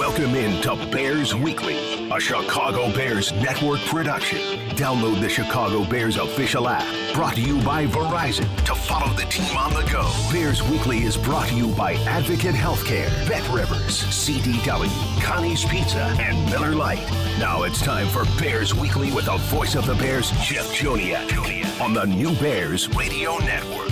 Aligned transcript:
Welcome 0.00 0.34
in 0.34 0.62
to 0.62 0.76
Bears 0.90 1.34
Weekly, 1.34 2.08
a 2.10 2.18
Chicago 2.18 2.90
Bears 2.94 3.32
network 3.32 3.80
production. 3.80 4.38
Download 4.70 5.20
the 5.20 5.28
Chicago 5.28 5.84
Bears 5.84 6.16
official 6.16 6.68
app, 6.68 6.86
brought 7.14 7.34
to 7.34 7.42
you 7.42 7.60
by 7.60 7.84
Verizon 7.84 8.48
to 8.64 8.74
follow 8.74 9.12
the 9.12 9.26
team 9.26 9.54
on 9.58 9.74
the 9.74 9.82
go. 9.92 10.10
Bears 10.32 10.62
Weekly 10.62 11.02
is 11.02 11.18
brought 11.18 11.48
to 11.48 11.54
you 11.54 11.68
by 11.74 11.96
Advocate 12.06 12.54
Healthcare, 12.54 13.10
Bet 13.28 13.46
Rivers, 13.50 14.02
CDW, 14.04 15.22
Connie's 15.22 15.66
Pizza, 15.66 16.16
and 16.18 16.50
Miller 16.50 16.74
Lite. 16.74 17.06
Now 17.38 17.64
it's 17.64 17.82
time 17.82 18.06
for 18.06 18.24
Bears 18.40 18.74
Weekly 18.74 19.12
with 19.12 19.26
the 19.26 19.36
voice 19.36 19.74
of 19.74 19.84
the 19.84 19.96
Bears, 19.96 20.30
Jeff 20.42 20.72
Joniak, 20.72 21.78
on 21.78 21.92
the 21.92 22.06
new 22.06 22.34
Bears 22.36 22.88
Radio 22.96 23.36
Network. 23.36 23.89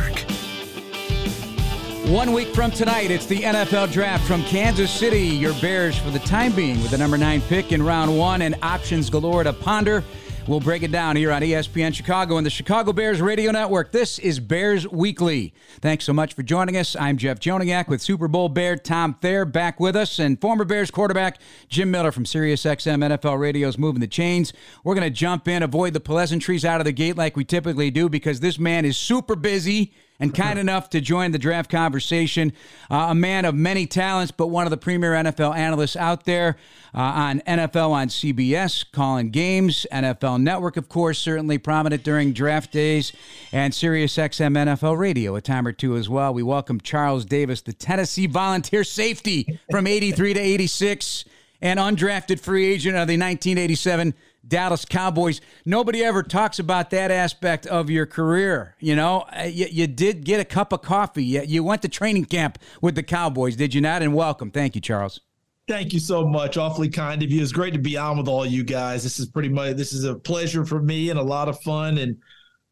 One 2.09 2.33
week 2.33 2.55
from 2.55 2.71
tonight, 2.71 3.11
it's 3.11 3.27
the 3.27 3.41
NFL 3.41 3.93
Draft 3.93 4.27
from 4.27 4.43
Kansas 4.45 4.91
City. 4.91 5.25
Your 5.25 5.53
Bears 5.61 5.99
for 5.99 6.09
the 6.09 6.21
time 6.21 6.53
being 6.53 6.81
with 6.81 6.91
the 6.91 6.97
number 6.97 7.19
nine 7.19 7.43
pick 7.43 7.71
in 7.71 7.83
round 7.83 8.17
one 8.17 8.41
and 8.41 8.55
options 8.63 9.11
galore 9.11 9.45
to 9.45 9.53
ponder. 9.53 10.03
We'll 10.47 10.59
break 10.59 10.83
it 10.83 10.91
down 10.91 11.17
here 11.17 11.31
on 11.31 11.43
ESPN 11.43 11.95
Chicago 11.95 12.39
and 12.39 12.47
the 12.47 12.51
Chicago 12.51 12.95
Bears 12.95 13.21
Radio 13.21 13.53
Network. 13.53 13.93
This 13.93 14.19
is 14.19 14.41
Bears 14.41 14.89
Weekly. 14.89 15.53
Thanks 15.83 16.07
so 16.07 16.15
much 16.15 16.33
for 16.33 16.43
joining 16.43 16.79
us. 16.79 16.97
I'm 16.97 17.19
Jeff 17.19 17.41
Joniak 17.41 17.89
with 17.89 18.01
Super 18.01 18.27
Bowl 18.27 18.49
Bear 18.49 18.77
Tom 18.77 19.13
Thayer 19.13 19.45
back 19.45 19.79
with 19.79 19.95
us 19.95 20.19
and 20.19 20.41
former 20.41 20.65
Bears 20.65 20.91
quarterback 20.91 21.39
Jim 21.69 21.91
Miller 21.91 22.11
from 22.11 22.25
SiriusXM 22.25 23.19
NFL 23.19 23.39
Radio's 23.39 23.77
Moving 23.77 24.01
the 24.01 24.07
Chains. 24.07 24.55
We're 24.83 24.95
going 24.95 25.05
to 25.05 25.11
jump 25.11 25.47
in, 25.47 25.63
avoid 25.63 25.93
the 25.93 26.01
pleasantries 26.01 26.65
out 26.65 26.81
of 26.81 26.87
the 26.87 26.93
gate 26.93 27.19
like 27.19 27.37
we 27.37 27.45
typically 27.45 27.91
do 27.91 28.09
because 28.09 28.41
this 28.41 28.59
man 28.59 28.87
is 28.87 28.97
super 28.97 29.37
busy 29.37 29.93
and 30.21 30.35
kind 30.35 30.59
enough 30.59 30.91
to 30.91 31.01
join 31.01 31.33
the 31.33 31.39
draft 31.39 31.71
conversation. 31.71 32.53
Uh, 32.91 33.09
a 33.11 33.15
man 33.15 33.45
of 33.45 33.55
many 33.55 33.87
talents, 33.87 34.33
but 34.33 34.49
one 34.49 34.67
of 34.67 34.71
the 34.71 34.77
premier 34.77 35.13
NFL 35.13 35.57
analysts 35.57 35.97
out 35.97 36.25
there 36.25 36.57
uh, 36.95 36.99
on 36.99 37.41
NFL 37.41 37.91
on 37.91 38.09
CBS, 38.09 38.85
calling 38.91 39.31
games, 39.31 39.87
NFL 39.93 40.41
Network, 40.41 40.77
of 40.77 40.89
course, 40.89 41.19
certainly 41.19 41.59
prominent 41.59 42.03
during 42.03 42.33
draft 42.33 42.73
days, 42.73 43.13
and 43.53 43.73
SiriusXM 43.73 44.57
NFL 44.57 44.99
Radio 44.99 45.37
a 45.37 45.41
time 45.41 45.67
or 45.67 45.73
two 45.73 45.97
as 45.97 46.09
well. 46.09 46.33
We 46.33 46.43
welcome 46.43 46.81
Charles 46.81 47.25
Davis, 47.25 47.63
the 47.63 47.73
Tennessee 47.73 48.27
volunteer 48.27 48.85
safety 48.85 49.59
from 49.71 49.87
83 49.87 50.35
to 50.35 50.41
86 50.41 51.25
and 51.61 51.79
undrafted 51.79 52.41
free 52.41 52.67
agent 52.67 52.95
of 52.95 53.09
the 53.09 53.19
1987 53.19 54.15
Dallas 54.49 54.85
Cowboys. 54.85 55.41
Nobody 55.65 56.03
ever 56.03 56.23
talks 56.23 56.59
about 56.59 56.91
that 56.91 57.11
aspect 57.11 57.67
of 57.67 57.91
your 57.91 58.07
career. 58.07 58.75
You 58.81 58.97
know, 58.97 59.27
uh, 59.37 59.43
you, 59.43 59.67
you 59.71 59.87
did 59.87 60.25
get 60.25 60.41
a 60.41 60.45
cup 60.45 60.73
of 60.73 60.83
coffee. 60.83 61.25
You, 61.25 61.43
you 61.43 61.63
went 61.63 61.83
to 61.83 61.89
training 61.89 62.25
camp 62.25 62.59
with 62.81 62.95
the 62.95 63.03
Cowboys, 63.03 63.57
did 63.57 63.75
you 63.75 63.81
not? 63.81 64.03
And 64.03 64.15
welcome. 64.15 64.51
Thank 64.51 64.75
you, 64.75 64.81
Charles. 64.81 65.21
Thank 65.69 65.93
you 65.93 66.01
so 66.01 66.27
much. 66.27 66.57
Awfully 66.57 66.89
kind 66.89 67.23
of 67.23 67.31
you. 67.31 67.43
It's 67.43 67.53
great 67.53 67.75
to 67.75 67.79
be 67.79 67.99
on 67.99 68.17
with 68.17 68.27
all 68.27 68.47
you 68.47 68.65
guys. 68.65 69.03
This 69.03 69.19
is 69.19 69.27
pretty 69.27 69.51
much 69.51 69.77
this 69.77 69.93
is 69.93 70.05
a 70.05 70.15
pleasure 70.15 70.65
for 70.65 70.81
me 70.81 71.11
and 71.11 71.19
a 71.19 71.23
lot 71.23 71.49
of 71.49 71.61
fun. 71.61 71.99
And 71.99 72.17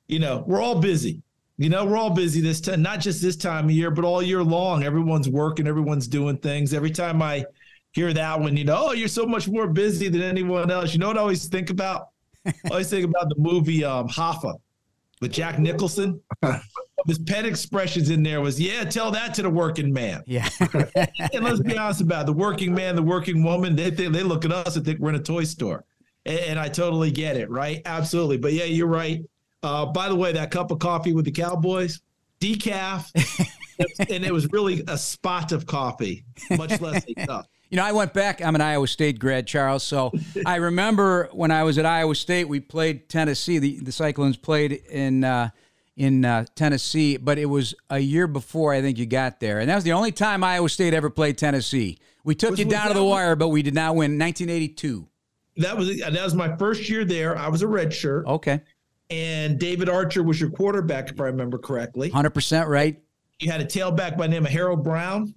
you 0.08 0.18
know, 0.18 0.44
we're 0.46 0.62
all 0.62 0.80
busy. 0.80 1.22
You 1.58 1.68
know, 1.68 1.84
we're 1.84 1.96
all 1.96 2.11
busy 2.11 2.40
this 2.40 2.61
time, 2.61 2.83
not 2.83 3.00
just 3.00 3.20
this 3.22 3.36
time 3.36 3.66
of 3.66 3.70
year, 3.70 3.90
but 3.90 4.05
all 4.05 4.22
year 4.22 4.42
long. 4.42 4.83
Everyone's 4.83 5.28
working, 5.28 5.66
everyone's 5.66 6.06
doing 6.06 6.38
things. 6.38 6.72
Every 6.72 6.90
time 6.90 7.20
I 7.20 7.44
hear 7.97 8.12
that 8.12 8.39
one, 8.39 8.58
you 8.58 8.64
know, 8.64 8.89
oh, 8.89 8.92
you're 8.92 9.08
so 9.08 9.25
much 9.25 9.48
more 9.48 9.66
busy 9.66 10.08
than 10.08 10.20
anyone 10.20 10.70
else. 10.70 10.92
You 10.92 10.98
know 10.98 11.08
what 11.08 11.16
I 11.16 11.22
always 11.22 11.47
think 11.47 11.70
about? 11.70 12.08
I 12.44 12.52
always 12.70 12.91
think 12.91 13.06
about 13.06 13.30
the 13.30 13.36
movie 13.39 13.84
um, 13.84 14.06
Hoffa 14.06 14.55
with 15.22 15.33
Jack 15.33 15.58
Nicholson. 15.58 16.20
His 17.06 17.19
pet 17.19 17.47
expressions 17.47 18.11
in 18.11 18.22
there 18.22 18.42
was, 18.42 18.61
yeah, 18.61 18.84
tell 18.84 19.11
that 19.12 19.33
to 19.34 19.42
the 19.42 19.48
working 19.48 19.94
man. 19.94 20.22
Yeah. 20.27 20.47
and 20.61 21.42
let's 21.42 21.61
be 21.61 21.78
honest 21.78 22.02
about 22.02 22.24
it. 22.24 22.27
the 22.27 22.33
working 22.34 22.74
man, 22.74 22.97
the 22.97 23.02
working 23.02 23.42
woman, 23.42 23.74
they 23.74 23.91
think 23.91 24.12
they 24.12 24.22
look 24.22 24.44
at 24.44 24.52
us 24.52 24.77
and 24.77 24.84
think 24.84 25.00
we're 25.00 25.11
in 25.11 25.14
a 25.14 25.20
toy 25.20 25.44
store. 25.44 25.83
And, 26.27 26.39
and 26.41 26.58
I 26.58 26.69
totally 26.69 27.11
get 27.11 27.39
it, 27.39 27.48
right? 27.48 27.80
Absolutely. 27.86 28.36
But 28.36 28.52
yeah, 28.52 28.64
you're 28.64 28.89
right. 28.89 29.24
Uh, 29.62 29.86
by 29.86 30.11
the 30.11 30.17
way, 30.17 30.33
that 30.33 30.51
cup 30.51 30.70
of 30.70 30.80
coffee 30.80 31.14
with 31.14 31.24
the 31.24 31.33
Cowboys, 31.33 32.02
decaf, 32.40 33.11
and 34.11 34.23
it 34.23 34.33
was 34.33 34.52
really 34.52 34.84
a 34.86 34.98
spot 34.98 35.52
of 35.52 35.64
coffee, 35.64 36.27
much 36.51 36.78
less 36.83 37.02
a 37.08 37.27
cup. 37.27 37.46
You 37.70 37.77
know, 37.77 37.84
I 37.84 37.92
went 37.92 38.14
back. 38.14 38.44
I'm 38.44 38.54
an 38.54 38.60
Iowa 38.60 38.86
State 38.86 39.18
grad, 39.18 39.46
Charles. 39.46 39.82
So 39.82 40.12
I 40.46 40.56
remember 40.56 41.28
when 41.32 41.50
I 41.50 41.64
was 41.64 41.78
at 41.78 41.86
Iowa 41.86 42.14
State, 42.14 42.48
we 42.48 42.60
played 42.60 43.08
Tennessee. 43.08 43.58
The, 43.58 43.80
the 43.80 43.92
Cyclones 43.92 44.36
played 44.36 44.72
in 44.72 45.24
uh, 45.24 45.50
in 45.96 46.24
uh, 46.24 46.44
Tennessee, 46.54 47.16
but 47.16 47.38
it 47.38 47.46
was 47.46 47.74
a 47.88 47.98
year 47.98 48.27
before 48.27 48.72
I 48.72 48.82
think 48.82 48.98
you 48.98 49.06
got 49.06 49.40
there, 49.40 49.60
and 49.60 49.68
that 49.70 49.74
was 49.74 49.84
the 49.84 49.92
only 49.92 50.12
time 50.12 50.44
Iowa 50.44 50.68
State 50.68 50.94
ever 50.94 51.10
played 51.10 51.38
Tennessee. 51.38 51.98
We 52.24 52.34
took 52.34 52.50
was, 52.50 52.58
you 52.58 52.66
down 52.66 52.88
to 52.88 52.94
the 52.94 53.04
wire, 53.04 53.36
but 53.36 53.48
we 53.48 53.62
did 53.62 53.74
not 53.74 53.94
win. 53.94 54.18
1982. 54.18 55.08
That 55.58 55.77
was 55.77 55.98
that 56.00 56.12
was 56.12 56.34
my 56.34 56.54
first 56.56 56.88
year 56.88 57.04
there. 57.04 57.36
I 57.36 57.48
was 57.48 57.62
a 57.62 57.68
red 57.68 57.92
shirt. 57.92 58.27
Okay. 58.27 58.60
And 59.08 59.58
David 59.58 59.88
Archer 59.88 60.22
was 60.22 60.40
your 60.40 60.50
quarterback, 60.50 61.10
if 61.10 61.20
I 61.20 61.27
remember 61.27 61.58
correctly. 61.58 62.10
100% 62.10 62.66
right. 62.66 63.00
You 63.38 63.50
had 63.50 63.60
a 63.60 63.64
tailback 63.64 64.16
by 64.16 64.27
the 64.27 64.28
name 64.28 64.44
of 64.44 64.50
Harold 64.50 64.83
Brown. 64.83 65.34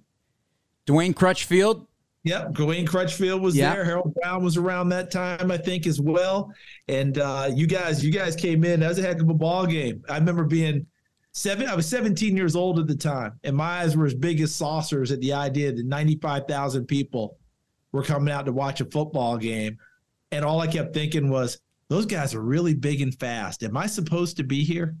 Dwayne 0.86 1.14
Crutchfield. 1.14 1.86
Yep, 2.24 2.52
Dwayne 2.52 2.86
Crutchfield 2.86 3.40
was 3.40 3.56
yep. 3.56 3.74
there. 3.74 3.84
Harold 3.84 4.14
Brown 4.14 4.44
was 4.44 4.58
around 4.58 4.90
that 4.90 5.10
time, 5.10 5.50
I 5.50 5.56
think, 5.56 5.86
as 5.86 6.00
well. 6.00 6.52
And 6.86 7.16
uh, 7.18 7.50
you 7.54 7.66
guys, 7.66 8.04
you 8.04 8.12
guys 8.12 8.36
came 8.36 8.62
in. 8.62 8.80
That 8.80 8.88
was 8.88 8.98
a 8.98 9.02
heck 9.02 9.20
of 9.20 9.28
a 9.28 9.34
ball 9.34 9.66
game. 9.66 10.04
I 10.08 10.18
remember 10.18 10.44
being 10.44 10.86
seven. 11.32 11.66
I 11.66 11.74
was 11.74 11.88
17 11.88 12.36
years 12.36 12.54
old 12.54 12.78
at 12.78 12.86
the 12.86 12.94
time, 12.94 13.38
and 13.44 13.56
my 13.56 13.80
eyes 13.80 13.96
were 13.96 14.04
as 14.04 14.14
big 14.14 14.40
as 14.42 14.54
saucers 14.54 15.12
at 15.12 15.20
the 15.20 15.32
idea 15.32 15.72
that 15.72 15.86
95,000 15.86 16.84
people 16.84 17.38
were 17.92 18.02
coming 18.02 18.32
out 18.32 18.44
to 18.46 18.52
watch 18.52 18.82
a 18.82 18.84
football 18.84 19.38
game. 19.38 19.78
And 20.30 20.44
all 20.44 20.60
I 20.60 20.66
kept 20.66 20.92
thinking 20.92 21.30
was, 21.30 21.58
those 21.90 22.06
guys 22.06 22.36
are 22.36 22.40
really 22.40 22.72
big 22.72 23.00
and 23.00 23.12
fast. 23.18 23.64
Am 23.64 23.76
I 23.76 23.88
supposed 23.88 24.36
to 24.36 24.44
be 24.44 24.62
here? 24.62 24.96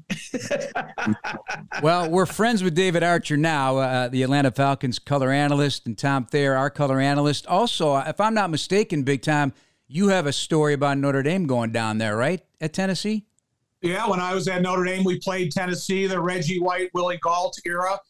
well, 1.84 2.10
we're 2.10 2.26
friends 2.26 2.64
with 2.64 2.74
David 2.74 3.04
Archer 3.04 3.36
now, 3.36 3.76
uh, 3.76 4.08
the 4.08 4.24
Atlanta 4.24 4.50
Falcons 4.50 4.98
color 4.98 5.30
analyst, 5.30 5.86
and 5.86 5.96
Tom 5.96 6.26
Thayer, 6.26 6.56
our 6.56 6.68
color 6.68 6.98
analyst. 6.98 7.46
Also, 7.46 7.96
if 7.96 8.20
I'm 8.20 8.34
not 8.34 8.50
mistaken, 8.50 9.04
Big 9.04 9.22
Tom, 9.22 9.52
you 9.86 10.08
have 10.08 10.26
a 10.26 10.32
story 10.32 10.74
about 10.74 10.98
Notre 10.98 11.22
Dame 11.22 11.46
going 11.46 11.70
down 11.70 11.98
there, 11.98 12.16
right, 12.16 12.44
at 12.60 12.72
Tennessee? 12.72 13.24
Yeah, 13.82 14.08
when 14.08 14.18
I 14.18 14.34
was 14.34 14.48
at 14.48 14.60
Notre 14.60 14.84
Dame, 14.84 15.04
we 15.04 15.20
played 15.20 15.52
Tennessee, 15.52 16.08
the 16.08 16.20
Reggie 16.20 16.58
White, 16.58 16.90
Willie 16.92 17.18
Gault 17.18 17.56
era. 17.64 18.00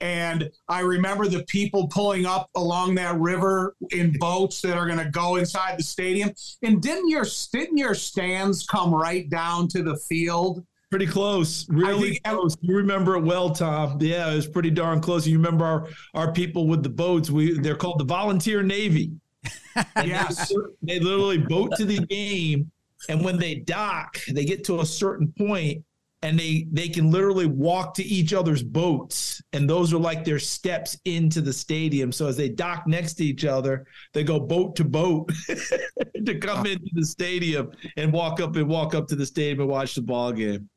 And 0.00 0.50
I 0.68 0.80
remember 0.80 1.26
the 1.26 1.42
people 1.44 1.88
pulling 1.88 2.24
up 2.24 2.50
along 2.54 2.94
that 2.96 3.18
river 3.18 3.74
in 3.90 4.12
boats 4.18 4.60
that 4.62 4.76
are 4.76 4.86
going 4.86 4.98
to 4.98 5.10
go 5.10 5.36
inside 5.36 5.78
the 5.78 5.82
stadium. 5.82 6.32
And 6.62 6.80
didn't 6.80 7.08
your 7.08 7.26
didn't 7.52 7.78
your 7.78 7.94
stands 7.94 8.64
come 8.66 8.94
right 8.94 9.28
down 9.28 9.68
to 9.68 9.82
the 9.82 9.96
field? 9.96 10.64
Pretty 10.90 11.06
close, 11.06 11.66
really 11.68 12.18
close. 12.20 12.56
You 12.62 12.74
remember 12.74 13.16
it 13.16 13.22
well, 13.22 13.50
Tom. 13.50 13.98
Yeah, 14.00 14.30
it 14.30 14.36
was 14.36 14.46
pretty 14.46 14.70
darn 14.70 15.00
close. 15.00 15.26
You 15.26 15.36
remember 15.36 15.64
our 15.64 15.88
our 16.14 16.32
people 16.32 16.66
with 16.66 16.82
the 16.82 16.88
boats? 16.88 17.30
We 17.30 17.58
they're 17.58 17.76
called 17.76 17.98
the 17.98 18.04
Volunteer 18.04 18.62
Navy. 18.62 19.12
yes, 19.96 20.48
they, 20.82 20.98
they 20.98 21.04
literally 21.04 21.38
boat 21.38 21.72
to 21.76 21.84
the 21.84 21.98
game, 22.06 22.70
and 23.10 23.22
when 23.22 23.36
they 23.36 23.56
dock, 23.56 24.18
they 24.30 24.46
get 24.46 24.64
to 24.64 24.80
a 24.80 24.86
certain 24.86 25.32
point, 25.36 25.84
and 26.22 26.38
they 26.38 26.66
they 26.72 26.88
can 26.88 27.10
literally 27.10 27.46
walk 27.46 27.94
to 27.94 28.04
each 28.04 28.32
other's 28.32 28.62
boats 28.62 29.40
and 29.52 29.70
those 29.70 29.92
are 29.92 29.98
like 29.98 30.24
their 30.24 30.38
steps 30.38 30.98
into 31.04 31.40
the 31.40 31.52
stadium. 31.52 32.10
So 32.10 32.26
as 32.26 32.36
they 32.36 32.48
dock 32.48 32.86
next 32.86 33.14
to 33.14 33.24
each 33.24 33.44
other 33.44 33.86
they 34.12 34.24
go 34.24 34.40
boat 34.40 34.76
to 34.76 34.84
boat 34.84 35.30
to 36.26 36.38
come 36.38 36.66
into 36.66 36.90
the 36.92 37.06
stadium 37.06 37.70
and 37.96 38.12
walk 38.12 38.40
up 38.40 38.56
and 38.56 38.68
walk 38.68 38.94
up 38.94 39.06
to 39.08 39.16
the 39.16 39.26
stadium 39.26 39.60
and 39.60 39.68
watch 39.68 39.94
the 39.94 40.02
ball 40.02 40.32
game. 40.32 40.68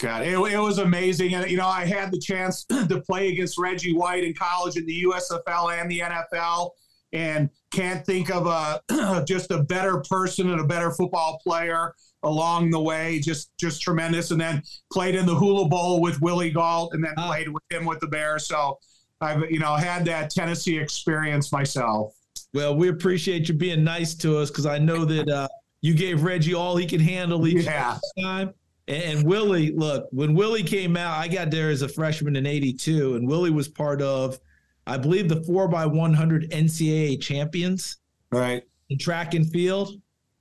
God, 0.00 0.22
it, 0.22 0.32
it 0.32 0.58
was 0.58 0.78
amazing. 0.78 1.34
And, 1.34 1.50
you 1.50 1.58
know, 1.58 1.66
I 1.66 1.84
had 1.84 2.10
the 2.10 2.18
chance 2.18 2.64
to 2.68 3.02
play 3.06 3.28
against 3.28 3.58
Reggie 3.58 3.94
White 3.94 4.24
in 4.24 4.32
college 4.32 4.76
in 4.76 4.86
the 4.86 5.04
USFL 5.04 5.78
and 5.78 5.90
the 5.90 6.00
NFL 6.00 6.70
and 7.12 7.50
can't 7.70 8.04
think 8.06 8.30
of 8.30 8.46
a 8.46 9.24
just 9.26 9.50
a 9.50 9.62
better 9.62 10.02
person 10.08 10.50
and 10.50 10.60
a 10.60 10.64
better 10.64 10.90
football 10.90 11.40
player 11.44 11.94
along 12.22 12.70
the 12.70 12.80
way, 12.80 13.20
just 13.20 13.50
just 13.58 13.82
tremendous. 13.82 14.30
And 14.30 14.40
then 14.40 14.62
played 14.92 15.14
in 15.14 15.26
the 15.26 15.34
Hula 15.34 15.68
Bowl 15.68 16.00
with 16.00 16.20
Willie 16.20 16.50
Gault, 16.50 16.94
and 16.94 17.04
then 17.04 17.14
ah. 17.16 17.28
played 17.28 17.48
with 17.48 17.62
him 17.70 17.84
with 17.84 18.00
the 18.00 18.06
Bears. 18.06 18.46
So 18.46 18.78
I've 19.20 19.50
you 19.50 19.58
know 19.58 19.74
had 19.74 20.04
that 20.06 20.30
Tennessee 20.30 20.78
experience 20.78 21.52
myself. 21.52 22.14
Well, 22.52 22.76
we 22.76 22.88
appreciate 22.88 23.48
you 23.48 23.54
being 23.54 23.84
nice 23.84 24.14
to 24.16 24.38
us 24.38 24.50
because 24.50 24.66
I 24.66 24.78
know 24.78 25.04
that 25.04 25.28
uh, 25.28 25.48
you 25.82 25.94
gave 25.94 26.22
Reggie 26.22 26.54
all 26.54 26.76
he 26.76 26.86
could 26.86 27.00
handle 27.00 27.46
each 27.46 27.64
yeah. 27.64 27.98
time. 28.20 28.54
And 28.88 29.24
Willie, 29.24 29.70
look, 29.70 30.08
when 30.10 30.34
Willie 30.34 30.64
came 30.64 30.96
out, 30.96 31.16
I 31.16 31.28
got 31.28 31.52
there 31.52 31.70
as 31.70 31.82
a 31.82 31.88
freshman 31.88 32.34
in 32.34 32.44
'82, 32.44 33.14
and 33.14 33.28
Willie 33.28 33.50
was 33.50 33.68
part 33.68 34.02
of, 34.02 34.40
I 34.86 34.96
believe, 34.96 35.28
the 35.28 35.42
four 35.44 35.68
by 35.68 35.86
100 35.86 36.50
NCAA 36.50 37.20
champions, 37.20 37.98
right, 38.32 38.64
in 38.88 38.98
track 38.98 39.34
and 39.34 39.48
field 39.48 40.00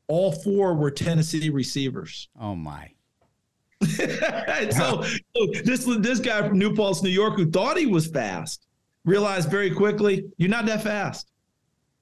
all 0.09 0.31
four 0.33 0.73
were 0.73 0.91
Tennessee 0.91 1.49
receivers. 1.49 2.27
Oh 2.37 2.55
my. 2.55 2.91
so, 3.87 5.03
so 5.03 5.45
this 5.63 5.85
this 5.99 6.19
guy 6.19 6.45
from 6.45 6.59
New 6.59 6.75
Paltz, 6.75 7.01
New 7.01 7.09
York, 7.09 7.37
who 7.37 7.49
thought 7.49 7.77
he 7.77 7.85
was 7.85 8.07
fast, 8.07 8.67
realized 9.05 9.49
very 9.49 9.71
quickly 9.71 10.25
you're 10.37 10.49
not 10.49 10.65
that 10.65 10.83
fast. 10.83 11.31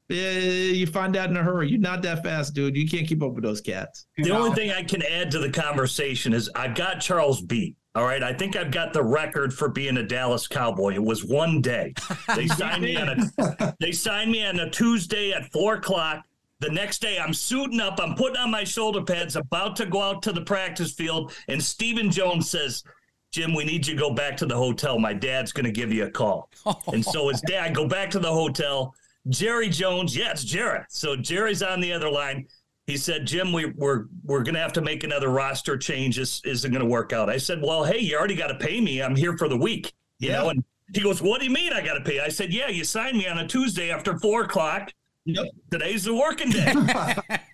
eh, 0.10 0.72
you 0.72 0.88
find 0.88 1.16
out 1.16 1.30
in 1.30 1.38
a 1.38 1.44
hurry. 1.44 1.70
You're 1.70 1.80
not 1.80 2.02
that 2.02 2.24
fast, 2.24 2.56
dude. 2.56 2.76
You 2.76 2.88
can't 2.90 3.08
keep 3.08 3.22
up 3.22 3.34
with 3.34 3.44
those 3.44 3.62
cats. 3.62 4.08
The 4.18 4.32
only 4.32 4.56
thing 4.56 4.72
I 4.72 4.82
can 4.82 5.04
add 5.04 5.30
to 5.32 5.40
the 5.40 5.52
conversation 5.52 6.34
is 6.34 6.50
I've 6.56 6.74
got 6.74 7.00
Charles 7.00 7.42
beat. 7.42 7.76
All 7.94 8.06
right, 8.06 8.24
I 8.24 8.32
think 8.32 8.56
I've 8.56 8.72
got 8.72 8.94
the 8.94 9.04
record 9.04 9.54
for 9.54 9.70
being 9.70 9.98
a 9.98 10.04
Dallas 10.04 10.48
Cowboy. 10.48 10.94
It 10.94 11.04
was 11.04 11.26
one 11.26 11.62
day. 11.62 11.94
They 12.36 12.48
signed 12.48 12.84
me 12.84 12.96
on 12.96 13.10
a 13.10 13.76
they 13.80 13.92
signed 13.92 14.32
me 14.32 14.46
on 14.46 14.60
a 14.60 14.70
Tuesday 14.70 15.32
at 15.32 15.52
four 15.52 15.76
o'clock. 15.76 16.24
The 16.60 16.70
next 16.70 17.02
day, 17.02 17.20
I'm 17.20 17.34
suiting 17.34 17.80
up. 17.80 18.00
I'm 18.00 18.16
putting 18.16 18.38
on 18.38 18.50
my 18.50 18.64
shoulder 18.64 19.04
pads, 19.04 19.36
about 19.36 19.76
to 19.78 19.86
go 19.86 20.02
out 20.02 20.24
to 20.24 20.32
the 20.32 20.42
practice 20.42 20.92
field, 20.92 21.34
and 21.48 21.62
Stephen 21.62 22.10
Jones 22.10 22.50
says, 22.50 22.84
"Jim, 23.32 23.54
we 23.54 23.64
need 23.64 23.86
you 23.86 23.96
to 23.96 24.00
go 24.00 24.14
back 24.14 24.36
to 24.38 24.46
the 24.46 24.56
hotel. 24.56 24.98
My 24.98 25.14
dad's 25.14 25.52
going 25.52 25.66
to 25.66 25.72
give 25.72 25.94
you 25.94 26.06
a 26.06 26.10
call." 26.10 26.50
and 26.94 27.06
so 27.06 27.30
his 27.30 27.42
dad 27.42 27.76
go 27.76 27.88
back 27.88 28.10
to 28.12 28.20
the 28.20 28.32
hotel. 28.32 28.96
Jerry 29.30 29.70
Jones, 29.70 30.16
yeah, 30.16 30.32
it's 30.32 30.44
Jerry. 30.44 30.80
So 30.90 31.16
Jerry's 31.16 31.62
on 31.62 31.82
the 31.82 31.92
other 31.92 32.10
line 32.10 32.48
he 32.88 32.96
said, 32.96 33.28
Jim, 33.28 33.52
we, 33.52 33.66
we're 33.66 34.06
we're 34.24 34.44
going 34.44 34.56
to 34.56 34.62
have 34.62 34.72
to 34.74 34.82
make 34.82 35.04
another 35.04 35.28
roster 35.28 35.78
change. 35.78 36.16
This 36.16 36.42
isn't 36.46 36.72
going 36.72 36.84
to 36.84 36.90
work 36.90 37.12
out. 37.12 37.30
I 37.30 37.38
said, 37.38 37.62
Well, 37.62 37.84
hey, 37.84 38.00
you 38.00 38.18
already 38.18 38.36
got 38.36 38.48
to 38.48 38.56
pay 38.56 38.80
me. 38.80 39.04
I'm 39.04 39.16
here 39.16 39.38
for 39.38 39.50
the 39.50 39.58
week, 39.58 39.94
you 40.20 40.30
yeah. 40.30 40.38
know. 40.38 40.50
And 40.50 40.64
he 40.94 41.02
goes, 41.02 41.22
What 41.22 41.42
do 41.42 41.46
you 41.46 41.52
mean 41.52 41.74
I 41.74 41.82
got 41.82 41.96
to 41.96 42.02
pay? 42.02 42.22
I 42.22 42.30
said, 42.30 42.54
Yeah, 42.54 42.70
you 42.70 42.86
signed 42.86 43.18
me 43.18 43.28
on 43.28 43.38
a 43.40 43.48
Tuesday 43.48 43.92
after 43.92 44.18
four 44.18 44.44
o'clock. 44.44 44.94
Yep. 45.28 45.48
Today's 45.72 46.06
the 46.06 46.16
working 46.16 46.50
day. 46.50 46.74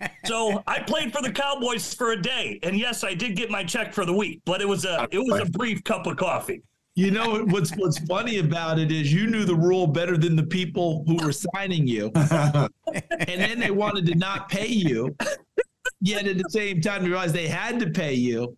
so 0.26 0.62
I 0.64 0.78
played 0.78 1.12
for 1.12 1.20
the 1.20 1.32
Cowboys 1.32 1.92
for 1.92 2.12
a 2.12 2.22
day, 2.22 2.60
and 2.62 2.78
yes, 2.78 3.02
I 3.02 3.14
did 3.14 3.34
get 3.34 3.50
my 3.50 3.64
check 3.64 3.92
for 3.92 4.04
the 4.04 4.12
week, 4.12 4.42
but 4.44 4.60
it 4.60 4.68
was 4.68 4.84
a 4.84 5.08
it 5.10 5.18
was 5.18 5.40
a 5.40 5.46
brief 5.46 5.82
cup 5.82 6.06
of 6.06 6.16
coffee. 6.16 6.62
You 6.94 7.10
know 7.10 7.44
what's 7.46 7.72
what's 7.72 7.98
funny 8.06 8.38
about 8.38 8.78
it 8.78 8.92
is 8.92 9.12
you 9.12 9.26
knew 9.26 9.44
the 9.44 9.56
rule 9.56 9.88
better 9.88 10.16
than 10.16 10.36
the 10.36 10.44
people 10.44 11.02
who 11.08 11.16
were 11.16 11.32
signing 11.32 11.88
you, 11.88 12.12
and 12.14 12.70
then 13.26 13.58
they 13.58 13.72
wanted 13.72 14.06
to 14.06 14.14
not 14.14 14.48
pay 14.48 14.68
you. 14.68 15.16
Yet 16.00 16.28
at 16.28 16.38
the 16.38 16.48
same 16.50 16.80
time, 16.80 17.02
you 17.02 17.10
realized 17.10 17.34
they 17.34 17.48
had 17.48 17.80
to 17.80 17.90
pay 17.90 18.14
you. 18.14 18.56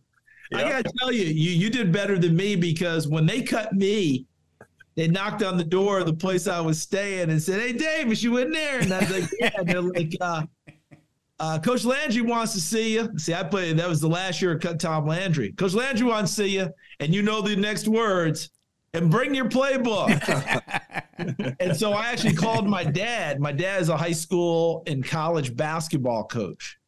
Yep. 0.50 0.60
I 0.60 0.68
gotta 0.68 0.92
tell 0.98 1.10
you, 1.10 1.24
you 1.24 1.52
you 1.52 1.70
did 1.70 1.90
better 1.90 2.18
than 2.18 2.36
me 2.36 2.54
because 2.54 3.08
when 3.08 3.24
they 3.24 3.40
cut 3.40 3.72
me, 3.72 4.26
they 4.96 5.08
knocked 5.08 5.42
on 5.42 5.58
the 5.58 5.64
door 5.64 5.98
of 5.98 6.06
the 6.06 6.14
place 6.14 6.48
I 6.48 6.60
was 6.60 6.80
staying 6.80 7.30
and 7.30 7.40
said, 7.40 7.60
"Hey, 7.60 7.72
Davis, 7.72 8.22
you 8.22 8.38
in 8.38 8.50
there?" 8.50 8.80
And 8.80 8.92
I 8.92 9.00
was 9.00 9.10
like, 9.10 9.30
"Yeah." 9.38 9.50
And 9.58 9.68
they're 9.68 9.82
like, 9.82 10.16
uh, 10.20 10.42
uh, 11.38 11.58
Coach 11.58 11.84
Landry 11.84 12.22
wants 12.22 12.54
to 12.54 12.60
see 12.60 12.94
you. 12.94 13.10
See, 13.18 13.34
I 13.34 13.42
played. 13.42 13.76
That 13.76 13.88
was 13.88 14.00
the 14.00 14.08
last 14.08 14.40
year 14.40 14.52
of 14.52 14.78
Tom 14.78 15.06
Landry. 15.06 15.52
Coach 15.52 15.74
Landry 15.74 16.06
wants 16.06 16.34
to 16.34 16.42
see 16.42 16.58
you, 16.58 16.70
and 17.00 17.14
you 17.14 17.22
know 17.22 17.42
the 17.42 17.54
next 17.56 17.86
words. 17.88 18.50
And 18.94 19.10
bring 19.10 19.34
your 19.34 19.50
playbook. 19.50 20.08
and 21.60 21.76
so 21.76 21.92
I 21.92 22.06
actually 22.06 22.32
called 22.32 22.66
my 22.66 22.82
dad. 22.82 23.40
My 23.40 23.52
dad 23.52 23.82
is 23.82 23.90
a 23.90 23.96
high 23.96 24.12
school 24.12 24.84
and 24.86 25.04
college 25.04 25.54
basketball 25.54 26.24
coach, 26.24 26.78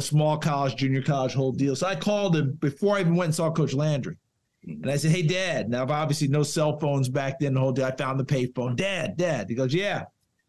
small 0.00 0.38
college, 0.38 0.76
junior 0.76 1.02
college, 1.02 1.34
whole 1.34 1.52
deal. 1.52 1.76
So 1.76 1.86
I 1.86 1.96
called 1.96 2.34
him 2.34 2.52
before 2.52 2.96
I 2.96 3.00
even 3.00 3.14
went 3.14 3.26
and 3.26 3.34
saw 3.34 3.50
Coach 3.50 3.74
Landry. 3.74 4.16
And 4.66 4.90
I 4.90 4.96
said, 4.96 5.12
Hey, 5.12 5.22
Dad. 5.22 5.70
Now, 5.70 5.86
obviously, 5.88 6.28
no 6.28 6.42
cell 6.42 6.78
phones 6.78 7.08
back 7.08 7.38
then. 7.38 7.54
The 7.54 7.60
whole 7.60 7.72
day 7.72 7.84
I 7.84 7.96
found 7.96 8.20
the 8.20 8.24
payphone. 8.24 8.76
Dad, 8.76 9.16
Dad. 9.16 9.48
He 9.48 9.54
goes, 9.54 9.74
Yeah. 9.74 10.04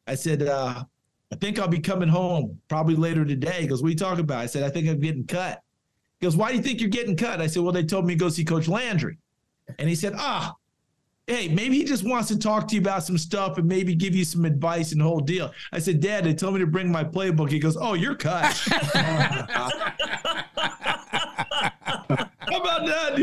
I 0.07 0.15
said, 0.15 0.43
uh, 0.43 0.83
I 1.31 1.35
think 1.35 1.59
I'll 1.59 1.67
be 1.67 1.79
coming 1.79 2.09
home 2.09 2.59
probably 2.67 2.95
later 2.95 3.23
today. 3.23 3.61
He 3.61 3.67
goes, 3.67 3.81
What 3.81 3.89
are 3.89 3.91
you 3.91 3.97
talking 3.97 4.21
about? 4.21 4.39
I 4.39 4.47
said, 4.47 4.63
I 4.63 4.69
think 4.69 4.87
I'm 4.87 4.99
getting 4.99 5.27
cut. 5.27 5.61
He 6.19 6.25
goes, 6.25 6.35
Why 6.35 6.49
do 6.49 6.57
you 6.57 6.63
think 6.63 6.81
you're 6.81 6.89
getting 6.89 7.15
cut? 7.15 7.41
I 7.41 7.47
said, 7.47 7.63
Well, 7.63 7.71
they 7.71 7.83
told 7.83 8.05
me 8.05 8.15
to 8.15 8.19
go 8.19 8.29
see 8.29 8.43
Coach 8.43 8.67
Landry. 8.67 9.17
And 9.77 9.87
he 9.87 9.95
said, 9.95 10.13
Ah, 10.17 10.55
hey, 11.27 11.47
maybe 11.47 11.77
he 11.77 11.83
just 11.83 12.03
wants 12.03 12.27
to 12.29 12.39
talk 12.39 12.67
to 12.69 12.75
you 12.75 12.81
about 12.81 13.03
some 13.03 13.17
stuff 13.17 13.59
and 13.59 13.67
maybe 13.67 13.93
give 13.93 14.15
you 14.15 14.25
some 14.25 14.45
advice 14.45 14.91
and 14.91 14.99
the 14.99 15.05
whole 15.05 15.19
deal. 15.19 15.51
I 15.71 15.79
said, 15.79 16.01
Dad, 16.01 16.23
they 16.23 16.33
told 16.33 16.55
me 16.55 16.59
to 16.61 16.67
bring 16.67 16.91
my 16.91 17.03
playbook. 17.03 17.51
He 17.51 17.59
goes, 17.59 17.77
Oh, 17.79 17.93
you're 17.93 18.15
cut. 18.15 18.59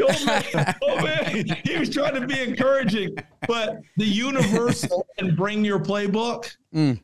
How 0.01 0.07
about 0.07 0.53
that? 0.53 0.77
The 0.81 0.89
old 0.89 1.03
man, 1.03 1.25
oh 1.31 1.45
man, 1.45 1.63
he 1.65 1.79
was 1.79 1.91
trying 1.91 2.21
to 2.21 2.27
be 2.27 2.41
encouraging, 2.41 3.17
but 3.47 3.81
the 3.97 4.05
universal 4.05 5.07
and 5.19 5.37
bring 5.37 5.65
your 5.65 5.79
playbook. 5.79 6.57
Mm 6.75 7.01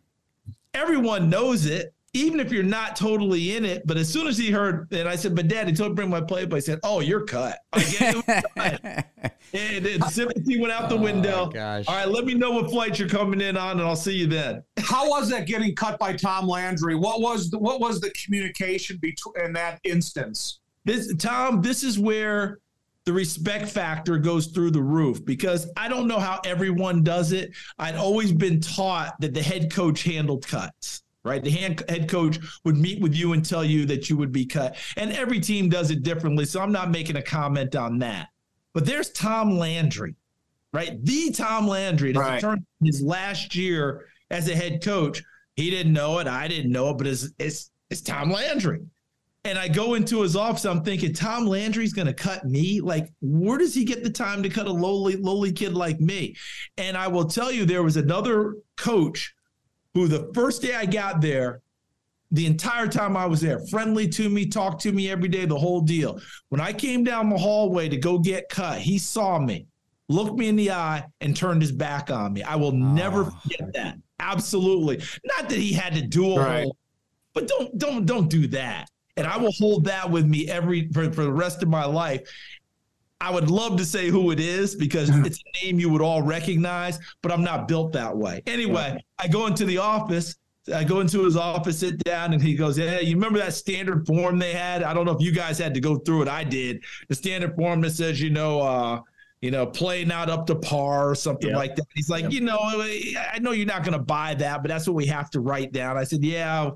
everyone 0.75 1.29
knows 1.29 1.67
it, 1.67 1.95
even 2.15 2.41
if 2.41 2.53
you're 2.53 2.63
not 2.63 2.95
totally 2.95 3.57
in 3.57 3.65
it. 3.65 3.87
But 3.87 3.97
as 3.97 4.13
soon 4.13 4.27
as 4.27 4.37
he 4.37 4.51
heard, 4.51 4.89
and 4.93 5.09
I 5.09 5.17
said, 5.17 5.35
"But 5.35 5.49
Dad, 5.49 5.69
he 5.69 5.75
told 5.75 5.91
me 5.91 5.93
to 5.93 5.97
bring 5.97 6.11
my 6.11 6.21
playbook." 6.21 6.55
I 6.55 6.61
said, 6.61 6.81
"Oh, 6.83 7.01
you're 7.01 7.25
cut." 7.25 7.59
Again, 7.73 8.23
and 8.27 9.05
the 9.85 10.09
sympathy 10.11 10.61
went 10.61 10.73
out 10.73 10.89
the 10.89 10.97
oh, 10.97 11.03
window. 11.03 11.47
Gosh. 11.47 11.87
All 11.89 11.95
right, 11.95 12.09
let 12.09 12.25
me 12.25 12.35
know 12.35 12.53
what 12.53 12.71
flight 12.71 12.99
you're 12.99 13.09
coming 13.09 13.41
in 13.41 13.57
on, 13.57 13.73
and 13.73 13.83
I'll 13.83 13.97
see 13.97 14.15
you 14.15 14.27
then. 14.27 14.63
How 14.79 15.09
was 15.09 15.31
that 15.31 15.47
getting 15.47 15.75
cut 15.75 15.99
by 15.99 16.15
Tom 16.15 16.47
Landry? 16.47 16.95
What 16.95 17.21
was 17.21 17.51
the, 17.51 17.59
what 17.59 17.81
was 17.81 18.01
the 18.01 18.11
communication 18.11 18.99
between 19.01 19.45
in 19.45 19.53
that 19.55 19.81
instance? 19.85 20.61
This 20.85 21.15
Tom, 21.17 21.63
this 21.63 21.83
is 21.83 21.99
where 21.99 22.59
the 23.05 23.13
respect 23.13 23.69
factor 23.69 24.19
goes 24.19 24.47
through 24.49 24.71
the 24.71 24.83
roof 24.83 25.25
because 25.25 25.69
I 25.77 25.89
don't 25.89 26.07
know 26.07 26.21
how 26.21 26.41
everyone 26.45 27.03
does 27.03 27.33
it. 27.33 27.51
I'd 27.79 27.97
always 27.97 28.33
been 28.33 28.61
taught 28.61 29.21
that 29.21 29.35
the 29.35 29.43
head 29.43 29.73
coach 29.73 30.05
handled 30.05 30.47
cuts, 30.47 31.03
right? 31.25 31.43
The 31.43 31.51
head 31.51 32.09
coach 32.09 32.39
would 32.65 32.77
meet 32.77 33.01
with 33.01 33.15
you 33.15 33.33
and 33.33 33.45
tell 33.45 33.65
you 33.65 33.87
that 33.87 34.09
you 34.09 34.17
would 34.17 34.31
be 34.31 34.47
cut. 34.47 34.77
And 34.97 35.13
every 35.13 35.41
team 35.41 35.69
does 35.69 35.91
it 35.91 36.03
differently. 36.03 36.45
So 36.45 36.61
I'm 36.61 36.73
not 36.73 36.91
making 36.91 37.17
a 37.17 37.23
comment 37.23 37.75
on 37.75 37.99
that. 38.01 38.29
But 38.73 38.87
there's 38.87 39.11
Tom 39.11 39.59
Landry, 39.59 40.15
right? 40.73 41.05
The 41.05 41.33
Tom 41.33 41.67
Landry, 41.67 42.13
right. 42.13 42.43
his 42.83 43.03
last 43.03 43.55
year 43.55 44.07
as 44.31 44.49
a 44.49 44.55
head 44.55 44.83
coach. 44.83 45.23
He 45.57 45.71
didn't 45.71 45.93
know 45.93 46.19
it. 46.21 46.27
I 46.27 46.49
didn't 46.49 46.73
know 46.73 46.91
it, 46.91 46.99
but 46.99 47.07
it's, 47.07 47.29
it's, 47.39 47.71
it's 47.91 48.01
Tom 48.01 48.31
Landry. 48.31 48.81
And 49.45 49.59
I 49.59 49.67
go 49.67 49.95
into 49.95 50.23
his 50.23 50.37
office. 50.37 50.65
I'm 50.65 50.85
thinking 50.85 51.13
Tom 51.13 51.47
Landry's 51.47 51.93
going 51.93 52.07
to 52.07 52.15
cut 52.15 52.45
me. 52.45 52.81
Like, 52.81 53.13
where 53.21 53.59
does 53.59 53.75
he 53.75 53.85
get 53.85 54.05
the 54.05 54.11
time 54.11 54.43
to 54.45 54.49
cut 54.49 54.69
a 54.69 54.73
lowly, 54.73 55.17
lowly 55.17 55.53
kid 55.53 55.75
like 55.75 56.01
me? 56.01 56.37
And 56.77 56.97
I 56.97 57.09
will 57.09 57.25
tell 57.25 57.51
you, 57.51 57.65
there 57.65 57.83
was 57.83 57.97
another 57.97 58.57
coach 58.77 59.35
who, 59.95 60.07
the 60.07 60.31
first 60.33 60.63
day 60.63 60.77
I 60.77 60.87
got 60.87 61.21
there, 61.21 61.61
the 62.31 62.47
entire 62.47 62.87
time 62.87 63.17
I 63.17 63.27
was 63.27 63.41
there, 63.41 63.59
friendly 63.67 64.09
to 64.11 64.29
me, 64.29 64.47
talked 64.47 64.81
to 64.83 64.93
me 64.93 65.11
every 65.11 65.29
day, 65.29 65.45
the 65.45 65.59
whole 65.59 65.81
deal. 65.81 66.21
When 66.49 66.61
I 66.61 66.73
came 66.73 67.03
down 67.03 67.29
the 67.29 67.37
hallway 67.37 67.89
to 67.89 67.97
go 67.97 68.19
get 68.19 68.49
cut, 68.49 68.81
he 68.81 68.97
saw 68.97 69.39
me, 69.39 69.67
looked 70.09 70.39
me 70.39 70.49
in 70.49 70.57
the 70.57 70.71
eye, 70.71 71.05
and 71.21 71.37
turned 71.37 71.61
his 71.61 71.73
back 71.73 72.11
on 72.11 72.33
me. 72.33 72.43
I 72.43 72.57
will 72.57 72.69
oh. 72.69 72.95
never 72.95 73.25
ah. 73.25 73.41
forget 73.43 73.73
that. 73.75 73.99
Absolutely. 74.21 75.03
Not 75.25 75.49
that 75.51 75.59
he 75.59 75.73
had 75.73 75.95
to 75.95 76.01
do 76.01 76.39
right. 76.39 76.63
whole, 76.63 76.77
but 77.35 77.49
don't 77.49 77.77
don't 77.77 78.07
don't 78.07 78.31
do 78.31 78.47
that 78.49 78.89
and 79.17 79.27
I 79.27 79.37
will 79.37 79.53
hold 79.53 79.85
that 79.85 80.11
with 80.11 80.27
me 80.27 80.49
every 80.49 80.89
for, 80.89 81.13
for 81.13 81.25
the 81.25 81.33
rest 81.33 81.63
of 81.63 81.69
my 81.69 81.85
life. 81.85 82.29
I 83.21 83.31
would 83.31 83.51
love 83.51 83.77
to 83.77 83.85
say 83.85 84.09
who 84.09 84.33
it 84.33 84.41
is 84.41 84.75
because 84.75 85.09
it's 85.27 85.39
a 85.39 85.65
name 85.65 85.79
you 85.79 85.89
would 85.91 86.03
all 86.03 86.23
recognize, 86.23 86.99
but 87.23 87.31
I'm 87.31 87.45
not 87.45 87.69
built 87.69 87.93
that 87.93 88.17
way. 88.17 88.43
Anyway, 88.47 89.03
I 89.19 89.29
go 89.29 89.47
into 89.47 89.65
the 89.65 89.79
office. 89.79 90.37
I 90.73 90.85
go 90.85 91.01
into 91.01 91.25
his 91.25 91.37
office, 91.37 91.81
sit 91.81 91.99
down, 92.05 92.33
and 92.33 92.41
he 92.41 92.55
goes, 92.55 92.79
"Yeah, 92.79 93.01
you 93.01 93.17
remember 93.17 93.41
that 93.41 93.53
standard 93.55 94.07
form 94.07 94.39
they 94.39 94.53
had? 94.53 94.85
I 94.85 94.95
don't 94.95 95.07
know 95.07 95.13
if 95.13 95.21
you 95.21 95.33
guys 95.33 95.59
had 95.59 95.75
to 95.75 95.81
go 95.81 95.97
through 95.97 96.23
it. 96.23 96.29
I 96.29 96.45
did. 96.45 96.85
The 97.09 97.17
standard 97.17 97.57
form 97.57 97.81
that 97.81 97.91
says, 97.91 98.21
you 98.21 98.31
know, 98.31 98.61
uh, 98.61 99.01
you 99.41 99.51
know, 99.51 99.67
play 99.67 100.05
not 100.05 100.31
up 100.31 100.47
to 100.47 100.55
par 100.55 101.11
or 101.11 101.17
something 101.17 101.53
like 101.53 101.75
that. 101.75 101.87
He's 101.95 102.09
like, 102.09 102.31
you 102.31 102.41
know, 102.41 102.59
I 102.61 103.41
know 103.41 103.51
you're 103.51 103.67
not 103.67 103.83
going 103.83 103.99
to 103.99 104.03
buy 104.03 104.35
that, 104.35 104.63
but 104.63 104.69
that's 104.69 104.87
what 104.87 104.95
we 104.95 105.07
have 105.07 105.31
to 105.31 105.41
write 105.41 105.73
down. 105.73 105.99
I 105.99 106.05
said, 106.05 106.23
yeah, 106.23 106.71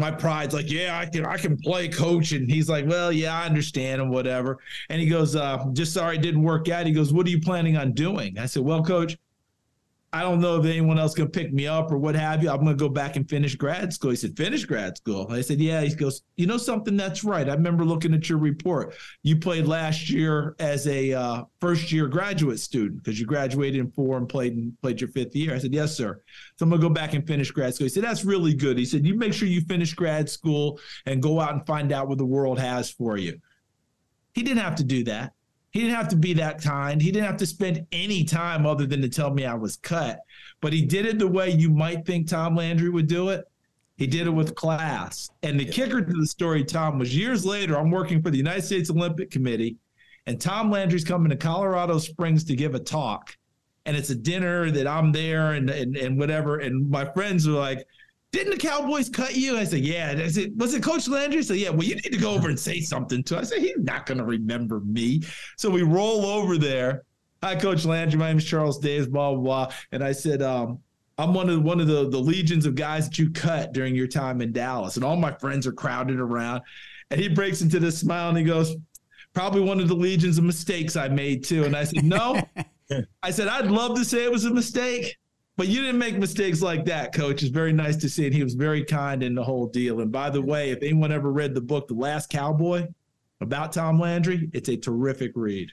my 0.00 0.10
pride's 0.10 0.54
like, 0.54 0.70
yeah, 0.70 0.98
I 0.98 1.06
can 1.06 1.26
I 1.26 1.36
can 1.36 1.56
play 1.56 1.88
coach. 1.88 2.32
And 2.32 2.50
he's 2.50 2.68
like, 2.68 2.86
well, 2.86 3.12
yeah, 3.12 3.38
I 3.38 3.44
understand 3.46 4.00
and 4.00 4.10
whatever. 4.10 4.58
And 4.88 5.00
he 5.00 5.06
goes, 5.06 5.36
uh, 5.36 5.64
just 5.72 5.92
sorry 5.92 6.16
it 6.16 6.22
didn't 6.22 6.42
work 6.42 6.68
out. 6.68 6.86
He 6.86 6.92
goes, 6.92 7.12
what 7.12 7.26
are 7.26 7.30
you 7.30 7.40
planning 7.40 7.76
on 7.76 7.92
doing? 7.92 8.38
I 8.38 8.46
said, 8.46 8.62
well, 8.62 8.82
coach, 8.82 9.16
I 10.12 10.22
don't 10.22 10.40
know 10.40 10.58
if 10.58 10.66
anyone 10.66 10.98
else 10.98 11.14
can 11.14 11.28
pick 11.28 11.52
me 11.52 11.68
up 11.68 11.92
or 11.92 11.96
what 11.96 12.16
have 12.16 12.42
you. 12.42 12.50
I'm 12.50 12.64
going 12.64 12.76
to 12.76 12.82
go 12.82 12.88
back 12.88 13.14
and 13.14 13.28
finish 13.28 13.54
grad 13.54 13.92
school. 13.92 14.10
He 14.10 14.16
said, 14.16 14.36
finish 14.36 14.64
grad 14.64 14.96
school. 14.96 15.28
I 15.30 15.40
said, 15.40 15.60
yeah. 15.60 15.82
He 15.82 15.94
goes, 15.94 16.22
you 16.36 16.46
know 16.46 16.56
something? 16.56 16.96
That's 16.96 17.22
right. 17.22 17.48
I 17.48 17.54
remember 17.54 17.84
looking 17.84 18.12
at 18.12 18.28
your 18.28 18.38
report. 18.38 18.96
You 19.22 19.36
played 19.36 19.66
last 19.66 20.10
year 20.10 20.56
as 20.58 20.88
a 20.88 21.12
uh, 21.12 21.44
first 21.60 21.92
year 21.92 22.08
graduate 22.08 22.58
student 22.58 23.04
because 23.04 23.20
you 23.20 23.26
graduated 23.26 23.78
in 23.78 23.92
four 23.92 24.16
and 24.16 24.28
played 24.28 24.54
and 24.54 24.72
played 24.82 25.00
your 25.00 25.10
fifth 25.10 25.36
year. 25.36 25.54
I 25.54 25.58
said, 25.58 25.72
yes, 25.72 25.96
sir. 25.96 26.20
So 26.56 26.64
I'm 26.64 26.70
going 26.70 26.80
to 26.80 26.88
go 26.88 26.92
back 26.92 27.14
and 27.14 27.24
finish 27.24 27.52
grad 27.52 27.74
school. 27.76 27.84
He 27.84 27.90
said, 27.90 28.02
that's 28.02 28.24
really 28.24 28.54
good. 28.54 28.78
He 28.78 28.86
said, 28.86 29.06
you 29.06 29.14
make 29.14 29.32
sure 29.32 29.46
you 29.46 29.60
finish 29.60 29.94
grad 29.94 30.28
school 30.28 30.80
and 31.06 31.22
go 31.22 31.40
out 31.40 31.52
and 31.52 31.64
find 31.66 31.92
out 31.92 32.08
what 32.08 32.18
the 32.18 32.26
world 32.26 32.58
has 32.58 32.90
for 32.90 33.16
you. 33.16 33.38
He 34.34 34.42
didn't 34.42 34.62
have 34.62 34.74
to 34.76 34.84
do 34.84 35.04
that. 35.04 35.34
He 35.70 35.80
didn't 35.80 35.94
have 35.94 36.08
to 36.08 36.16
be 36.16 36.34
that 36.34 36.60
kind. 36.60 37.00
He 37.00 37.12
didn't 37.12 37.26
have 37.26 37.36
to 37.38 37.46
spend 37.46 37.86
any 37.92 38.24
time 38.24 38.66
other 38.66 38.86
than 38.86 39.00
to 39.02 39.08
tell 39.08 39.32
me 39.32 39.46
I 39.46 39.54
was 39.54 39.76
cut. 39.76 40.20
But 40.60 40.72
he 40.72 40.84
did 40.84 41.06
it 41.06 41.18
the 41.18 41.28
way 41.28 41.50
you 41.50 41.70
might 41.70 42.04
think 42.04 42.28
Tom 42.28 42.56
Landry 42.56 42.90
would 42.90 43.06
do 43.06 43.28
it. 43.28 43.44
He 43.96 44.06
did 44.06 44.26
it 44.26 44.30
with 44.30 44.54
class. 44.54 45.30
And 45.42 45.60
the 45.60 45.64
yeah. 45.64 45.72
kicker 45.72 46.00
to 46.02 46.12
the 46.12 46.26
story, 46.26 46.64
Tom, 46.64 46.98
was 46.98 47.16
years 47.16 47.44
later, 47.44 47.78
I'm 47.78 47.90
working 47.90 48.22
for 48.22 48.30
the 48.30 48.38
United 48.38 48.62
States 48.62 48.90
Olympic 48.90 49.30
Committee, 49.30 49.76
and 50.26 50.40
Tom 50.40 50.70
Landry's 50.70 51.04
coming 51.04 51.30
to 51.30 51.36
Colorado 51.36 51.98
Springs 51.98 52.42
to 52.44 52.56
give 52.56 52.74
a 52.74 52.78
talk. 52.78 53.36
And 53.86 53.96
it's 53.96 54.10
a 54.10 54.14
dinner 54.14 54.70
that 54.70 54.86
I'm 54.86 55.12
there 55.12 55.52
and, 55.52 55.70
and, 55.70 55.96
and 55.96 56.18
whatever. 56.18 56.58
And 56.58 56.90
my 56.90 57.04
friends 57.12 57.46
are 57.46 57.52
like, 57.52 57.86
didn't 58.32 58.52
the 58.52 58.58
Cowboys 58.58 59.08
cut 59.08 59.34
you? 59.34 59.56
I 59.56 59.64
said, 59.64 59.80
yeah. 59.80 60.14
I 60.16 60.28
said, 60.28 60.52
was 60.56 60.74
it 60.74 60.82
Coach 60.82 61.08
Landry? 61.08 61.42
Said, 61.42 61.56
yeah. 61.56 61.70
Well, 61.70 61.82
you 61.82 61.96
need 61.96 62.12
to 62.12 62.18
go 62.18 62.32
over 62.32 62.48
and 62.48 62.58
say 62.58 62.80
something 62.80 63.22
to. 63.24 63.38
Us. 63.38 63.52
I 63.52 63.56
said, 63.56 63.62
he's 63.62 63.78
not 63.78 64.06
going 64.06 64.18
to 64.18 64.24
remember 64.24 64.80
me. 64.80 65.22
So 65.56 65.68
we 65.68 65.82
roll 65.82 66.24
over 66.26 66.56
there. 66.56 67.02
Hi, 67.42 67.56
Coach 67.56 67.84
Landry. 67.84 68.18
My 68.18 68.28
name 68.28 68.38
is 68.38 68.44
Charles 68.44 68.78
Davis. 68.78 69.08
Blah 69.08 69.34
blah 69.34 69.40
blah. 69.40 69.74
And 69.92 70.04
I 70.04 70.12
said, 70.12 70.42
um, 70.42 70.78
I'm 71.18 71.34
one 71.34 71.48
of 71.48 71.62
one 71.62 71.80
of 71.80 71.86
the 71.86 72.08
the 72.08 72.18
legions 72.18 72.66
of 72.66 72.74
guys 72.74 73.08
that 73.08 73.18
you 73.18 73.30
cut 73.30 73.72
during 73.72 73.94
your 73.94 74.06
time 74.06 74.40
in 74.42 74.52
Dallas, 74.52 74.96
and 74.96 75.04
all 75.04 75.16
my 75.16 75.32
friends 75.32 75.66
are 75.66 75.72
crowded 75.72 76.20
around. 76.20 76.62
And 77.10 77.20
he 77.20 77.28
breaks 77.28 77.62
into 77.62 77.80
this 77.80 77.98
smile 77.98 78.28
and 78.28 78.38
he 78.38 78.44
goes, 78.44 78.76
probably 79.34 79.62
one 79.62 79.80
of 79.80 79.88
the 79.88 79.94
legions 79.94 80.38
of 80.38 80.44
mistakes 80.44 80.96
I 80.96 81.08
made 81.08 81.44
too. 81.44 81.64
And 81.64 81.76
I 81.76 81.84
said, 81.84 82.04
no. 82.04 82.40
I 83.22 83.30
said, 83.30 83.48
I'd 83.48 83.70
love 83.70 83.96
to 83.96 84.04
say 84.04 84.24
it 84.24 84.32
was 84.32 84.44
a 84.44 84.50
mistake, 84.50 85.16
but 85.60 85.68
you 85.68 85.82
didn't 85.82 85.98
make 85.98 86.16
mistakes 86.16 86.62
like 86.62 86.86
that, 86.86 87.12
coach. 87.12 87.42
It's 87.42 87.50
very 87.50 87.74
nice 87.74 87.94
to 87.96 88.08
see. 88.08 88.24
And 88.24 88.34
he 88.34 88.42
was 88.42 88.54
very 88.54 88.82
kind 88.82 89.22
in 89.22 89.34
the 89.34 89.44
whole 89.44 89.66
deal. 89.66 90.00
And 90.00 90.10
by 90.10 90.30
the 90.30 90.40
way, 90.40 90.70
if 90.70 90.82
anyone 90.82 91.12
ever 91.12 91.30
read 91.30 91.52
the 91.52 91.60
book, 91.60 91.86
The 91.86 91.92
Last 91.92 92.30
Cowboy, 92.30 92.88
about 93.42 93.74
Tom 93.74 94.00
Landry, 94.00 94.48
it's 94.54 94.70
a 94.70 94.76
terrific 94.78 95.32
read. 95.34 95.70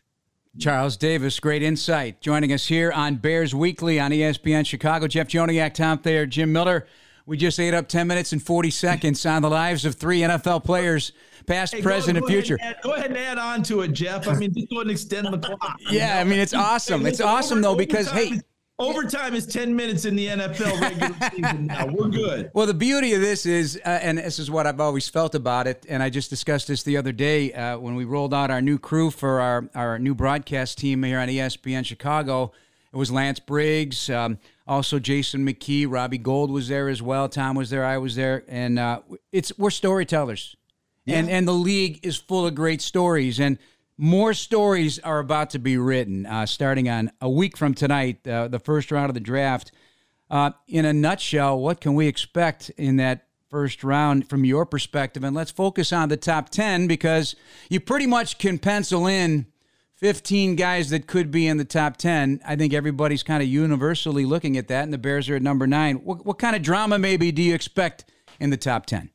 Charles 0.59 0.97
Davis, 0.97 1.39
great 1.39 1.63
insight. 1.63 2.19
Joining 2.19 2.51
us 2.51 2.67
here 2.67 2.91
on 2.91 3.15
Bears 3.15 3.55
Weekly 3.55 3.97
on 3.97 4.11
ESPN 4.11 4.65
Chicago. 4.65 5.07
Jeff 5.07 5.29
Joniak, 5.29 5.73
Tom 5.73 5.99
Thayer, 5.99 6.25
Jim 6.25 6.51
Miller. 6.51 6.85
We 7.25 7.37
just 7.37 7.57
ate 7.57 7.73
up 7.73 7.87
10 7.87 8.07
minutes 8.07 8.33
and 8.33 8.43
40 8.43 8.69
seconds 8.71 9.25
on 9.25 9.41
the 9.41 9.49
lives 9.49 9.85
of 9.85 9.95
three 9.95 10.19
NFL 10.19 10.65
players, 10.65 11.13
past, 11.45 11.75
hey, 11.75 11.81
present, 11.81 12.15
go, 12.15 12.19
go 12.19 12.27
and 12.27 12.33
future. 12.33 12.55
Ahead 12.55 12.67
and 12.67 12.77
add, 12.77 12.83
go 12.83 12.93
ahead 12.93 13.09
and 13.11 13.17
add 13.17 13.37
on 13.37 13.63
to 13.63 13.79
it, 13.83 13.93
Jeff. 13.93 14.27
I 14.27 14.33
mean, 14.33 14.53
just 14.53 14.69
go 14.69 14.81
and 14.81 14.91
extend 14.91 15.33
the 15.33 15.37
clock. 15.37 15.79
yeah, 15.89 16.15
know? 16.15 16.19
I 16.19 16.23
mean, 16.25 16.39
it's 16.39 16.53
awesome. 16.53 17.05
It's 17.05 17.21
awesome, 17.21 17.61
though, 17.61 17.75
because, 17.75 18.11
hey, 18.11 18.41
Overtime 18.79 19.33
is 19.33 19.47
10 19.47 19.75
minutes 19.75 20.05
in 20.05 20.15
the 20.15 20.27
NFL 20.27 20.79
regular 20.79 21.31
season 21.35 21.65
now. 21.65 21.87
We're 21.87 22.09
good. 22.09 22.51
Well, 22.53 22.67
the 22.67 22.75
beauty 22.75 23.13
of 23.13 23.21
this 23.21 23.47
is, 23.47 23.79
uh, 23.83 23.89
and 23.89 24.19
this 24.19 24.37
is 24.37 24.51
what 24.51 24.67
I've 24.67 24.79
always 24.79 25.09
felt 25.09 25.33
about 25.33 25.65
it, 25.65 25.83
and 25.89 26.03
I 26.03 26.11
just 26.11 26.29
discussed 26.29 26.67
this 26.67 26.83
the 26.83 26.95
other 26.95 27.11
day 27.11 27.51
uh, 27.53 27.79
when 27.79 27.95
we 27.95 28.05
rolled 28.05 28.35
out 28.35 28.51
our 28.51 28.61
new 28.61 28.77
crew 28.77 29.09
for 29.09 29.41
our, 29.41 29.67
our 29.73 29.97
new 29.97 30.13
broadcast 30.13 30.77
team 30.77 31.01
here 31.01 31.17
on 31.17 31.27
ESPN 31.27 31.87
Chicago. 31.87 32.51
It 32.93 32.97
was 32.97 33.09
Lance 33.09 33.39
Briggs, 33.39 34.11
um, 34.11 34.37
also 34.67 34.99
Jason 34.99 35.43
McKie, 35.43 35.87
Robbie 35.89 36.19
Gould 36.19 36.51
was 36.51 36.67
there 36.67 36.87
as 36.87 37.01
well. 37.01 37.27
Tom 37.27 37.55
was 37.55 37.71
there, 37.71 37.83
I 37.83 37.97
was 37.97 38.15
there, 38.15 38.43
and 38.47 38.77
uh, 38.77 38.99
it's 39.31 39.51
we're 39.57 39.71
storytellers, 39.71 40.55
yeah. 41.03 41.17
and 41.17 41.31
and 41.31 41.47
the 41.47 41.53
league 41.53 41.99
is 42.05 42.15
full 42.15 42.45
of 42.45 42.53
great 42.53 42.83
stories 42.83 43.39
and 43.39 43.57
more 43.97 44.33
stories 44.33 44.99
are 44.99 45.19
about 45.19 45.49
to 45.51 45.59
be 45.59 45.77
written 45.77 46.25
uh, 46.25 46.45
starting 46.45 46.87
on 46.87 47.11
a 47.19 47.29
week 47.29 47.57
from 47.57 47.73
tonight, 47.73 48.25
uh, 48.27 48.47
the 48.47 48.59
first 48.59 48.91
round 48.91 49.09
of 49.09 49.15
the 49.15 49.19
draft. 49.19 49.71
Uh, 50.29 50.51
in 50.67 50.85
a 50.85 50.93
nutshell, 50.93 51.59
what 51.59 51.81
can 51.81 51.95
we 51.95 52.07
expect 52.07 52.69
in 52.71 52.97
that 52.97 53.27
first 53.49 53.83
round 53.83 54.29
from 54.29 54.45
your 54.45 54.65
perspective? 54.65 55.23
And 55.23 55.35
let's 55.35 55.51
focus 55.51 55.91
on 55.91 56.09
the 56.09 56.17
top 56.17 56.49
10 56.49 56.87
because 56.87 57.35
you 57.69 57.79
pretty 57.79 58.05
much 58.05 58.37
can 58.37 58.59
pencil 58.59 59.07
in 59.07 59.47
15 59.95 60.55
guys 60.55 60.91
that 60.91 61.07
could 61.07 61.31
be 61.31 61.47
in 61.47 61.57
the 61.57 61.65
top 61.65 61.97
10. 61.97 62.41
I 62.45 62.55
think 62.55 62.73
everybody's 62.73 63.23
kind 63.23 63.41
of 63.41 63.49
universally 63.49 64.25
looking 64.25 64.57
at 64.57 64.67
that, 64.67 64.83
and 64.83 64.93
the 64.93 64.99
Bears 64.99 65.27
are 65.27 65.35
at 65.35 65.41
number 65.41 65.65
nine. 65.65 65.95
What, 65.97 66.23
what 66.23 66.37
kind 66.37 66.55
of 66.55 66.61
drama 66.61 66.99
maybe 66.99 67.31
do 67.31 67.41
you 67.41 67.55
expect 67.55 68.05
in 68.39 68.51
the 68.51 68.57
top 68.57 68.85
10? 68.85 69.09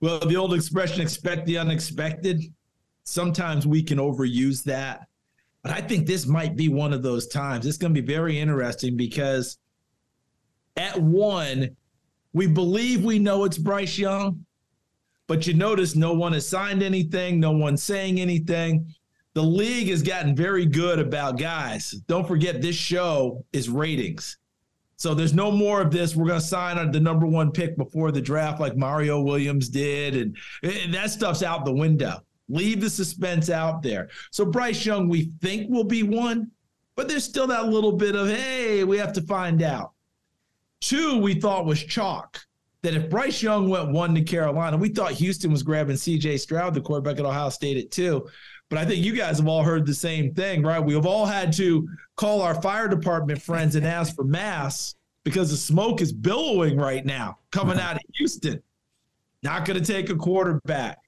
Well, 0.00 0.20
the 0.20 0.36
old 0.36 0.54
expression, 0.54 1.02
expect 1.02 1.44
the 1.46 1.58
unexpected 1.58 2.42
sometimes 3.08 3.66
we 3.66 3.82
can 3.82 3.98
overuse 3.98 4.62
that. 4.64 5.06
But 5.62 5.72
I 5.72 5.80
think 5.80 6.06
this 6.06 6.26
might 6.26 6.56
be 6.56 6.68
one 6.68 6.92
of 6.92 7.02
those 7.02 7.26
times. 7.26 7.66
It's 7.66 7.78
going 7.78 7.94
to 7.94 8.00
be 8.00 8.06
very 8.06 8.38
interesting 8.38 8.96
because 8.96 9.58
at 10.76 11.00
one, 11.00 11.76
we 12.32 12.46
believe 12.46 13.04
we 13.04 13.18
know 13.18 13.44
it's 13.44 13.58
Bryce 13.58 13.98
Young, 13.98 14.44
but 15.26 15.46
you 15.46 15.54
notice 15.54 15.96
no 15.96 16.12
one 16.12 16.32
has 16.32 16.48
signed 16.48 16.82
anything, 16.82 17.40
no 17.40 17.50
one's 17.50 17.82
saying 17.82 18.20
anything. 18.20 18.94
The 19.34 19.42
league 19.42 19.88
has 19.88 20.02
gotten 20.02 20.34
very 20.34 20.66
good 20.66 20.98
about 20.98 21.38
guys. 21.38 21.92
Don't 22.06 22.26
forget, 22.26 22.62
this 22.62 22.76
show 22.76 23.44
is 23.52 23.68
ratings. 23.68 24.38
So 24.96 25.14
there's 25.14 25.34
no 25.34 25.50
more 25.52 25.80
of 25.80 25.92
this. 25.92 26.16
We're 26.16 26.26
going 26.26 26.40
to 26.40 26.46
sign 26.46 26.90
the 26.90 26.98
number 27.00 27.26
one 27.26 27.52
pick 27.52 27.76
before 27.76 28.10
the 28.10 28.20
draft, 28.20 28.60
like 28.60 28.76
Mario 28.76 29.20
Williams 29.20 29.68
did. 29.68 30.16
And, 30.16 30.36
and 30.64 30.92
that 30.92 31.10
stuff's 31.10 31.42
out 31.42 31.64
the 31.64 31.72
window. 31.72 32.20
Leave 32.48 32.80
the 32.80 32.90
suspense 32.90 33.50
out 33.50 33.82
there. 33.82 34.08
So 34.30 34.44
Bryce 34.44 34.84
Young, 34.84 35.08
we 35.08 35.30
think 35.40 35.70
will 35.70 35.84
be 35.84 36.02
one, 36.02 36.50
but 36.96 37.08
there's 37.08 37.24
still 37.24 37.46
that 37.48 37.68
little 37.68 37.92
bit 37.92 38.16
of, 38.16 38.28
hey, 38.28 38.84
we 38.84 38.98
have 38.98 39.12
to 39.14 39.22
find 39.22 39.62
out. 39.62 39.92
Two, 40.80 41.18
we 41.18 41.34
thought 41.34 41.66
was 41.66 41.82
chalk. 41.82 42.40
That 42.82 42.94
if 42.94 43.10
Bryce 43.10 43.42
Young 43.42 43.68
went 43.68 43.90
one 43.90 44.14
to 44.14 44.22
Carolina, 44.22 44.76
we 44.76 44.88
thought 44.88 45.10
Houston 45.12 45.50
was 45.50 45.64
grabbing 45.64 45.96
CJ 45.96 46.38
Stroud, 46.38 46.74
the 46.74 46.80
quarterback 46.80 47.18
at 47.18 47.26
Ohio 47.26 47.48
State, 47.48 47.76
at 47.76 47.90
two. 47.90 48.28
But 48.68 48.78
I 48.78 48.84
think 48.84 49.04
you 49.04 49.12
guys 49.12 49.38
have 49.38 49.48
all 49.48 49.62
heard 49.62 49.84
the 49.84 49.94
same 49.94 50.32
thing, 50.32 50.62
right? 50.62 50.78
We 50.78 50.94
have 50.94 51.06
all 51.06 51.26
had 51.26 51.52
to 51.54 51.88
call 52.16 52.40
our 52.40 52.60
fire 52.60 52.86
department 52.86 53.42
friends 53.42 53.74
and 53.74 53.84
ask 53.86 54.14
for 54.14 54.24
masks 54.24 54.94
because 55.24 55.50
the 55.50 55.56
smoke 55.56 56.00
is 56.00 56.12
billowing 56.12 56.76
right 56.76 57.04
now 57.04 57.38
coming 57.50 57.80
out 57.80 57.96
of 57.96 58.02
Houston. 58.14 58.62
Not 59.42 59.64
going 59.64 59.82
to 59.82 59.92
take 59.92 60.10
a 60.10 60.16
quarterback 60.16 60.98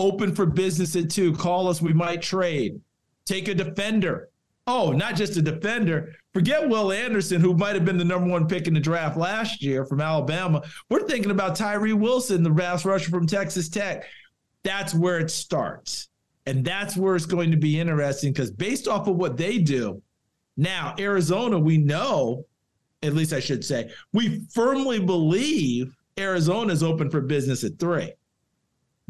open 0.00 0.34
for 0.34 0.46
business 0.46 0.96
at 0.96 1.10
two. 1.10 1.32
Call 1.34 1.68
us. 1.68 1.82
We 1.82 1.92
might 1.92 2.22
trade. 2.22 2.80
Take 3.24 3.48
a 3.48 3.54
defender. 3.54 4.28
Oh, 4.66 4.92
not 4.92 5.16
just 5.16 5.36
a 5.36 5.42
defender. 5.42 6.14
Forget 6.32 6.68
Will 6.68 6.92
Anderson, 6.92 7.40
who 7.40 7.54
might 7.54 7.74
have 7.74 7.84
been 7.84 7.98
the 7.98 8.04
number 8.04 8.28
one 8.28 8.46
pick 8.46 8.68
in 8.68 8.74
the 8.74 8.80
draft 8.80 9.16
last 9.16 9.62
year 9.62 9.84
from 9.84 10.00
Alabama. 10.00 10.62
We're 10.88 11.08
thinking 11.08 11.32
about 11.32 11.56
Tyree 11.56 11.92
Wilson, 11.92 12.42
the 12.42 12.54
pass 12.54 12.84
rusher 12.84 13.10
from 13.10 13.26
Texas 13.26 13.68
Tech. 13.68 14.04
That's 14.62 14.94
where 14.94 15.18
it 15.18 15.30
starts. 15.30 16.08
And 16.46 16.64
that's 16.64 16.96
where 16.96 17.16
it's 17.16 17.26
going 17.26 17.50
to 17.50 17.56
be 17.56 17.78
interesting 17.78 18.32
because 18.32 18.50
based 18.50 18.88
off 18.88 19.08
of 19.08 19.16
what 19.16 19.36
they 19.36 19.58
do, 19.58 20.02
now 20.56 20.94
Arizona, 20.98 21.58
we 21.58 21.78
know, 21.78 22.44
at 23.02 23.14
least 23.14 23.32
I 23.32 23.40
should 23.40 23.64
say, 23.64 23.90
we 24.12 24.44
firmly 24.52 25.00
believe 25.00 25.94
Arizona 26.18 26.72
is 26.72 26.82
open 26.82 27.10
for 27.10 27.20
business 27.20 27.64
at 27.64 27.78
three. 27.78 28.12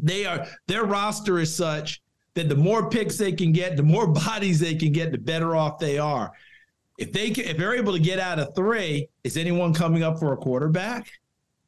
They 0.01 0.25
are 0.25 0.47
their 0.67 0.85
roster 0.85 1.39
is 1.39 1.55
such 1.55 2.01
that 2.33 2.49
the 2.49 2.55
more 2.55 2.89
picks 2.89 3.17
they 3.17 3.31
can 3.31 3.51
get, 3.51 3.77
the 3.77 3.83
more 3.83 4.07
bodies 4.25 4.59
they 4.59 4.75
can 4.75 4.91
get, 4.91 5.11
the 5.11 5.17
better 5.17 5.55
off 5.55 5.79
they 5.79 5.97
are. 5.97 6.31
If 6.97 7.11
they 7.11 7.31
can, 7.31 7.45
if 7.45 7.57
they're 7.57 7.75
able 7.75 7.93
to 7.93 7.99
get 7.99 8.19
out 8.19 8.39
of 8.39 8.55
three, 8.55 9.07
is 9.23 9.37
anyone 9.37 9.73
coming 9.73 10.03
up 10.03 10.19
for 10.19 10.33
a 10.33 10.37
quarterback? 10.37 11.09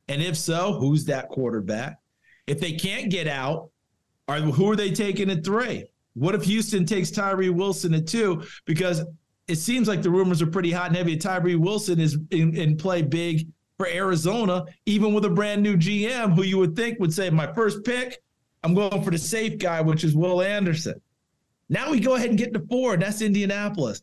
And 0.07 0.21
if 0.21 0.37
so, 0.37 0.73
who's 0.73 1.05
that 1.05 1.29
quarterback? 1.29 1.97
If 2.45 2.59
they 2.59 2.73
can't 2.73 3.09
get 3.09 3.27
out, 3.27 3.69
are 4.27 4.39
who 4.39 4.71
are 4.71 4.75
they 4.75 4.91
taking 4.91 5.29
at 5.29 5.43
three? 5.43 5.85
What 6.13 6.35
if 6.35 6.43
Houston 6.43 6.85
takes 6.85 7.09
Tyree 7.09 7.49
Wilson 7.49 7.93
at 7.93 8.07
two? 8.07 8.43
Because 8.65 9.03
it 9.47 9.55
seems 9.55 9.87
like 9.87 10.01
the 10.01 10.09
rumors 10.09 10.41
are 10.41 10.47
pretty 10.47 10.71
hot 10.71 10.87
and 10.87 10.95
heavy. 10.95 11.17
Tyree 11.17 11.55
Wilson 11.55 11.99
is 11.99 12.17
in, 12.31 12.55
in 12.55 12.77
play 12.77 13.01
big 13.01 13.47
for 13.83 13.89
Arizona, 13.89 14.63
even 14.85 15.13
with 15.13 15.25
a 15.25 15.29
brand 15.29 15.61
new 15.61 15.75
GM 15.75 16.33
who 16.35 16.43
you 16.43 16.57
would 16.57 16.73
think 16.73 16.99
would 16.99 17.13
say, 17.13 17.29
My 17.29 17.51
first 17.51 17.83
pick, 17.83 18.21
I'm 18.63 18.73
going 18.73 19.03
for 19.03 19.11
the 19.11 19.17
safe 19.17 19.57
guy, 19.57 19.81
which 19.81 20.05
is 20.05 20.15
Will 20.15 20.41
Anderson. 20.41 21.01
Now 21.67 21.91
we 21.91 21.99
go 21.99 22.15
ahead 22.15 22.29
and 22.29 22.37
get 22.37 22.53
to 22.53 22.61
four, 22.61 22.93
and 22.93 23.03
that's 23.03 23.21
Indianapolis. 23.21 23.99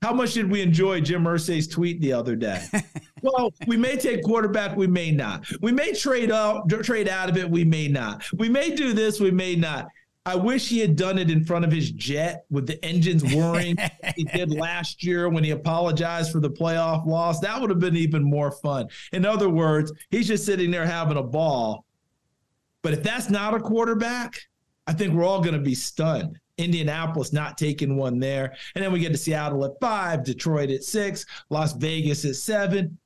How 0.00 0.12
much 0.12 0.34
did 0.34 0.48
we 0.48 0.62
enjoy 0.62 1.00
Jim 1.00 1.24
Irsay's 1.24 1.66
tweet 1.66 2.00
the 2.00 2.12
other 2.12 2.36
day? 2.36 2.64
well, 3.22 3.52
we 3.66 3.76
may 3.76 3.96
take 3.96 4.22
quarterback, 4.22 4.76
we 4.76 4.86
may 4.86 5.10
not. 5.10 5.44
We 5.60 5.72
may 5.72 5.92
trade 5.92 6.30
out, 6.30 6.68
trade 6.68 7.08
out 7.08 7.28
of 7.28 7.36
it, 7.36 7.50
we 7.50 7.64
may 7.64 7.88
not. 7.88 8.24
We 8.32 8.48
may 8.48 8.76
do 8.76 8.92
this, 8.92 9.18
we 9.18 9.32
may 9.32 9.56
not. 9.56 9.88
I 10.26 10.34
wish 10.34 10.68
he 10.68 10.80
had 10.80 10.96
done 10.96 11.18
it 11.18 11.30
in 11.30 11.44
front 11.44 11.64
of 11.64 11.72
his 11.72 11.90
jet 11.90 12.44
with 12.50 12.66
the 12.66 12.84
engines 12.84 13.22
whirring. 13.34 13.76
he 14.16 14.24
did 14.24 14.50
last 14.50 15.02
year 15.02 15.30
when 15.30 15.44
he 15.44 15.52
apologized 15.52 16.32
for 16.32 16.40
the 16.40 16.50
playoff 16.50 17.06
loss. 17.06 17.40
That 17.40 17.58
would 17.60 17.70
have 17.70 17.78
been 17.78 17.96
even 17.96 18.22
more 18.22 18.50
fun. 18.50 18.88
In 19.12 19.24
other 19.24 19.48
words, 19.48 19.92
he's 20.10 20.28
just 20.28 20.44
sitting 20.44 20.70
there 20.70 20.84
having 20.84 21.16
a 21.16 21.22
ball 21.22 21.86
but 22.86 22.94
if 22.94 23.02
that's 23.02 23.28
not 23.28 23.52
a 23.52 23.58
quarterback, 23.58 24.42
I 24.86 24.92
think 24.92 25.12
we're 25.12 25.24
all 25.24 25.40
going 25.40 25.56
to 25.56 25.60
be 25.60 25.74
stunned. 25.74 26.38
Indianapolis 26.56 27.32
not 27.32 27.58
taking 27.58 27.96
one 27.96 28.20
there. 28.20 28.54
And 28.76 28.84
then 28.84 28.92
we 28.92 29.00
get 29.00 29.10
to 29.10 29.18
Seattle 29.18 29.64
at 29.64 29.72
five, 29.80 30.22
Detroit 30.22 30.70
at 30.70 30.84
six, 30.84 31.26
Las 31.50 31.72
Vegas 31.72 32.24
at 32.24 32.36
seven. 32.36 32.96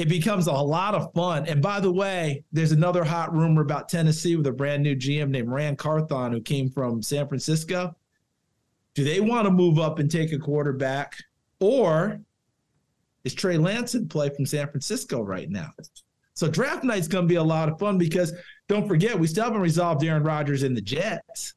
It 0.00 0.08
becomes 0.08 0.46
a 0.46 0.52
lot 0.52 0.94
of 0.94 1.12
fun. 1.12 1.44
And 1.44 1.60
by 1.60 1.78
the 1.78 1.92
way, 1.92 2.42
there's 2.52 2.72
another 2.72 3.04
hot 3.04 3.34
rumor 3.34 3.60
about 3.60 3.90
Tennessee 3.90 4.34
with 4.34 4.46
a 4.46 4.50
brand 4.50 4.82
new 4.82 4.96
GM 4.96 5.28
named 5.28 5.50
Ran 5.50 5.76
Carthon 5.76 6.32
who 6.32 6.40
came 6.40 6.70
from 6.70 7.02
San 7.02 7.28
Francisco. 7.28 7.94
Do 8.94 9.04
they 9.04 9.20
want 9.20 9.44
to 9.44 9.50
move 9.50 9.78
up 9.78 9.98
and 9.98 10.10
take 10.10 10.32
a 10.32 10.38
quarterback? 10.38 11.16
Or 11.58 12.18
is 13.24 13.34
Trey 13.34 13.58
Lance 13.58 13.94
in 13.94 14.08
play 14.08 14.30
from 14.30 14.46
San 14.46 14.70
Francisco 14.70 15.20
right 15.20 15.50
now? 15.50 15.68
So 16.32 16.48
draft 16.48 16.82
night's 16.82 17.06
going 17.06 17.26
to 17.26 17.28
be 17.28 17.34
a 17.34 17.42
lot 17.42 17.68
of 17.68 17.78
fun 17.78 17.98
because 17.98 18.32
don't 18.68 18.88
forget, 18.88 19.20
we 19.20 19.26
still 19.26 19.44
haven't 19.44 19.60
resolved 19.60 20.02
Aaron 20.02 20.22
Rodgers 20.22 20.62
in 20.62 20.72
the 20.72 20.80
Jets. 20.80 21.52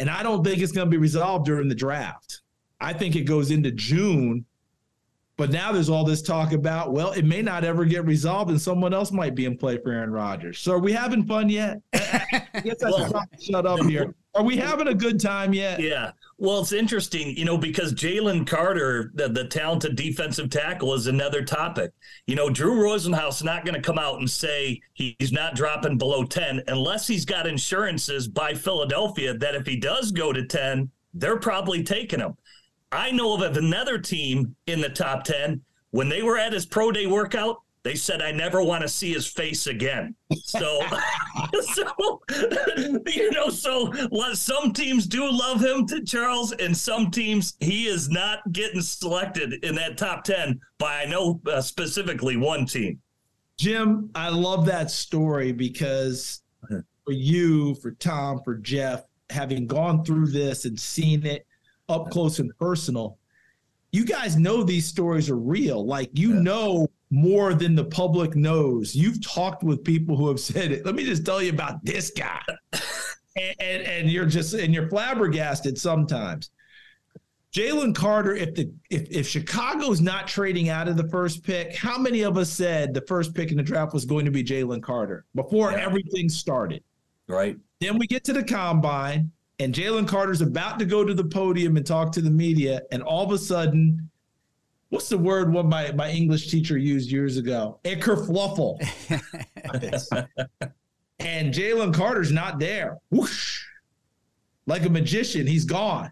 And 0.00 0.08
I 0.08 0.22
don't 0.22 0.42
think 0.42 0.62
it's 0.62 0.72
going 0.72 0.86
to 0.86 0.90
be 0.90 0.96
resolved 0.96 1.44
during 1.44 1.68
the 1.68 1.74
draft. 1.74 2.40
I 2.80 2.94
think 2.94 3.16
it 3.16 3.24
goes 3.24 3.50
into 3.50 3.70
June 3.70 4.46
But 5.36 5.50
now 5.50 5.72
there's 5.72 5.88
all 5.88 6.04
this 6.04 6.22
talk 6.22 6.52
about, 6.52 6.92
well, 6.92 7.10
it 7.10 7.24
may 7.24 7.42
not 7.42 7.64
ever 7.64 7.84
get 7.84 8.06
resolved 8.06 8.50
and 8.50 8.60
someone 8.60 8.94
else 8.94 9.10
might 9.10 9.34
be 9.34 9.46
in 9.46 9.58
play 9.58 9.78
for 9.78 9.90
Aaron 9.90 10.12
Rodgers. 10.12 10.60
So 10.60 10.72
are 10.72 10.78
we 10.78 10.92
having 10.92 11.24
fun 11.24 11.48
yet? 11.48 11.80
I 11.94 12.60
guess 12.62 12.82
I 12.82 12.90
should 12.90 13.12
well, 13.12 13.24
shut 13.40 13.66
up 13.66 13.80
here. 13.84 14.14
Are 14.36 14.44
we 14.44 14.56
having 14.56 14.88
a 14.88 14.94
good 14.94 15.20
time 15.20 15.52
yet? 15.52 15.80
Yeah. 15.80 16.12
Well, 16.38 16.60
it's 16.60 16.72
interesting, 16.72 17.36
you 17.36 17.44
know, 17.44 17.56
because 17.56 17.94
Jalen 17.94 18.46
Carter, 18.46 19.12
the, 19.14 19.28
the 19.28 19.46
talented 19.46 19.96
defensive 19.96 20.50
tackle, 20.50 20.94
is 20.94 21.06
another 21.06 21.44
topic. 21.44 21.92
You 22.26 22.36
know, 22.36 22.50
Drew 22.50 22.82
Rosenhaus 22.82 23.42
not 23.42 23.64
going 23.64 23.74
to 23.74 23.80
come 23.80 23.98
out 23.98 24.18
and 24.18 24.28
say 24.28 24.80
he's 24.94 25.32
not 25.32 25.54
dropping 25.54 25.98
below 25.98 26.24
10 26.24 26.62
unless 26.68 27.06
he's 27.06 27.24
got 27.24 27.46
insurances 27.46 28.28
by 28.28 28.54
Philadelphia 28.54 29.34
that 29.34 29.54
if 29.54 29.66
he 29.66 29.76
does 29.76 30.12
go 30.12 30.32
to 30.32 30.44
10, 30.44 30.90
they're 31.14 31.38
probably 31.38 31.82
taking 31.82 32.20
him. 32.20 32.36
I 32.94 33.10
know 33.10 33.34
of 33.34 33.56
another 33.56 33.98
team 33.98 34.54
in 34.66 34.80
the 34.80 34.88
top 34.88 35.24
10. 35.24 35.60
When 35.90 36.08
they 36.08 36.22
were 36.22 36.38
at 36.38 36.52
his 36.52 36.66
pro 36.66 36.90
day 36.90 37.06
workout, 37.06 37.60
they 37.84 37.94
said, 37.94 38.22
I 38.22 38.32
never 38.32 38.62
want 38.62 38.80
to 38.80 38.88
see 38.88 39.12
his 39.12 39.26
face 39.26 39.66
again. 39.66 40.14
So, 40.32 40.80
so 41.74 42.22
you 43.06 43.30
know, 43.30 43.50
so 43.50 43.92
some 44.32 44.72
teams 44.72 45.06
do 45.06 45.30
love 45.30 45.62
him 45.62 45.86
to 45.88 46.02
Charles, 46.02 46.52
and 46.52 46.74
some 46.74 47.10
teams 47.10 47.54
he 47.60 47.86
is 47.86 48.08
not 48.08 48.40
getting 48.52 48.80
selected 48.80 49.62
in 49.64 49.74
that 49.74 49.98
top 49.98 50.24
10 50.24 50.58
by, 50.78 51.02
I 51.02 51.04
know 51.04 51.40
uh, 51.46 51.60
specifically 51.60 52.38
one 52.38 52.64
team. 52.64 53.00
Jim, 53.58 54.10
I 54.14 54.30
love 54.30 54.64
that 54.66 54.90
story 54.90 55.52
because 55.52 56.40
for 57.04 57.12
you, 57.12 57.74
for 57.76 57.92
Tom, 57.92 58.40
for 58.42 58.56
Jeff, 58.56 59.04
having 59.28 59.66
gone 59.66 60.04
through 60.04 60.28
this 60.28 60.64
and 60.64 60.80
seen 60.80 61.24
it, 61.26 61.46
up 61.88 62.10
close 62.10 62.38
and 62.38 62.56
personal, 62.58 63.18
you 63.92 64.04
guys 64.04 64.36
know 64.36 64.62
these 64.62 64.86
stories 64.86 65.30
are 65.30 65.36
real. 65.36 65.84
Like 65.86 66.10
you 66.14 66.34
yeah. 66.34 66.40
know 66.40 66.88
more 67.10 67.54
than 67.54 67.74
the 67.74 67.84
public 67.84 68.34
knows. 68.34 68.94
You've 68.94 69.24
talked 69.24 69.62
with 69.62 69.84
people 69.84 70.16
who 70.16 70.28
have 70.28 70.40
said 70.40 70.72
it. 70.72 70.84
Let 70.84 70.94
me 70.94 71.04
just 71.04 71.24
tell 71.24 71.40
you 71.40 71.50
about 71.50 71.84
this 71.84 72.10
guy. 72.10 72.42
and, 73.36 73.54
and, 73.60 73.82
and 73.82 74.10
you're 74.10 74.26
just 74.26 74.54
and 74.54 74.74
you're 74.74 74.88
flabbergasted 74.88 75.78
sometimes. 75.78 76.50
Jalen 77.54 77.94
Carter, 77.94 78.34
if 78.34 78.56
the 78.56 78.72
if 78.90 79.08
if 79.10 79.28
Chicago's 79.28 80.00
not 80.00 80.26
trading 80.26 80.70
out 80.70 80.88
of 80.88 80.96
the 80.96 81.08
first 81.08 81.44
pick, 81.44 81.76
how 81.76 81.96
many 81.96 82.22
of 82.22 82.36
us 82.36 82.50
said 82.50 82.92
the 82.92 83.02
first 83.02 83.32
pick 83.32 83.52
in 83.52 83.56
the 83.56 83.62
draft 83.62 83.94
was 83.94 84.04
going 84.04 84.24
to 84.24 84.32
be 84.32 84.42
Jalen 84.42 84.82
Carter 84.82 85.24
before 85.36 85.70
yeah. 85.70 85.84
everything 85.84 86.28
started? 86.28 86.82
Right. 87.28 87.56
Then 87.80 87.96
we 87.96 88.08
get 88.08 88.24
to 88.24 88.32
the 88.32 88.42
combine 88.42 89.30
and 89.58 89.74
Jalen 89.74 90.08
Carter's 90.08 90.40
about 90.40 90.78
to 90.80 90.84
go 90.84 91.04
to 91.04 91.14
the 91.14 91.24
podium 91.24 91.76
and 91.76 91.86
talk 91.86 92.12
to 92.12 92.20
the 92.20 92.30
media, 92.30 92.82
and 92.90 93.02
all 93.02 93.24
of 93.24 93.30
a 93.30 93.38
sudden, 93.38 94.10
what's 94.88 95.08
the 95.08 95.18
word 95.18 95.52
what 95.52 95.66
my, 95.66 95.92
my 95.92 96.10
English 96.10 96.50
teacher 96.50 96.76
used 96.76 97.10
years 97.10 97.36
ago? 97.36 97.78
A 97.84 97.96
kerfluffle. 97.96 98.78
and 101.20 101.54
Jalen 101.54 101.94
Carter's 101.94 102.32
not 102.32 102.58
there. 102.58 102.98
Whoosh. 103.10 103.64
Like 104.66 104.84
a 104.86 104.90
magician, 104.90 105.46
he's 105.46 105.64
gone 105.64 106.10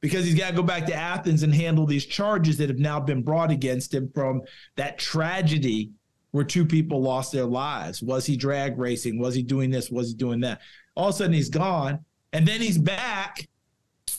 because 0.00 0.24
he's 0.24 0.34
got 0.34 0.50
to 0.50 0.56
go 0.56 0.62
back 0.62 0.86
to 0.86 0.94
Athens 0.94 1.44
and 1.44 1.54
handle 1.54 1.86
these 1.86 2.04
charges 2.04 2.58
that 2.58 2.68
have 2.68 2.78
now 2.78 3.00
been 3.00 3.22
brought 3.22 3.50
against 3.50 3.94
him 3.94 4.10
from 4.12 4.42
that 4.74 4.98
tragedy 4.98 5.92
where 6.32 6.44
two 6.44 6.66
people 6.66 7.00
lost 7.00 7.32
their 7.32 7.46
lives. 7.46 8.02
Was 8.02 8.26
he 8.26 8.36
drag 8.36 8.76
racing? 8.76 9.18
Was 9.18 9.34
he 9.34 9.42
doing 9.42 9.70
this? 9.70 9.90
Was 9.90 10.08
he 10.08 10.14
doing 10.14 10.40
that? 10.40 10.60
All 10.94 11.08
of 11.08 11.14
a 11.14 11.18
sudden, 11.18 11.32
he's 11.32 11.48
gone 11.48 12.04
and 12.32 12.46
then 12.46 12.60
he's 12.60 12.78
back, 12.78 13.46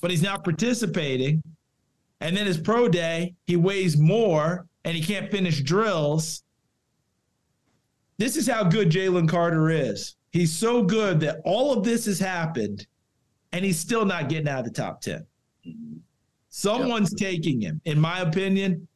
but 0.02 0.12
he's 0.12 0.22
not 0.22 0.44
participating. 0.44 1.42
And 2.20 2.36
then 2.36 2.48
his 2.48 2.58
pro 2.58 2.88
day, 2.88 3.36
he 3.46 3.56
weighs 3.56 3.98
more 3.98 4.66
and 4.84 4.96
he 4.96 5.04
can't 5.04 5.30
finish 5.30 5.62
drills. 5.62 6.44
This 8.18 8.36
is 8.36 8.48
how 8.48 8.64
good 8.64 8.90
Jalen 8.90 9.30
Carter 9.30 9.70
is. 9.70 10.16
He's 10.32 10.56
so 10.56 10.84
good 10.84 11.20
that 11.20 11.42
all 11.46 11.74
of 11.74 11.84
this 11.84 12.06
has 12.06 12.20
happened 12.20 12.88
and 13.52 13.64
he's 13.64 13.80
still 13.80 14.06
not 14.06 14.30
getting 14.30 14.48
out 14.48 14.60
of 14.60 14.66
the 14.66 14.72
top 14.72 15.02
10. 15.02 15.26
Someone's 16.50 17.14
yep. 17.18 17.32
taking 17.32 17.62
him. 17.62 17.80
In 17.86 18.00
my 18.00 18.22
opinion, 18.22 18.88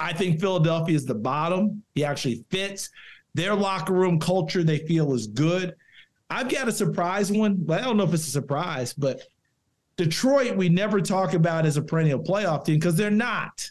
I 0.00 0.12
think 0.12 0.40
Philadelphia 0.40 0.96
is 0.96 1.06
the 1.06 1.14
bottom. 1.14 1.82
He 1.94 2.04
actually 2.04 2.44
fits. 2.50 2.90
Their 3.34 3.54
locker 3.54 3.92
room 3.92 4.18
culture, 4.18 4.64
they 4.64 4.78
feel 4.86 5.12
is 5.14 5.26
good. 5.26 5.74
I've 6.28 6.48
got 6.48 6.68
a 6.68 6.72
surprise 6.72 7.30
one, 7.30 7.66
I 7.70 7.80
don't 7.80 7.96
know 7.96 8.04
if 8.04 8.14
it's 8.14 8.26
a 8.26 8.30
surprise, 8.30 8.92
but 8.92 9.22
Detroit, 9.96 10.56
we 10.56 10.68
never 10.68 11.00
talk 11.00 11.34
about 11.34 11.66
as 11.66 11.76
a 11.76 11.82
perennial 11.82 12.22
playoff 12.22 12.64
team 12.64 12.76
because 12.76 12.96
they're 12.96 13.10
not. 13.10 13.70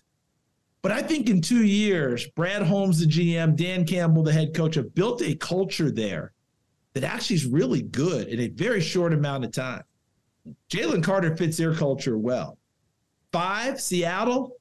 But 0.81 0.91
I 0.91 1.01
think 1.01 1.29
in 1.29 1.41
two 1.41 1.63
years, 1.65 2.27
Brad 2.35 2.61
Holmes, 2.61 2.99
the 2.99 3.07
GM, 3.07 3.55
Dan 3.55 3.85
Campbell, 3.85 4.23
the 4.23 4.31
head 4.31 4.53
coach, 4.53 4.75
have 4.75 4.93
built 4.93 5.21
a 5.21 5.35
culture 5.35 5.91
there 5.91 6.31
that 6.93 7.03
actually 7.03 7.37
is 7.37 7.45
really 7.45 7.81
good 7.81 8.27
in 8.27 8.39
a 8.39 8.47
very 8.49 8.81
short 8.81 9.13
amount 9.13 9.45
of 9.45 9.51
time. 9.51 9.83
Jalen 10.69 11.03
Carter 11.03 11.35
fits 11.35 11.57
their 11.57 11.73
culture 11.73 12.17
well. 12.17 12.57
Five, 13.31 13.81
Seattle, 13.81 14.57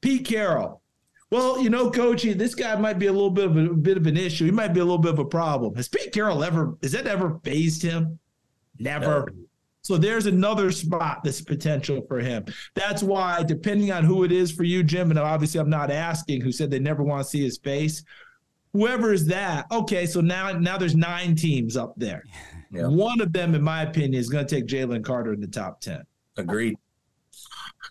Pete 0.00 0.26
Carroll. 0.26 0.82
Well, 1.30 1.60
you 1.60 1.68
know, 1.68 1.90
coach, 1.90 2.22
this 2.22 2.54
guy 2.54 2.74
might 2.76 2.98
be 2.98 3.06
a 3.06 3.12
little 3.12 3.30
bit 3.30 3.46
of 3.46 3.56
a, 3.56 3.70
a, 3.70 3.74
bit 3.74 3.96
of 3.98 4.06
an 4.06 4.16
issue. 4.16 4.46
He 4.46 4.50
might 4.50 4.72
be 4.72 4.80
a 4.80 4.84
little 4.84 4.98
bit 4.98 5.12
of 5.12 5.18
a 5.18 5.24
problem. 5.24 5.74
Has 5.74 5.88
Pete 5.88 6.12
Carroll 6.12 6.42
ever 6.42 6.76
has 6.82 6.92
that 6.92 7.06
ever 7.06 7.38
phased 7.44 7.82
him? 7.82 8.18
Never. 8.78 9.26
No. 9.28 9.48
So 9.82 9.96
there's 9.96 10.26
another 10.26 10.70
spot 10.70 11.20
that's 11.24 11.40
potential 11.40 12.04
for 12.08 12.18
him. 12.18 12.46
That's 12.74 13.02
why, 13.02 13.42
depending 13.42 13.92
on 13.92 14.04
who 14.04 14.24
it 14.24 14.32
is 14.32 14.50
for 14.50 14.64
you, 14.64 14.82
Jim, 14.82 15.10
and 15.10 15.18
obviously 15.18 15.60
I'm 15.60 15.70
not 15.70 15.90
asking 15.90 16.40
who 16.40 16.52
said 16.52 16.70
they 16.70 16.78
never 16.78 17.02
want 17.02 17.24
to 17.24 17.28
see 17.28 17.42
his 17.42 17.58
face. 17.58 18.02
Whoever 18.72 19.12
is 19.12 19.26
that, 19.26 19.66
okay. 19.72 20.04
So 20.04 20.20
now, 20.20 20.52
now 20.52 20.76
there's 20.76 20.94
nine 20.94 21.34
teams 21.34 21.76
up 21.76 21.94
there. 21.96 22.24
Yeah. 22.70 22.86
One 22.86 23.22
of 23.22 23.32
them, 23.32 23.54
in 23.54 23.62
my 23.62 23.80
opinion, 23.80 24.12
is 24.12 24.28
going 24.28 24.46
to 24.46 24.54
take 24.54 24.66
Jalen 24.66 25.02
Carter 25.02 25.32
in 25.32 25.40
the 25.40 25.46
top 25.46 25.80
ten. 25.80 26.02
Agreed. 26.36 26.76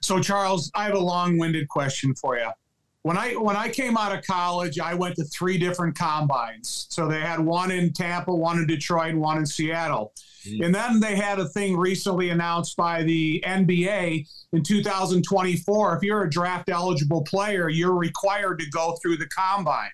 So, 0.04 0.22
Charles, 0.22 0.70
I 0.76 0.84
have 0.84 0.94
a 0.94 1.00
long-winded 1.00 1.68
question 1.68 2.14
for 2.14 2.38
you 2.38 2.52
when 3.08 3.18
I 3.18 3.36
when 3.36 3.56
I 3.56 3.70
came 3.70 3.96
out 3.96 4.14
of 4.14 4.26
college, 4.26 4.80
I 4.80 4.94
went 4.94 5.16
to 5.16 5.24
three 5.24 5.58
different 5.58 5.98
combines. 5.98 6.88
So 6.90 7.08
they 7.08 7.22
had 7.22 7.40
one 7.40 7.72
in 7.72 7.94
Tampa, 7.94 8.36
one 8.36 8.58
in 8.58 8.68
Detroit, 8.68 9.12
and 9.12 9.22
one 9.22 9.38
in 9.38 9.46
Seattle. 9.46 10.14
Mm-hmm. 10.46 10.64
And 10.64 10.76
then 10.76 11.00
they 11.00 11.16
had 11.16 11.40
a 11.40 11.48
thing 11.48 11.78
recently 11.78 12.32
announced 12.32 12.76
by 12.76 13.04
the 13.04 13.42
NBA 13.48 14.28
in 14.52 14.62
2024. 14.62 15.96
If 15.96 16.04
you're 16.04 16.24
a 16.24 16.30
draft 16.30 16.68
eligible 16.68 17.24
player, 17.24 17.70
you're 17.70 17.96
required 17.96 18.60
to 18.60 18.70
go 18.72 18.98
through 19.02 19.18
the 19.18 19.28
combine. 19.28 19.92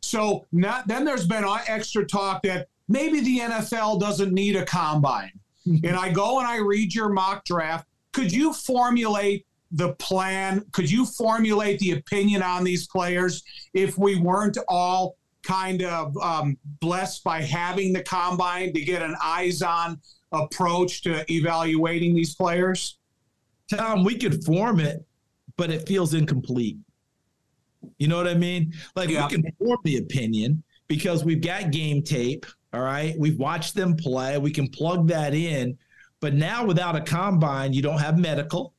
So 0.00 0.46
not, 0.52 0.86
then 0.86 1.04
there's 1.04 1.26
been 1.26 1.44
extra 1.66 2.06
talk 2.06 2.42
that 2.44 2.68
maybe 2.86 3.18
the 3.20 3.40
NFL 3.40 3.98
doesn't 3.98 4.32
need 4.32 4.54
a 4.54 4.64
combine. 4.64 5.32
Mm-hmm. 5.66 5.86
and 5.86 5.96
I 5.96 6.12
go 6.12 6.38
and 6.38 6.46
I 6.46 6.58
read 6.58 6.94
your 6.94 7.08
mock 7.08 7.44
draft. 7.44 7.86
Could 8.12 8.32
you 8.32 8.52
formulate 8.52 9.44
the 9.70 9.94
plan? 9.94 10.64
Could 10.72 10.90
you 10.90 11.04
formulate 11.04 11.78
the 11.78 11.92
opinion 11.92 12.42
on 12.42 12.64
these 12.64 12.86
players 12.86 13.42
if 13.74 13.98
we 13.98 14.16
weren't 14.16 14.58
all 14.68 15.16
kind 15.42 15.82
of 15.82 16.16
um, 16.18 16.56
blessed 16.80 17.24
by 17.24 17.42
having 17.42 17.92
the 17.92 18.02
combine 18.02 18.72
to 18.72 18.80
get 18.80 19.02
an 19.02 19.16
eyes 19.22 19.62
on 19.62 20.00
approach 20.32 21.02
to 21.02 21.24
evaluating 21.32 22.14
these 22.14 22.34
players? 22.34 22.98
Tom, 23.70 24.04
we 24.04 24.16
could 24.16 24.44
form 24.44 24.80
it, 24.80 25.04
but 25.56 25.70
it 25.70 25.86
feels 25.86 26.14
incomplete. 26.14 26.78
You 27.98 28.08
know 28.08 28.16
what 28.16 28.28
I 28.28 28.34
mean? 28.34 28.72
Like 28.96 29.10
yeah. 29.10 29.26
we 29.26 29.34
can 29.34 29.52
form 29.58 29.78
the 29.84 29.98
opinion 29.98 30.62
because 30.88 31.24
we've 31.24 31.40
got 31.40 31.70
game 31.70 32.02
tape. 32.02 32.46
All 32.72 32.80
right. 32.80 33.14
We've 33.18 33.38
watched 33.38 33.74
them 33.74 33.96
play. 33.96 34.38
We 34.38 34.50
can 34.50 34.68
plug 34.68 35.08
that 35.08 35.34
in. 35.34 35.78
But 36.20 36.34
now 36.34 36.64
without 36.64 36.96
a 36.96 37.00
combine, 37.00 37.72
you 37.72 37.82
don't 37.82 37.98
have 37.98 38.18
medical. 38.18 38.74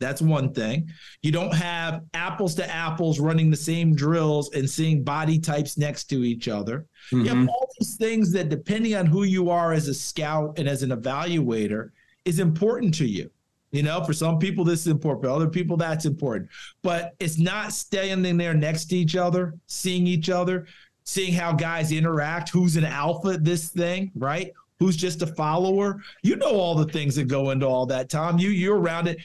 That's 0.00 0.22
one 0.22 0.52
thing. 0.52 0.88
You 1.22 1.32
don't 1.32 1.54
have 1.54 2.02
apples 2.14 2.54
to 2.56 2.70
apples 2.70 3.18
running 3.18 3.50
the 3.50 3.56
same 3.56 3.94
drills 3.94 4.52
and 4.54 4.68
seeing 4.68 5.02
body 5.02 5.38
types 5.38 5.76
next 5.76 6.04
to 6.04 6.24
each 6.24 6.46
other. 6.46 6.86
Mm-hmm. 7.12 7.20
You 7.20 7.28
have 7.28 7.38
mm-hmm. 7.38 7.48
all 7.48 7.68
these 7.78 7.96
things 7.96 8.32
that, 8.32 8.48
depending 8.48 8.94
on 8.94 9.06
who 9.06 9.24
you 9.24 9.50
are 9.50 9.72
as 9.72 9.88
a 9.88 9.94
scout 9.94 10.58
and 10.58 10.68
as 10.68 10.82
an 10.82 10.90
evaluator, 10.90 11.90
is 12.24 12.38
important 12.38 12.94
to 12.94 13.06
you. 13.06 13.30
You 13.70 13.82
know, 13.82 14.02
for 14.04 14.12
some 14.12 14.38
people, 14.38 14.64
this 14.64 14.80
is 14.80 14.86
important. 14.86 15.24
For 15.24 15.30
other 15.30 15.48
people, 15.48 15.76
that's 15.76 16.06
important. 16.06 16.48
But 16.82 17.14
it's 17.18 17.38
not 17.38 17.72
standing 17.72 18.36
there 18.36 18.54
next 18.54 18.86
to 18.86 18.96
each 18.96 19.16
other, 19.16 19.54
seeing 19.66 20.06
each 20.06 20.30
other, 20.30 20.66
seeing 21.04 21.34
how 21.34 21.52
guys 21.52 21.92
interact, 21.92 22.48
who's 22.50 22.76
an 22.76 22.84
alpha 22.84 23.30
at 23.30 23.44
this 23.44 23.68
thing, 23.68 24.10
right? 24.14 24.52
Who's 24.78 24.96
just 24.96 25.22
a 25.22 25.26
follower. 25.26 26.00
You 26.22 26.36
know 26.36 26.52
all 26.52 26.74
the 26.76 26.90
things 26.92 27.16
that 27.16 27.24
go 27.24 27.50
into 27.50 27.66
all 27.66 27.84
that, 27.86 28.08
Tom. 28.08 28.38
You 28.38 28.50
you're 28.50 28.78
around 28.78 29.08
it 29.08 29.18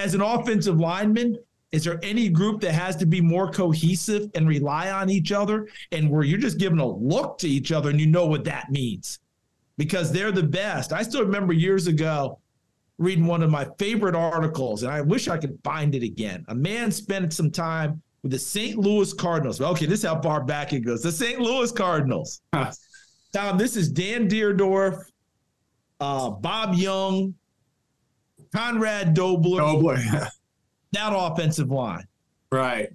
as 0.00 0.14
an 0.14 0.20
offensive 0.20 0.80
lineman, 0.80 1.38
is 1.72 1.84
there 1.84 2.00
any 2.02 2.28
group 2.28 2.60
that 2.62 2.72
has 2.72 2.96
to 2.96 3.06
be 3.06 3.20
more 3.20 3.50
cohesive 3.50 4.28
and 4.34 4.48
rely 4.48 4.90
on 4.90 5.08
each 5.08 5.30
other 5.30 5.68
and 5.92 6.10
where 6.10 6.24
you're 6.24 6.38
just 6.38 6.58
giving 6.58 6.80
a 6.80 6.86
look 6.86 7.38
to 7.38 7.48
each 7.48 7.70
other 7.70 7.90
and 7.90 8.00
you 8.00 8.06
know 8.06 8.26
what 8.26 8.42
that 8.44 8.70
means 8.70 9.20
because 9.76 10.10
they're 10.10 10.32
the 10.32 10.42
best? 10.42 10.92
I 10.92 11.02
still 11.02 11.22
remember 11.22 11.52
years 11.52 11.86
ago 11.86 12.40
reading 12.98 13.26
one 13.26 13.42
of 13.42 13.50
my 13.50 13.66
favorite 13.78 14.14
articles, 14.14 14.82
and 14.82 14.92
I 14.92 15.00
wish 15.00 15.28
I 15.28 15.38
could 15.38 15.58
find 15.62 15.94
it 15.94 16.02
again. 16.02 16.44
A 16.48 16.54
man 16.54 16.90
spent 16.90 17.32
some 17.32 17.50
time 17.50 18.02
with 18.22 18.32
the 18.32 18.38
St. 18.38 18.76
Louis 18.76 19.12
Cardinals. 19.14 19.60
Okay, 19.60 19.86
this 19.86 20.00
is 20.00 20.04
how 20.04 20.20
far 20.20 20.42
back 20.44 20.72
it 20.72 20.80
goes. 20.80 21.02
The 21.02 21.12
St. 21.12 21.40
Louis 21.40 21.72
Cardinals. 21.72 22.42
Tom, 23.32 23.56
this 23.56 23.76
is 23.76 23.90
Dan 23.90 24.28
Dierdorf, 24.28 25.02
uh, 26.00 26.30
Bob 26.30 26.74
Young, 26.74 27.34
Conrad 28.54 29.14
Dobler. 29.14 29.60
Dobler. 29.60 29.96
that 30.92 31.12
offensive 31.14 31.70
line. 31.70 32.06
Right. 32.50 32.90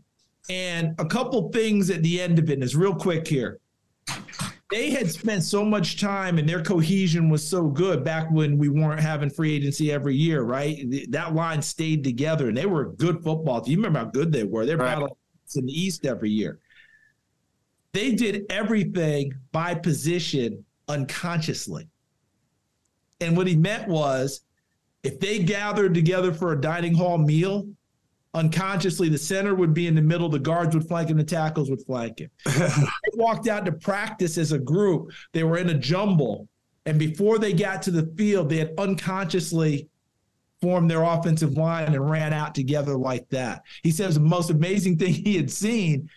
And 0.50 0.96
a 1.00 1.06
couple 1.06 1.50
things 1.50 1.90
at 1.90 2.04
the 2.04 2.22
end 2.22 2.40
of 2.40 2.50
it 2.50 2.62
is 2.62 2.76
real 2.76 2.94
quick 2.94 3.28
here. 3.28 3.60
They 4.72 4.90
had 4.90 5.10
spent 5.12 5.44
so 5.44 5.64
much 5.64 6.00
time 6.00 6.38
and 6.38 6.50
their 6.50 6.62
cohesion 6.62 7.30
was 7.30 7.48
so 7.48 7.68
good 7.68 8.04
back 8.04 8.30
when 8.32 8.58
we 8.58 8.68
weren't 8.68 9.00
having 9.00 9.30
free 9.30 9.56
agency 9.56 9.92
every 9.92 10.16
year, 10.16 10.42
right? 10.42 10.84
That 11.10 11.34
line 11.34 11.62
stayed 11.62 12.04
together 12.04 12.50
and 12.50 12.58
they 12.58 12.66
were 12.66 12.92
good 12.94 13.24
football 13.24 13.62
team. 13.62 13.72
You 13.72 13.78
remember 13.78 14.00
how 14.00 14.06
good 14.06 14.32
they 14.32 14.44
were. 14.44 14.66
They're 14.66 14.78
right. 14.78 14.96
battling 14.96 15.14
in 15.56 15.66
the 15.68 15.72
East 15.72 16.06
every 16.06 16.32
year. 16.32 16.60
They 17.94 18.14
did 18.14 18.46
everything 18.50 19.34
by 19.52 19.76
position 19.76 20.66
unconsciously. 20.88 21.88
And 23.22 23.38
what 23.38 23.48
he 23.48 23.56
meant 23.56 23.88
was 23.88 24.42
if 25.06 25.20
they 25.20 25.40
gathered 25.40 25.94
together 25.94 26.34
for 26.34 26.52
a 26.52 26.60
dining 26.60 26.96
hall 26.96 27.18
meal, 27.18 27.68
unconsciously 28.34 29.08
the 29.08 29.18
center 29.18 29.54
would 29.54 29.74
be 29.74 29.88
in 29.88 29.96
the 29.96 30.02
middle, 30.02 30.30
the 30.30 30.40
guards 30.40 30.76
would 30.76 30.88
flank 30.88 31.10
him, 31.10 31.18
the 31.18 31.24
tackles 31.24 31.70
would 31.70 31.82
flank 31.84 32.20
him. 32.20 32.30
they 32.46 33.12
walked 33.14 33.48
out 33.48 33.66
to 33.66 33.72
practice 33.72 34.38
as 34.38 34.52
a 34.52 34.60
group. 34.60 35.12
They 35.32 35.44
were 35.44 35.58
in 35.58 35.70
a 35.70 35.74
jumble. 35.74 36.48
And 36.88 36.98
before 36.98 37.38
they 37.38 37.54
got 37.54 37.82
to 37.84 37.92
the 37.92 38.12
field, 38.18 38.50
they 38.50 38.58
had 38.58 38.74
unconsciously 38.78 39.88
formed 40.60 40.90
their 40.90 41.04
offensive 41.04 41.54
line 41.54 41.94
and 41.94 42.10
ran 42.10 42.34
out 42.34 42.56
together 42.56 42.96
like 42.96 43.30
that. 43.30 43.62
He 43.84 43.92
says 43.92 44.16
the 44.16 44.22
most 44.22 44.50
amazing 44.50 44.98
thing 44.98 45.14
he 45.14 45.36
had 45.36 45.52
seen. 45.52 46.10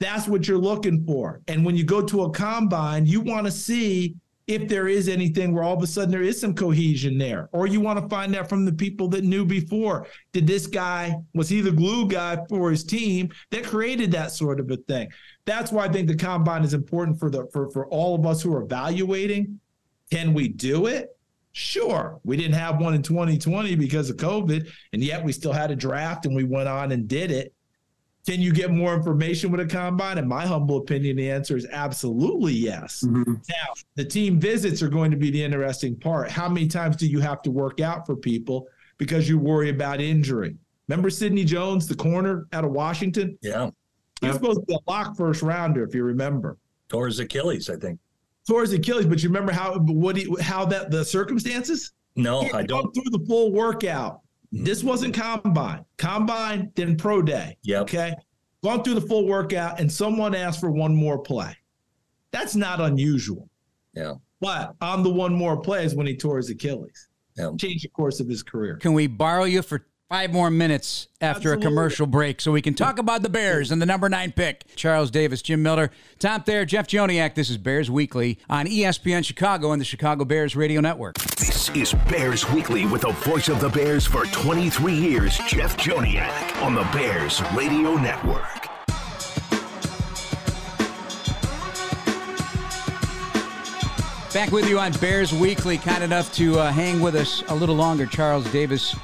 That's 0.00 0.28
what 0.28 0.46
you're 0.46 0.58
looking 0.58 1.04
for. 1.06 1.40
And 1.48 1.64
when 1.64 1.76
you 1.76 1.84
go 1.84 2.02
to 2.02 2.22
a 2.22 2.30
combine, 2.30 3.06
you 3.06 3.20
want 3.20 3.46
to 3.46 3.52
see 3.52 4.16
if 4.46 4.68
there 4.68 4.88
is 4.88 5.08
anything 5.08 5.54
where 5.54 5.62
all 5.62 5.76
of 5.76 5.82
a 5.82 5.86
sudden 5.86 6.10
there 6.10 6.22
is 6.22 6.40
some 6.40 6.54
cohesion 6.54 7.16
there, 7.18 7.48
or 7.52 7.66
you 7.66 7.80
want 7.80 8.00
to 8.00 8.08
find 8.08 8.34
out 8.34 8.48
from 8.48 8.64
the 8.64 8.72
people 8.72 9.08
that 9.08 9.24
knew 9.24 9.44
before. 9.44 10.06
Did 10.32 10.46
this 10.46 10.66
guy, 10.66 11.14
was 11.34 11.48
he 11.48 11.60
the 11.60 11.70
glue 11.70 12.08
guy 12.08 12.38
for 12.48 12.70
his 12.70 12.84
team 12.84 13.30
that 13.50 13.64
created 13.64 14.10
that 14.12 14.32
sort 14.32 14.60
of 14.60 14.70
a 14.70 14.76
thing? 14.76 15.10
That's 15.44 15.70
why 15.70 15.84
I 15.84 15.88
think 15.88 16.08
the 16.08 16.16
combine 16.16 16.64
is 16.64 16.74
important 16.74 17.18
for 17.18 17.30
the 17.30 17.46
for, 17.52 17.70
for 17.70 17.86
all 17.88 18.14
of 18.14 18.26
us 18.26 18.42
who 18.42 18.54
are 18.54 18.62
evaluating. 18.62 19.60
Can 20.10 20.34
we 20.34 20.48
do 20.48 20.86
it? 20.86 21.16
Sure. 21.52 22.18
We 22.24 22.36
didn't 22.36 22.54
have 22.54 22.80
one 22.80 22.94
in 22.94 23.02
2020 23.02 23.74
because 23.76 24.10
of 24.10 24.16
COVID, 24.16 24.68
and 24.92 25.04
yet 25.04 25.22
we 25.22 25.32
still 25.32 25.52
had 25.52 25.70
a 25.70 25.76
draft 25.76 26.26
and 26.26 26.34
we 26.34 26.44
went 26.44 26.68
on 26.68 26.92
and 26.92 27.06
did 27.06 27.30
it. 27.30 27.54
Can 28.24 28.40
you 28.40 28.52
get 28.52 28.70
more 28.70 28.94
information 28.94 29.50
with 29.50 29.60
a 29.60 29.66
combine? 29.66 30.16
In 30.16 30.28
my 30.28 30.46
humble 30.46 30.76
opinion, 30.76 31.16
the 31.16 31.28
answer 31.28 31.56
is 31.56 31.66
absolutely 31.72 32.52
yes. 32.52 33.02
Mm-hmm. 33.04 33.32
Now, 33.32 33.72
the 33.96 34.04
team 34.04 34.38
visits 34.38 34.80
are 34.80 34.88
going 34.88 35.10
to 35.10 35.16
be 35.16 35.30
the 35.30 35.42
interesting 35.42 35.96
part. 35.96 36.30
How 36.30 36.48
many 36.48 36.68
times 36.68 36.96
do 36.96 37.06
you 37.06 37.18
have 37.18 37.42
to 37.42 37.50
work 37.50 37.80
out 37.80 38.06
for 38.06 38.14
people 38.14 38.68
because 38.98 39.28
you 39.28 39.38
worry 39.38 39.70
about 39.70 40.00
injury? 40.00 40.56
Remember 40.86 41.10
Sidney 41.10 41.44
Jones, 41.44 41.88
the 41.88 41.96
corner 41.96 42.46
out 42.52 42.64
of 42.64 42.70
Washington? 42.70 43.36
Yeah. 43.42 43.70
He's 44.20 44.34
supposed 44.34 44.60
to 44.60 44.66
be 44.66 44.74
a 44.74 44.90
lock 44.90 45.16
first 45.16 45.42
rounder, 45.42 45.82
if 45.82 45.94
you 45.94 46.04
remember. 46.04 46.58
Towards 46.88 47.18
Achilles, 47.18 47.68
I 47.68 47.76
think. 47.76 47.98
Towards 48.46 48.72
Achilles, 48.72 49.06
but 49.06 49.22
you 49.22 49.28
remember 49.28 49.52
how 49.52 49.78
what 49.78 50.16
he, 50.16 50.32
how 50.40 50.64
that 50.66 50.90
the 50.90 51.04
circumstances? 51.04 51.92
No, 52.14 52.48
I 52.52 52.62
don't. 52.62 52.92
Through 52.94 53.10
the 53.10 53.24
full 53.26 53.52
workout, 53.52 54.20
this 54.52 54.84
wasn't 54.84 55.14
combine. 55.14 55.84
Combine, 55.96 56.70
then 56.76 56.96
pro 56.96 57.22
day. 57.22 57.56
Yeah. 57.62 57.80
Okay. 57.80 58.14
Gone 58.62 58.84
through 58.84 58.94
the 58.94 59.00
full 59.00 59.26
workout 59.26 59.80
and 59.80 59.90
someone 59.90 60.34
asked 60.34 60.60
for 60.60 60.70
one 60.70 60.94
more 60.94 61.18
play. 61.18 61.56
That's 62.30 62.54
not 62.54 62.80
unusual. 62.80 63.48
Yeah. 63.94 64.14
But 64.40 64.74
on 64.80 65.02
the 65.02 65.10
one 65.10 65.32
more 65.32 65.56
play 65.60 65.84
is 65.84 65.94
when 65.94 66.06
he 66.06 66.16
tore 66.16 66.36
his 66.36 66.50
Achilles. 66.50 67.08
Yeah. 67.36 67.50
Changed 67.58 67.84
the 67.84 67.88
course 67.88 68.20
of 68.20 68.28
his 68.28 68.42
career. 68.42 68.76
Can 68.76 68.92
we 68.92 69.06
borrow 69.06 69.44
you 69.44 69.62
for 69.62 69.86
five 70.12 70.30
more 70.30 70.50
minutes 70.50 71.08
after 71.22 71.54
Absolutely. 71.54 71.64
a 71.64 71.68
commercial 71.70 72.06
break 72.06 72.38
so 72.38 72.52
we 72.52 72.60
can 72.60 72.74
talk 72.74 72.98
about 72.98 73.22
the 73.22 73.30
Bears 73.30 73.70
and 73.70 73.80
the 73.80 73.86
number 73.86 74.10
nine 74.10 74.30
pick. 74.30 74.62
Charles 74.76 75.10
Davis, 75.10 75.40
Jim 75.40 75.62
Miller, 75.62 75.90
Tom 76.18 76.42
Thayer, 76.42 76.66
Jeff 76.66 76.86
Joniak. 76.86 77.34
This 77.34 77.48
is 77.48 77.56
Bears 77.56 77.90
Weekly 77.90 78.38
on 78.50 78.66
ESPN 78.66 79.24
Chicago 79.24 79.72
and 79.72 79.80
the 79.80 79.86
Chicago 79.86 80.26
Bears 80.26 80.54
Radio 80.54 80.82
Network. 80.82 81.16
This 81.36 81.70
is 81.70 81.94
Bears 82.10 82.46
Weekly 82.50 82.84
with 82.84 83.00
the 83.00 83.12
voice 83.12 83.48
of 83.48 83.58
the 83.60 83.70
Bears 83.70 84.04
for 84.04 84.26
23 84.26 84.92
years, 84.92 85.38
Jeff 85.48 85.78
Joniak, 85.78 86.62
on 86.62 86.74
the 86.74 86.84
Bears 86.92 87.40
Radio 87.54 87.94
Network. 87.94 88.68
Back 94.34 94.50
with 94.50 94.68
you 94.68 94.78
on 94.78 94.92
Bears 94.92 95.32
Weekly. 95.32 95.78
Kind 95.78 96.04
enough 96.04 96.30
to 96.34 96.58
uh, 96.58 96.70
hang 96.70 97.00
with 97.00 97.14
us 97.14 97.42
a 97.48 97.54
little 97.54 97.76
longer, 97.76 98.04
Charles 98.04 98.44
Davis 98.52 98.94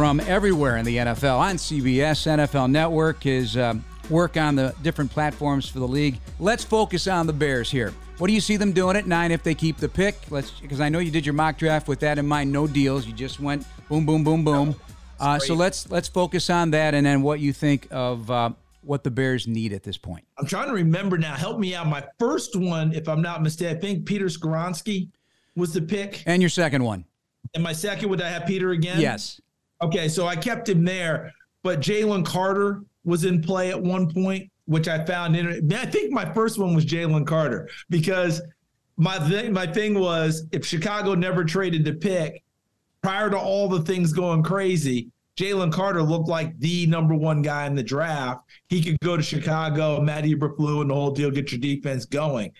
from 0.00 0.18
everywhere 0.20 0.78
in 0.78 0.84
the 0.86 0.96
NFL 0.96 1.38
on 1.38 1.56
CBS, 1.56 2.26
NFL 2.26 2.70
Network, 2.70 3.22
his 3.22 3.54
um, 3.58 3.84
work 4.08 4.38
on 4.38 4.56
the 4.56 4.74
different 4.80 5.10
platforms 5.10 5.68
for 5.68 5.78
the 5.78 5.86
league. 5.86 6.18
Let's 6.38 6.64
focus 6.64 7.06
on 7.06 7.26
the 7.26 7.34
Bears 7.34 7.70
here. 7.70 7.92
What 8.16 8.28
do 8.28 8.32
you 8.32 8.40
see 8.40 8.56
them 8.56 8.72
doing 8.72 8.96
at 8.96 9.06
nine 9.06 9.30
if 9.30 9.42
they 9.42 9.54
keep 9.54 9.76
the 9.76 9.90
pick? 9.90 10.16
Let's 10.30 10.52
because 10.52 10.80
I 10.80 10.88
know 10.88 11.00
you 11.00 11.10
did 11.10 11.26
your 11.26 11.34
mock 11.34 11.58
draft 11.58 11.86
with 11.86 12.00
that 12.00 12.18
in 12.18 12.26
mind. 12.26 12.50
No 12.50 12.66
deals. 12.66 13.06
You 13.06 13.12
just 13.12 13.40
went 13.40 13.66
boom, 13.90 14.06
boom, 14.06 14.24
boom, 14.24 14.42
boom. 14.42 14.74
Uh, 15.18 15.38
so 15.38 15.52
let's 15.52 15.90
let's 15.90 16.08
focus 16.08 16.48
on 16.48 16.70
that 16.70 16.94
and 16.94 17.04
then 17.04 17.20
what 17.20 17.40
you 17.40 17.52
think 17.52 17.86
of 17.90 18.30
uh, 18.30 18.52
what 18.80 19.04
the 19.04 19.10
Bears 19.10 19.46
need 19.46 19.74
at 19.74 19.82
this 19.82 19.98
point. 19.98 20.24
I'm 20.38 20.46
trying 20.46 20.68
to 20.68 20.74
remember 20.74 21.18
now. 21.18 21.34
Help 21.34 21.58
me 21.58 21.74
out. 21.74 21.86
My 21.86 22.02
first 22.18 22.56
one, 22.56 22.94
if 22.94 23.06
I'm 23.06 23.20
not 23.20 23.42
mistaken, 23.42 23.76
I 23.76 23.80
think 23.80 24.06
Peter 24.06 24.28
Skoronski 24.28 25.10
was 25.56 25.74
the 25.74 25.82
pick. 25.82 26.22
And 26.24 26.40
your 26.40 26.48
second 26.48 26.84
one. 26.84 27.04
And 27.52 27.62
my 27.62 27.74
second, 27.74 28.08
would 28.08 28.22
I 28.22 28.30
have 28.30 28.46
Peter 28.46 28.70
again? 28.70 28.98
Yes. 28.98 29.42
Okay, 29.82 30.08
so 30.08 30.26
I 30.26 30.36
kept 30.36 30.68
him 30.68 30.84
there, 30.84 31.32
but 31.62 31.80
Jalen 31.80 32.24
Carter 32.24 32.82
was 33.04 33.24
in 33.24 33.40
play 33.40 33.70
at 33.70 33.80
one 33.80 34.12
point, 34.12 34.50
which 34.66 34.88
I 34.88 35.04
found 35.04 35.36
in. 35.36 35.72
I 35.72 35.86
think 35.86 36.12
my 36.12 36.30
first 36.32 36.58
one 36.58 36.74
was 36.74 36.84
Jalen 36.84 37.26
Carter 37.26 37.68
because 37.88 38.42
my 38.96 39.18
thing, 39.18 39.52
my 39.52 39.66
thing 39.66 39.98
was 39.98 40.44
if 40.52 40.66
Chicago 40.66 41.14
never 41.14 41.44
traded 41.44 41.84
the 41.84 41.94
pick 41.94 42.42
prior 43.02 43.30
to 43.30 43.38
all 43.38 43.68
the 43.68 43.80
things 43.80 44.12
going 44.12 44.42
crazy, 44.42 45.10
Jalen 45.38 45.72
Carter 45.72 46.02
looked 46.02 46.28
like 46.28 46.58
the 46.58 46.86
number 46.86 47.14
one 47.14 47.40
guy 47.40 47.66
in 47.66 47.74
the 47.74 47.82
draft. 47.82 48.42
He 48.68 48.82
could 48.82 49.00
go 49.00 49.16
to 49.16 49.22
Chicago, 49.22 49.98
Matt 50.02 50.24
Eberflus, 50.24 50.82
and 50.82 50.90
the 50.90 50.94
whole 50.94 51.12
deal, 51.12 51.30
get 51.30 51.50
your 51.50 51.60
defense 51.60 52.04
going. 52.04 52.52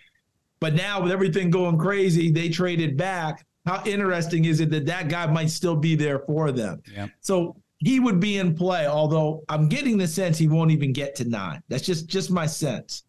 But 0.60 0.74
now 0.74 1.02
with 1.02 1.12
everything 1.12 1.50
going 1.50 1.78
crazy, 1.78 2.30
they 2.30 2.48
traded 2.48 2.96
back 2.96 3.44
how 3.66 3.82
interesting 3.84 4.46
is 4.46 4.60
it 4.60 4.70
that 4.70 4.86
that 4.86 5.08
guy 5.08 5.26
might 5.26 5.50
still 5.50 5.76
be 5.76 5.94
there 5.94 6.20
for 6.20 6.52
them? 6.52 6.82
Yeah. 6.92 7.08
So 7.20 7.56
he 7.78 8.00
would 8.00 8.20
be 8.20 8.38
in 8.38 8.54
play, 8.54 8.86
although 8.86 9.42
I'm 9.48 9.68
getting 9.68 9.98
the 9.98 10.08
sense 10.08 10.38
he 10.38 10.48
won't 10.48 10.70
even 10.70 10.92
get 10.92 11.14
to 11.16 11.24
nine. 11.28 11.62
That's 11.68 11.84
just 11.84 12.08
just 12.08 12.30
my 12.30 12.46
sense. 12.46 13.04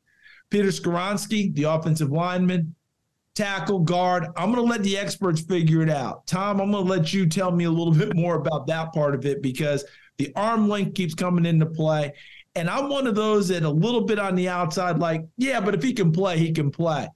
Peter 0.49 0.69
Skoronski, 0.69 1.53
the 1.55 1.63
offensive 1.63 2.11
lineman, 2.11 2.75
tackle, 3.35 3.79
guard. 3.79 4.27
I'm 4.35 4.51
going 4.51 4.65
to 4.65 4.69
let 4.69 4.83
the 4.83 4.97
experts 4.97 5.41
figure 5.41 5.81
it 5.81 5.89
out. 5.89 6.27
Tom, 6.27 6.59
I'm 6.59 6.71
going 6.71 6.85
to 6.85 6.91
let 6.91 7.13
you 7.13 7.25
tell 7.27 7.51
me 7.51 7.63
a 7.63 7.71
little 7.71 7.93
bit 8.05 8.15
more 8.15 8.35
about 8.35 8.67
that 8.67 8.93
part 8.93 9.15
of 9.15 9.25
it 9.25 9.41
because 9.41 9.85
the 10.17 10.31
arm 10.35 10.67
length 10.67 10.93
keeps 10.93 11.13
coming 11.13 11.45
into 11.45 11.65
play. 11.65 12.13
And 12.55 12.69
I'm 12.69 12.89
one 12.89 13.07
of 13.07 13.15
those 13.15 13.47
that 13.47 13.63
a 13.63 13.69
little 13.69 14.01
bit 14.01 14.19
on 14.19 14.35
the 14.35 14.49
outside, 14.49 14.99
like, 14.99 15.25
yeah, 15.37 15.61
but 15.61 15.73
if 15.73 15.81
he 15.81 15.93
can 15.93 16.11
play, 16.11 16.37
he 16.37 16.51
can 16.51 16.69
play. 16.69 17.07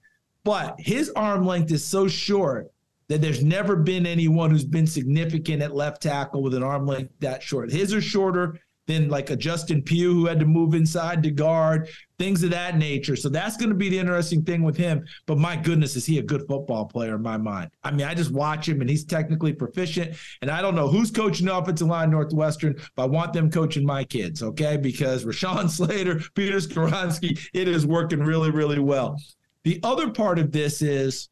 But 0.44 0.76
his 0.78 1.10
arm 1.10 1.44
length 1.44 1.70
is 1.72 1.84
so 1.84 2.08
short 2.08 2.68
that 3.08 3.20
there's 3.20 3.42
never 3.42 3.76
been 3.76 4.06
anyone 4.06 4.50
who's 4.50 4.64
been 4.64 4.86
significant 4.86 5.62
at 5.62 5.74
left 5.74 6.02
tackle 6.02 6.42
with 6.42 6.54
an 6.54 6.62
arm 6.62 6.86
length 6.86 7.12
that 7.20 7.42
short. 7.42 7.70
His 7.70 7.94
are 7.94 8.00
shorter 8.00 8.58
than 8.86 9.08
like 9.08 9.30
a 9.30 9.36
Justin 9.36 9.82
Pugh 9.82 10.12
who 10.12 10.26
had 10.26 10.40
to 10.40 10.46
move 10.46 10.74
inside 10.74 11.22
to 11.22 11.30
guard, 11.30 11.88
things 12.18 12.42
of 12.42 12.50
that 12.50 12.78
nature. 12.78 13.16
So 13.16 13.28
that's 13.28 13.56
going 13.56 13.68
to 13.68 13.74
be 13.74 13.88
the 13.88 13.98
interesting 13.98 14.42
thing 14.44 14.62
with 14.62 14.76
him. 14.76 15.04
But 15.26 15.38
my 15.38 15.56
goodness, 15.56 15.96
is 15.96 16.06
he 16.06 16.18
a 16.18 16.22
good 16.22 16.46
football 16.48 16.86
player 16.86 17.16
in 17.16 17.22
my 17.22 17.36
mind? 17.36 17.70
I 17.82 17.90
mean, 17.90 18.06
I 18.06 18.14
just 18.14 18.30
watch 18.30 18.68
him 18.68 18.80
and 18.80 18.88
he's 18.88 19.04
technically 19.04 19.52
proficient. 19.52 20.16
And 20.40 20.50
I 20.50 20.62
don't 20.62 20.76
know 20.76 20.88
who's 20.88 21.10
coaching 21.10 21.46
the 21.46 21.56
offensive 21.56 21.88
line 21.88 22.10
Northwestern, 22.10 22.76
but 22.94 23.02
I 23.02 23.06
want 23.06 23.32
them 23.32 23.50
coaching 23.50 23.84
my 23.84 24.04
kids, 24.04 24.42
okay? 24.42 24.76
Because 24.76 25.24
Rashawn 25.24 25.68
Slater, 25.76 26.20
Peter 26.34 26.58
Skoronski, 26.58 27.38
it 27.52 27.68
is 27.68 27.86
working 27.86 28.20
really, 28.20 28.50
really 28.50 28.78
well. 28.78 29.20
The 29.64 29.80
other 29.82 30.10
part 30.10 30.38
of 30.38 30.52
this 30.52 30.80
is 30.80 31.28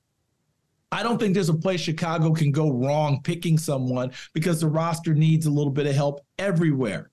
I 0.94 1.02
don't 1.02 1.18
think 1.18 1.34
there's 1.34 1.48
a 1.48 1.54
place 1.54 1.80
Chicago 1.80 2.32
can 2.32 2.52
go 2.52 2.70
wrong 2.70 3.20
picking 3.24 3.58
someone 3.58 4.12
because 4.32 4.60
the 4.60 4.68
roster 4.68 5.12
needs 5.12 5.46
a 5.46 5.50
little 5.50 5.72
bit 5.72 5.88
of 5.88 5.94
help 5.94 6.24
everywhere. 6.38 7.10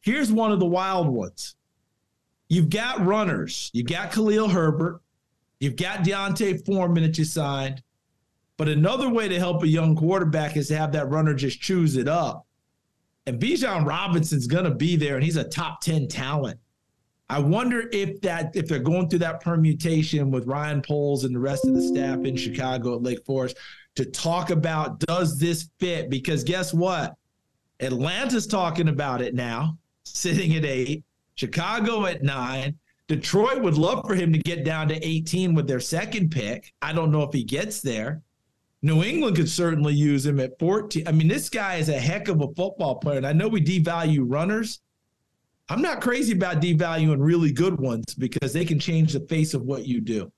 Here's 0.00 0.30
one 0.30 0.52
of 0.52 0.60
the 0.60 0.66
wild 0.66 1.08
ones. 1.08 1.56
You've 2.48 2.70
got 2.70 3.04
runners. 3.04 3.68
You've 3.72 3.88
got 3.88 4.12
Khalil 4.12 4.48
Herbert. 4.48 5.00
You've 5.58 5.74
got 5.74 6.04
D'Onta 6.04 6.64
Foreman 6.64 7.02
that 7.02 7.18
you 7.18 7.24
signed. 7.24 7.82
But 8.56 8.68
another 8.68 9.10
way 9.10 9.28
to 9.28 9.38
help 9.40 9.64
a 9.64 9.68
young 9.68 9.96
quarterback 9.96 10.56
is 10.56 10.68
to 10.68 10.76
have 10.76 10.92
that 10.92 11.10
runner 11.10 11.34
just 11.34 11.60
choose 11.60 11.96
it 11.96 12.06
up. 12.06 12.46
And 13.26 13.40
Bijan 13.40 13.86
Robinson's 13.86 14.46
going 14.46 14.64
to 14.64 14.74
be 14.74 14.94
there, 14.94 15.16
and 15.16 15.24
he's 15.24 15.36
a 15.36 15.44
top 15.44 15.80
10 15.80 16.06
talent. 16.06 16.60
I 17.30 17.38
wonder 17.38 17.88
if 17.92 18.20
that 18.22 18.50
if 18.56 18.66
they're 18.66 18.80
going 18.80 19.08
through 19.08 19.20
that 19.20 19.40
permutation 19.40 20.32
with 20.32 20.48
Ryan 20.48 20.82
Poles 20.82 21.22
and 21.22 21.32
the 21.32 21.38
rest 21.38 21.64
of 21.64 21.74
the 21.74 21.80
staff 21.80 22.24
in 22.24 22.36
Chicago 22.36 22.96
at 22.96 23.02
Lake 23.02 23.24
Forest 23.24 23.56
to 23.94 24.04
talk 24.04 24.50
about 24.50 24.98
does 24.98 25.38
this 25.38 25.70
fit? 25.78 26.10
Because 26.10 26.42
guess 26.42 26.74
what? 26.74 27.14
Atlanta's 27.78 28.48
talking 28.48 28.88
about 28.88 29.22
it 29.22 29.32
now, 29.32 29.78
sitting 30.04 30.56
at 30.56 30.64
eight, 30.64 31.04
Chicago 31.36 32.04
at 32.04 32.24
nine. 32.24 32.76
Detroit 33.06 33.62
would 33.62 33.78
love 33.78 34.04
for 34.08 34.16
him 34.16 34.32
to 34.32 34.38
get 34.40 34.64
down 34.64 34.88
to 34.88 35.06
18 35.06 35.54
with 35.54 35.68
their 35.68 35.80
second 35.80 36.32
pick. 36.32 36.72
I 36.82 36.92
don't 36.92 37.12
know 37.12 37.22
if 37.22 37.32
he 37.32 37.44
gets 37.44 37.80
there. 37.80 38.22
New 38.82 39.04
England 39.04 39.36
could 39.36 39.48
certainly 39.48 39.94
use 39.94 40.26
him 40.26 40.40
at 40.40 40.58
14. 40.58 41.06
I 41.06 41.12
mean, 41.12 41.28
this 41.28 41.48
guy 41.48 41.76
is 41.76 41.90
a 41.90 41.98
heck 41.98 42.26
of 42.26 42.40
a 42.40 42.52
football 42.54 42.96
player. 42.96 43.18
And 43.18 43.26
I 43.26 43.32
know 43.32 43.46
we 43.46 43.60
devalue 43.60 44.24
runners, 44.26 44.80
I'm 45.70 45.80
not 45.80 46.00
crazy 46.00 46.32
about 46.32 46.60
devaluing 46.60 47.18
really 47.20 47.52
good 47.52 47.80
ones 47.80 48.12
because 48.14 48.52
they 48.52 48.64
can 48.64 48.80
change 48.80 49.12
the 49.12 49.20
face 49.20 49.54
of 49.54 49.62
what 49.62 49.86
you 49.86 50.00
do. 50.00 50.30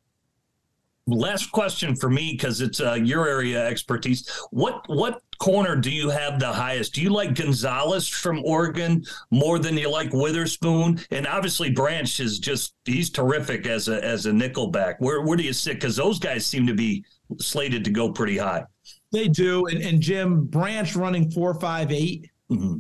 Last 1.07 1.51
question 1.51 1.97
for 1.97 2.11
me 2.11 2.33
because 2.33 2.61
it's 2.61 2.81
uh, 2.81 2.93
your 2.93 3.27
area 3.27 3.67
expertise. 3.67 4.29
What 4.51 4.85
what 4.89 5.23
corner 5.41 5.75
do 5.75 5.91
you 5.91 6.11
have 6.11 6.39
the 6.39 6.53
highest? 6.53 6.95
Do 6.95 7.03
you 7.03 7.11
like 7.11 7.35
Gonzalez 7.35 8.07
from 8.07 8.45
Oregon 8.45 9.03
more 9.31 9.59
than 9.59 9.77
you 9.77 9.91
like 9.91 10.13
Witherspoon? 10.13 11.01
And 11.11 11.27
obviously 11.27 11.71
Branch 11.71 12.21
is 12.21 12.39
just 12.39 12.75
he's 12.85 13.11
terrific 13.11 13.67
as 13.67 13.89
a 13.89 14.05
as 14.05 14.27
a 14.27 14.31
nickelback. 14.31 14.97
Where 14.99 15.23
where 15.23 15.37
do 15.37 15.43
you 15.43 15.55
sit? 15.55 15.75
Because 15.75 15.97
those 15.97 16.21
guys 16.21 16.47
seem 16.47 16.67
to 16.69 16.75
be 16.75 17.05
slated 17.39 17.85
to 17.85 17.91
go 17.91 18.13
pretty 18.13 18.37
high. 18.37 18.65
They 19.11 19.29
do, 19.29 19.67
and, 19.67 19.83
and 19.83 20.01
Jim 20.01 20.45
Branch 20.45 20.95
running 20.95 21.31
four 21.31 21.55
five 21.55 21.91
eight. 21.91 22.31
Mm-hmm 22.51 22.79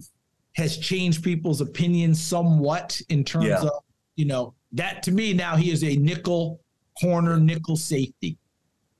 has 0.54 0.76
changed 0.76 1.22
people's 1.24 1.60
opinions 1.60 2.20
somewhat 2.20 3.00
in 3.08 3.24
terms 3.24 3.46
yeah. 3.46 3.60
of, 3.60 3.70
you 4.16 4.24
know, 4.24 4.54
that 4.72 5.02
to 5.02 5.12
me 5.12 5.32
now 5.32 5.56
he 5.56 5.70
is 5.70 5.82
a 5.84 5.96
nickel 5.96 6.60
corner, 7.00 7.38
nickel 7.38 7.76
safety. 7.76 8.36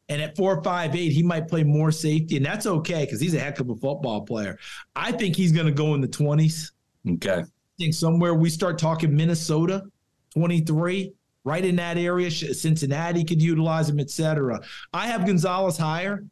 And 0.09 0.21
at 0.21 0.37
four 0.37 0.63
five 0.63 0.95
eight, 0.95 1.13
he 1.13 1.23
might 1.23 1.49
play 1.49 1.65
more 1.65 1.91
safety, 1.91 2.37
and 2.37 2.45
that's 2.45 2.67
okay 2.67 3.05
because 3.05 3.21
he's 3.21 3.35
a 3.35 3.39
heck 3.39 3.61
of 3.61 3.71
a 3.71 3.77
football 3.77 4.21
player. 4.23 4.59
I 4.95 5.13
think 5.13 5.37
he's 5.37 5.53
going 5.53 5.67
to 5.67 5.73
go 5.73 5.95
in 5.95 6.01
the 6.01 6.09
twenties. 6.09 6.73
Okay. 7.09 7.41
I 7.41 7.45
think 7.79 7.95
somewhere 7.95 8.35
we 8.35 8.51
start 8.51 8.79
talking 8.79 9.17
Minnesota, 9.17 9.85
twenty 10.31 10.61
three, 10.61 11.13
right 11.45 11.65
in 11.65 11.77
that 11.77 11.97
area. 11.97 12.31
Cincinnati 12.31 13.25
could 13.25 13.41
utilize 13.41 13.89
him, 13.89 14.01
etc. 14.01 14.61
I 14.93 15.07
have 15.07 15.25
Gonzalez 15.25 15.79
higher 15.79 16.25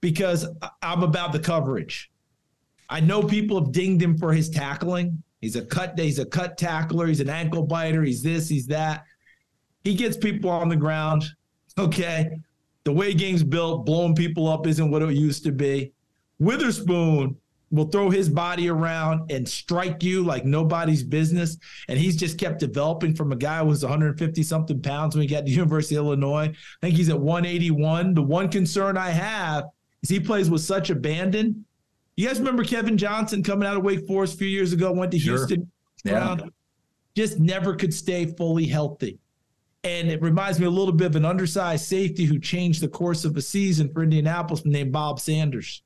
because 0.00 0.48
I'm 0.82 1.02
about 1.02 1.32
the 1.32 1.38
coverage. 1.38 2.10
I 2.88 3.00
know 3.00 3.22
people 3.22 3.62
have 3.62 3.72
dinged 3.72 4.02
him 4.02 4.16
for 4.16 4.32
his 4.32 4.48
tackling. 4.48 5.22
He's 5.40 5.56
a 5.56 5.64
cut 5.64 5.98
he's 5.98 6.18
a 6.18 6.26
cut 6.26 6.58
tackler, 6.58 7.06
he's 7.06 7.20
an 7.20 7.28
ankle 7.28 7.62
biter, 7.62 8.02
he's 8.02 8.22
this, 8.22 8.48
he's 8.48 8.66
that. 8.68 9.04
He 9.84 9.94
gets 9.94 10.16
people 10.16 10.50
on 10.50 10.68
the 10.68 10.76
ground. 10.76 11.24
Okay. 11.78 12.28
The 12.82 12.90
way 12.90 13.14
game's 13.14 13.44
built, 13.44 13.86
blowing 13.86 14.16
people 14.16 14.48
up 14.48 14.66
isn't 14.66 14.90
what 14.90 15.00
it 15.00 15.14
used 15.14 15.44
to 15.44 15.52
be. 15.52 15.92
Witherspoon 16.40 17.36
will 17.70 17.86
throw 17.86 18.10
his 18.10 18.28
body 18.28 18.68
around 18.68 19.30
and 19.30 19.48
strike 19.48 20.02
you 20.02 20.24
like 20.24 20.44
nobody's 20.44 21.02
business. 21.02 21.56
And 21.88 21.98
he's 21.98 22.16
just 22.16 22.38
kept 22.38 22.58
developing 22.58 23.14
from 23.14 23.30
a 23.30 23.36
guy 23.36 23.60
who 23.60 23.66
was 23.66 23.84
150 23.84 24.42
something 24.42 24.82
pounds 24.82 25.14
when 25.14 25.22
he 25.22 25.28
got 25.28 25.46
to 25.46 25.52
University 25.52 25.96
of 25.96 26.06
Illinois. 26.06 26.48
I 26.48 26.54
think 26.80 26.96
he's 26.96 27.10
at 27.10 27.20
181. 27.20 28.14
The 28.14 28.22
one 28.22 28.48
concern 28.48 28.96
I 28.96 29.10
have 29.10 29.66
is 30.02 30.08
he 30.08 30.18
plays 30.18 30.50
with 30.50 30.62
such 30.62 30.90
abandon 30.90 31.64
you 32.18 32.26
guys 32.26 32.40
remember 32.40 32.64
Kevin 32.64 32.98
Johnson 32.98 33.44
coming 33.44 33.68
out 33.68 33.76
of 33.76 33.84
Wake 33.84 34.04
Forest 34.04 34.34
a 34.34 34.38
few 34.38 34.48
years 34.48 34.72
ago, 34.72 34.90
went 34.90 35.12
to 35.12 35.20
sure. 35.20 35.36
Houston, 35.36 35.70
yeah. 36.02 36.36
just 37.14 37.38
never 37.38 37.76
could 37.76 37.94
stay 37.94 38.26
fully 38.26 38.66
healthy. 38.66 39.20
And 39.84 40.10
it 40.10 40.20
reminds 40.20 40.58
me 40.58 40.66
a 40.66 40.70
little 40.70 40.92
bit 40.92 41.06
of 41.06 41.14
an 41.14 41.24
undersized 41.24 41.84
safety 41.84 42.24
who 42.24 42.40
changed 42.40 42.82
the 42.82 42.88
course 42.88 43.24
of 43.24 43.36
a 43.36 43.40
season 43.40 43.92
for 43.92 44.02
Indianapolis 44.02 44.64
named 44.64 44.90
Bob 44.90 45.20
Sanders. 45.20 45.84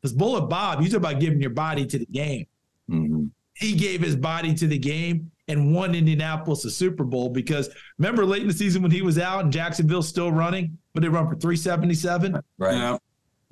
Because 0.00 0.14
Bullet 0.14 0.48
Bob, 0.48 0.80
you 0.80 0.88
talk 0.88 0.96
about 0.96 1.20
giving 1.20 1.38
your 1.38 1.50
body 1.50 1.84
to 1.84 1.98
the 1.98 2.06
game. 2.06 2.46
Mm-hmm. 2.90 3.26
He 3.52 3.74
gave 3.74 4.00
his 4.00 4.16
body 4.16 4.54
to 4.54 4.66
the 4.66 4.78
game 4.78 5.30
and 5.48 5.74
won 5.74 5.94
Indianapolis 5.94 6.64
a 6.64 6.70
Super 6.70 7.04
Bowl 7.04 7.28
because 7.28 7.68
remember 7.98 8.24
late 8.24 8.40
in 8.40 8.48
the 8.48 8.54
season 8.54 8.80
when 8.80 8.90
he 8.90 9.02
was 9.02 9.18
out 9.18 9.44
and 9.44 9.52
Jacksonville 9.52 10.02
still 10.02 10.32
running, 10.32 10.78
but 10.94 11.02
they 11.02 11.10
run 11.10 11.28
for 11.28 11.36
377? 11.36 12.40
Right. 12.56 12.74
Yeah 12.74 12.96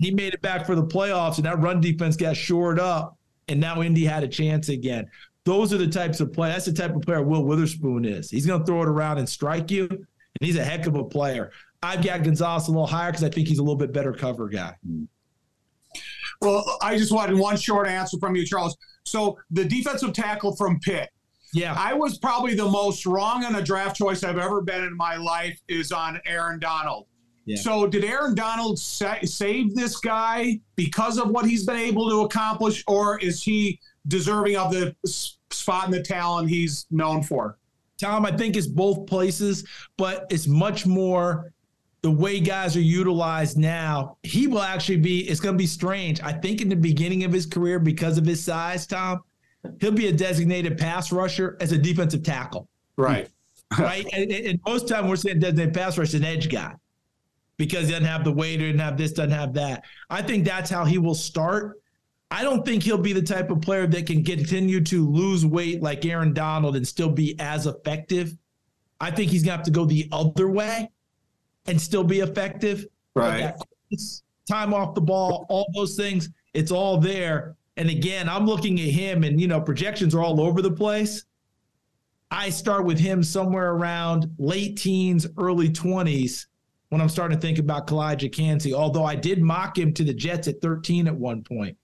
he 0.00 0.10
made 0.10 0.34
it 0.34 0.42
back 0.42 0.66
for 0.66 0.74
the 0.74 0.84
playoffs, 0.84 1.36
and 1.36 1.44
that 1.44 1.60
run 1.60 1.80
defense 1.80 2.16
got 2.16 2.36
shored 2.36 2.80
up, 2.80 3.16
and 3.48 3.60
now 3.60 3.82
Indy 3.82 4.04
had 4.04 4.24
a 4.24 4.28
chance 4.28 4.68
again. 4.68 5.08
Those 5.44 5.72
are 5.72 5.78
the 5.78 5.86
types 5.86 6.20
of 6.20 6.32
play. 6.32 6.48
That's 6.48 6.66
the 6.66 6.72
type 6.72 6.94
of 6.94 7.02
player 7.02 7.22
Will 7.22 7.44
Witherspoon 7.44 8.04
is. 8.04 8.30
He's 8.30 8.46
going 8.46 8.60
to 8.60 8.66
throw 8.66 8.82
it 8.82 8.88
around 8.88 9.18
and 9.18 9.28
strike 9.28 9.70
you, 9.70 9.86
and 9.88 10.08
he's 10.40 10.56
a 10.56 10.64
heck 10.64 10.86
of 10.86 10.96
a 10.96 11.04
player. 11.04 11.52
I've 11.82 12.04
got 12.04 12.22
Gonzalez 12.22 12.68
a 12.68 12.70
little 12.70 12.86
higher 12.86 13.10
because 13.10 13.24
I 13.24 13.30
think 13.30 13.48
he's 13.48 13.58
a 13.58 13.62
little 13.62 13.76
bit 13.76 13.92
better 13.92 14.12
cover 14.12 14.48
guy. 14.48 14.74
Well, 16.40 16.78
I 16.82 16.96
just 16.96 17.12
wanted 17.12 17.38
one 17.38 17.56
short 17.56 17.86
answer 17.86 18.18
from 18.18 18.36
you, 18.36 18.46
Charles. 18.46 18.76
So 19.04 19.38
the 19.50 19.64
defensive 19.64 20.12
tackle 20.12 20.56
from 20.56 20.80
Pitt. 20.80 21.10
Yeah. 21.52 21.74
I 21.76 21.94
was 21.94 22.18
probably 22.18 22.54
the 22.54 22.68
most 22.68 23.04
wrong 23.06 23.44
on 23.44 23.56
a 23.56 23.62
draft 23.62 23.96
choice 23.96 24.22
I've 24.22 24.38
ever 24.38 24.62
been 24.62 24.84
in 24.84 24.96
my 24.96 25.16
life 25.16 25.58
is 25.68 25.90
on 25.90 26.20
Aaron 26.24 26.60
Donald. 26.60 27.06
So, 27.56 27.86
did 27.86 28.04
Aaron 28.04 28.34
Donald 28.34 28.78
sa- 28.78 29.18
save 29.24 29.74
this 29.74 29.96
guy 29.98 30.60
because 30.76 31.18
of 31.18 31.30
what 31.30 31.46
he's 31.46 31.64
been 31.64 31.76
able 31.76 32.08
to 32.10 32.22
accomplish, 32.22 32.84
or 32.86 33.18
is 33.18 33.42
he 33.42 33.78
deserving 34.08 34.56
of 34.56 34.72
the 34.72 34.94
spot 35.50 35.86
and 35.86 35.94
the 35.94 36.02
talent 36.02 36.48
he's 36.48 36.86
known 36.90 37.22
for? 37.22 37.58
Tom, 37.98 38.24
I 38.24 38.32
think 38.32 38.56
it's 38.56 38.66
both 38.66 39.06
places, 39.06 39.64
but 39.96 40.26
it's 40.30 40.46
much 40.46 40.86
more 40.86 41.52
the 42.02 42.10
way 42.10 42.40
guys 42.40 42.76
are 42.76 42.80
utilized 42.80 43.58
now. 43.58 44.16
He 44.22 44.46
will 44.46 44.62
actually 44.62 44.96
be, 44.96 45.28
it's 45.28 45.40
going 45.40 45.54
to 45.54 45.58
be 45.58 45.66
strange. 45.66 46.20
I 46.22 46.32
think 46.32 46.62
in 46.62 46.70
the 46.70 46.76
beginning 46.76 47.24
of 47.24 47.32
his 47.32 47.44
career, 47.44 47.78
because 47.78 48.16
of 48.16 48.24
his 48.24 48.42
size, 48.42 48.86
Tom, 48.86 49.20
he'll 49.80 49.92
be 49.92 50.08
a 50.08 50.12
designated 50.12 50.78
pass 50.78 51.12
rusher 51.12 51.58
as 51.60 51.72
a 51.72 51.78
defensive 51.78 52.22
tackle. 52.22 52.68
Right. 52.96 53.28
Right. 53.78 54.06
and, 54.12 54.32
and 54.32 54.58
most 54.66 54.88
time 54.88 55.06
we're 55.06 55.16
saying 55.16 55.40
designated 55.40 55.74
pass 55.74 55.98
rusher, 55.98 56.16
an 56.16 56.24
edge 56.24 56.48
guy 56.48 56.74
because 57.60 57.88
he 57.88 57.92
doesn't 57.92 58.06
have 58.06 58.24
the 58.24 58.32
weight 58.32 58.62
or 58.62 58.68
doesn't 58.68 58.78
have 58.78 58.96
this, 58.96 59.12
doesn't 59.12 59.32
have 59.32 59.52
that. 59.52 59.84
I 60.08 60.22
think 60.22 60.46
that's 60.46 60.70
how 60.70 60.86
he 60.86 60.96
will 60.96 61.14
start. 61.14 61.78
I 62.30 62.42
don't 62.42 62.64
think 62.64 62.82
he'll 62.82 62.96
be 62.96 63.12
the 63.12 63.20
type 63.20 63.50
of 63.50 63.60
player 63.60 63.86
that 63.86 64.06
can 64.06 64.24
continue 64.24 64.80
to 64.84 65.06
lose 65.06 65.44
weight 65.44 65.82
like 65.82 66.06
Aaron 66.06 66.32
Donald 66.32 66.74
and 66.74 66.88
still 66.88 67.10
be 67.10 67.38
as 67.38 67.66
effective. 67.66 68.34
I 68.98 69.10
think 69.10 69.30
he's 69.30 69.42
going 69.42 69.50
to 69.52 69.56
have 69.58 69.66
to 69.66 69.70
go 69.70 69.84
the 69.84 70.08
other 70.10 70.48
way 70.48 70.90
and 71.66 71.78
still 71.78 72.02
be 72.02 72.20
effective. 72.20 72.86
Right. 73.14 73.52
Time 74.48 74.72
off 74.72 74.94
the 74.94 75.02
ball, 75.02 75.44
all 75.50 75.66
those 75.74 75.96
things, 75.96 76.30
it's 76.54 76.70
all 76.70 76.96
there. 76.96 77.56
And 77.76 77.90
again, 77.90 78.26
I'm 78.26 78.46
looking 78.46 78.80
at 78.80 78.86
him 78.86 79.22
and, 79.22 79.38
you 79.38 79.48
know, 79.48 79.60
projections 79.60 80.14
are 80.14 80.22
all 80.22 80.40
over 80.40 80.62
the 80.62 80.72
place. 80.72 81.26
I 82.30 82.48
start 82.48 82.86
with 82.86 82.98
him 82.98 83.22
somewhere 83.22 83.72
around 83.72 84.34
late 84.38 84.78
teens, 84.78 85.26
early 85.36 85.68
20s 85.68 86.46
when 86.90 87.00
I'm 87.00 87.08
starting 87.08 87.38
to 87.38 87.40
think 87.40 87.58
about 87.58 87.86
Calijah 87.86 88.32
Kancey, 88.32 88.74
although 88.74 89.04
I 89.04 89.14
did 89.14 89.40
mock 89.40 89.78
him 89.78 89.94
to 89.94 90.04
the 90.04 90.12
Jets 90.12 90.48
at 90.48 90.60
13 90.60 91.06
at 91.06 91.16
one 91.16 91.42
point. 91.42 91.76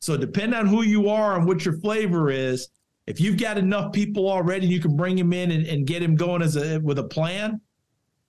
So 0.00 0.16
depending 0.16 0.58
on 0.58 0.66
who 0.66 0.82
you 0.82 1.08
are 1.08 1.36
and 1.36 1.46
what 1.46 1.64
your 1.64 1.78
flavor 1.80 2.30
is, 2.30 2.68
if 3.06 3.20
you've 3.20 3.38
got 3.38 3.58
enough 3.58 3.92
people 3.92 4.28
already, 4.28 4.66
you 4.66 4.80
can 4.80 4.96
bring 4.96 5.16
him 5.18 5.32
in 5.32 5.50
and, 5.50 5.66
and 5.66 5.86
get 5.86 6.02
him 6.02 6.16
going 6.16 6.42
as 6.42 6.56
a 6.56 6.78
with 6.78 6.98
a 6.98 7.04
plan. 7.04 7.60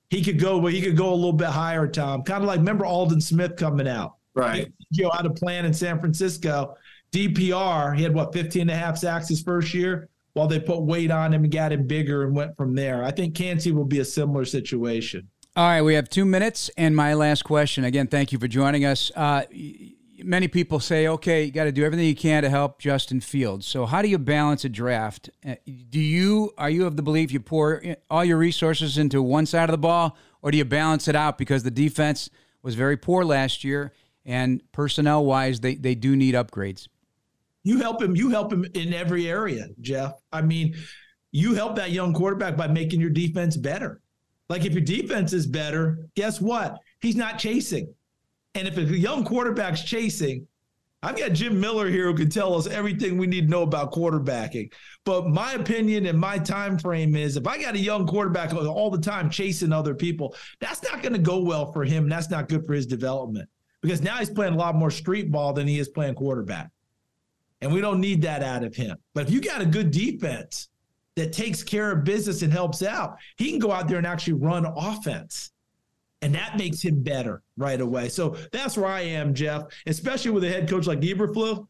He 0.10 0.24
could 0.24 0.40
go, 0.40 0.58
well, 0.58 0.72
he 0.72 0.82
could 0.82 0.98
go 0.98 1.10
a 1.10 1.16
little 1.16 1.34
bit 1.34 1.48
higher, 1.48 1.88
Tom. 1.88 2.24
Kind 2.24 2.44
of 2.44 2.48
like 2.48 2.60
remember 2.60 2.86
Aldon 2.86 3.22
Smith 3.22 3.56
coming 3.56 3.88
out. 3.88 4.16
Right. 4.34 4.72
You 4.92 5.06
know, 5.06 5.12
had 5.12 5.26
a 5.26 5.32
plan 5.32 5.66
in 5.66 5.74
San 5.74 6.00
Francisco. 6.00 6.76
DPR, 7.12 7.96
he 7.96 8.04
had 8.04 8.14
what, 8.14 8.34
15 8.34 8.64
and 8.64 8.72
a 8.72 8.76
half 8.76 8.98
sacks 8.98 9.30
his 9.30 9.42
first 9.42 9.74
year 9.74 10.10
while 10.34 10.48
they 10.48 10.60
put 10.60 10.82
weight 10.82 11.12
on 11.12 11.34
him 11.34 11.44
and 11.44 11.52
got 11.52 11.72
him 11.72 11.88
bigger 11.88 12.24
and 12.24 12.36
went 12.36 12.56
from 12.58 12.76
there. 12.76 13.04
I 13.04 13.12
think 13.12 13.36
Kancey 13.36 13.72
will 13.72 13.86
be 13.86 14.00
a 14.00 14.06
similar 14.06 14.44
situation. 14.44 15.30
All 15.58 15.66
right, 15.66 15.82
we 15.82 15.94
have 15.94 16.10
two 16.10 16.26
minutes, 16.26 16.70
and 16.78 16.94
my 16.94 17.14
last 17.14 17.44
question. 17.44 17.86
Again, 17.86 18.08
thank 18.08 18.34
you 18.34 18.40
for 18.40 18.48
joining 18.50 18.84
us. 18.84 19.10
Uh, 19.16 19.44
many 20.22 20.50
people 20.50 20.82
say, 20.82 21.08
okay, 21.08 21.46
you 21.46 21.52
got 21.52 21.64
to 21.64 21.72
do 21.72 21.86
everything 21.86 22.08
you 22.08 22.16
can 22.16 22.44
to 22.44 22.50
help 22.50 22.78
Justin 22.78 23.22
Fields. 23.22 23.66
So, 23.66 23.86
how 23.86 24.02
do 24.02 24.10
you 24.10 24.18
balance 24.18 24.66
a 24.66 24.70
draft? 24.70 25.30
Uh, 25.48 25.56
do 25.90 26.02
you 26.02 26.52
are 26.58 26.70
you 26.70 26.86
of 26.86 26.98
the 26.98 27.02
belief 27.02 27.32
you 27.32 27.40
pour 27.40 27.82
all 28.10 28.26
your 28.26 28.36
resources 28.36 28.98
into 28.98 29.22
one 29.22 29.46
side 29.46 29.70
of 29.70 29.72
the 29.72 29.78
ball, 29.78 30.18
or 30.42 30.52
do 30.52 30.58
you 30.58 30.66
balance 30.66 31.08
it 31.08 31.16
out 31.16 31.38
because 31.38 31.64
the 31.64 31.72
defense 31.72 32.30
was 32.62 32.76
very 32.76 32.98
poor 32.98 33.24
last 33.24 33.64
year, 33.64 33.94
and 34.26 34.62
personnel 34.74 35.24
wise, 35.24 35.62
they 35.62 35.76
they 35.76 35.96
do 35.96 36.18
need 36.18 36.36
upgrades? 36.36 36.90
You 37.64 37.80
help 37.80 38.02
him. 38.02 38.14
You 38.14 38.30
help 38.30 38.52
him 38.52 38.66
in 38.74 38.94
every 38.94 39.30
area, 39.30 39.70
Jeff. 39.80 40.16
I 40.34 40.42
mean, 40.42 40.76
you 41.32 41.54
help 41.54 41.78
that 41.78 41.92
young 41.92 42.14
quarterback 42.14 42.58
by 42.58 42.68
making 42.68 43.00
your 43.00 43.10
defense 43.10 43.56
better 43.56 44.02
like 44.50 44.66
if 44.66 44.74
your 44.74 44.82
defense 44.82 45.34
is 45.34 45.48
better, 45.48 46.08
guess 46.16 46.40
what? 46.40 46.80
He's 47.02 47.16
not 47.16 47.40
chasing. 47.40 47.94
And 48.54 48.68
if 48.68 48.78
a 48.78 48.84
young 48.84 49.26
quarterback's 49.26 49.84
chasing, 49.84 50.48
I've 51.04 51.18
got 51.18 51.34
Jim 51.34 51.60
Miller 51.60 51.88
here 51.88 52.06
who 52.06 52.16
can 52.16 52.30
tell 52.30 52.56
us 52.56 52.66
everything 52.66 53.18
we 53.18 53.28
need 53.28 53.42
to 53.42 53.48
know 53.52 53.62
about 53.62 53.92
quarterbacking. 53.92 54.72
But 55.04 55.28
my 55.28 55.54
opinion 55.54 56.08
and 56.08 56.18
my 56.18 56.40
time 56.40 56.80
frame 56.80 57.16
is 57.16 57.38
if 57.38 57.46
I 57.46 57.62
got 57.62 57.76
a 57.76 57.80
young 57.80 58.08
quarterback 58.08 58.54
all 58.54 58.90
the 58.90 59.02
time 59.02 59.30
chasing 59.30 59.72
other 59.72 59.94
people, 59.94 60.36
that's 60.60 60.82
not 60.82 61.04
going 61.04 61.14
to 61.14 61.20
go 61.20 61.40
well 61.40 61.72
for 61.72 61.84
him. 61.84 62.10
That's 62.10 62.32
not 62.32 62.50
good 62.50 62.66
for 62.66 62.74
his 62.74 62.88
development 62.88 63.48
because 63.82 64.02
now 64.02 64.18
he's 64.18 64.32
playing 64.32 64.54
a 64.54 64.58
lot 64.58 64.74
more 64.74 64.90
street 64.90 65.32
ball 65.32 65.54
than 65.54 65.68
he 65.68 65.78
is 65.78 65.90
playing 65.90 66.16
quarterback. 66.16 66.72
And 67.62 67.72
we 67.72 67.82
don't 67.82 68.02
need 68.02 68.24
that 68.24 68.42
out 68.42 68.64
of 68.64 68.76
him. 68.76 68.98
But 69.14 69.28
if 69.28 69.32
you 69.32 69.42
got 69.42 69.62
a 69.62 69.66
good 69.66 69.92
defense 69.92 70.70
that 71.16 71.34
takes 71.34 71.64
care 71.64 71.92
of 71.92 72.04
business 72.04 72.42
and 72.42 72.52
helps 72.52 72.84
out, 72.84 73.18
he 73.38 73.50
can 73.50 73.60
go 73.60 73.72
out 73.72 73.88
there 73.88 73.98
and 73.98 74.08
actually 74.08 74.34
run 74.34 74.66
offense. 74.66 75.52
And 76.22 76.34
that 76.36 76.58
makes 76.58 76.82
him 76.82 77.04
better 77.04 77.44
right 77.58 77.80
away. 77.80 78.10
So 78.10 78.36
that's 78.52 78.78
where 78.78 78.88
I 78.88 79.02
am, 79.02 79.34
Jeff, 79.34 79.64
especially 79.86 80.32
with 80.32 80.44
a 80.44 80.50
head 80.50 80.70
coach 80.70 80.88
like 80.88 81.02
Eberflus. 81.02 81.66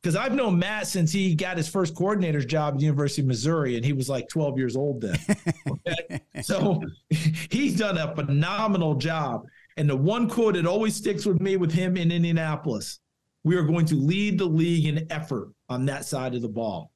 Because 0.00 0.16
I've 0.16 0.34
known 0.34 0.58
Matt 0.58 0.86
since 0.86 1.12
he 1.12 1.34
got 1.34 1.56
his 1.56 1.66
first 1.66 1.94
coordinator's 1.94 2.44
job 2.44 2.74
at 2.74 2.80
the 2.80 2.84
University 2.84 3.22
of 3.22 3.26
Missouri, 3.26 3.76
and 3.76 3.84
he 3.84 3.94
was 3.94 4.06
like 4.06 4.28
12 4.28 4.58
years 4.58 4.76
old 4.76 5.00
then. 5.00 5.18
Okay? 5.66 6.20
so 6.42 6.82
he's 7.08 7.78
done 7.78 7.96
a 7.96 8.14
phenomenal 8.14 8.96
job. 8.96 9.46
And 9.78 9.88
the 9.88 9.96
one 9.96 10.28
quote 10.28 10.54
that 10.54 10.66
always 10.66 10.94
sticks 10.94 11.24
with 11.24 11.40
me 11.40 11.56
with 11.56 11.72
him 11.72 11.96
in 11.96 12.12
Indianapolis 12.12 13.00
we 13.44 13.56
are 13.56 13.62
going 13.62 13.86
to 13.86 13.94
lead 13.94 14.38
the 14.38 14.46
league 14.46 14.86
in 14.86 15.06
effort 15.10 15.50
on 15.68 15.84
that 15.86 16.04
side 16.06 16.34
of 16.34 16.42
the 16.42 16.48
ball. 16.48 16.90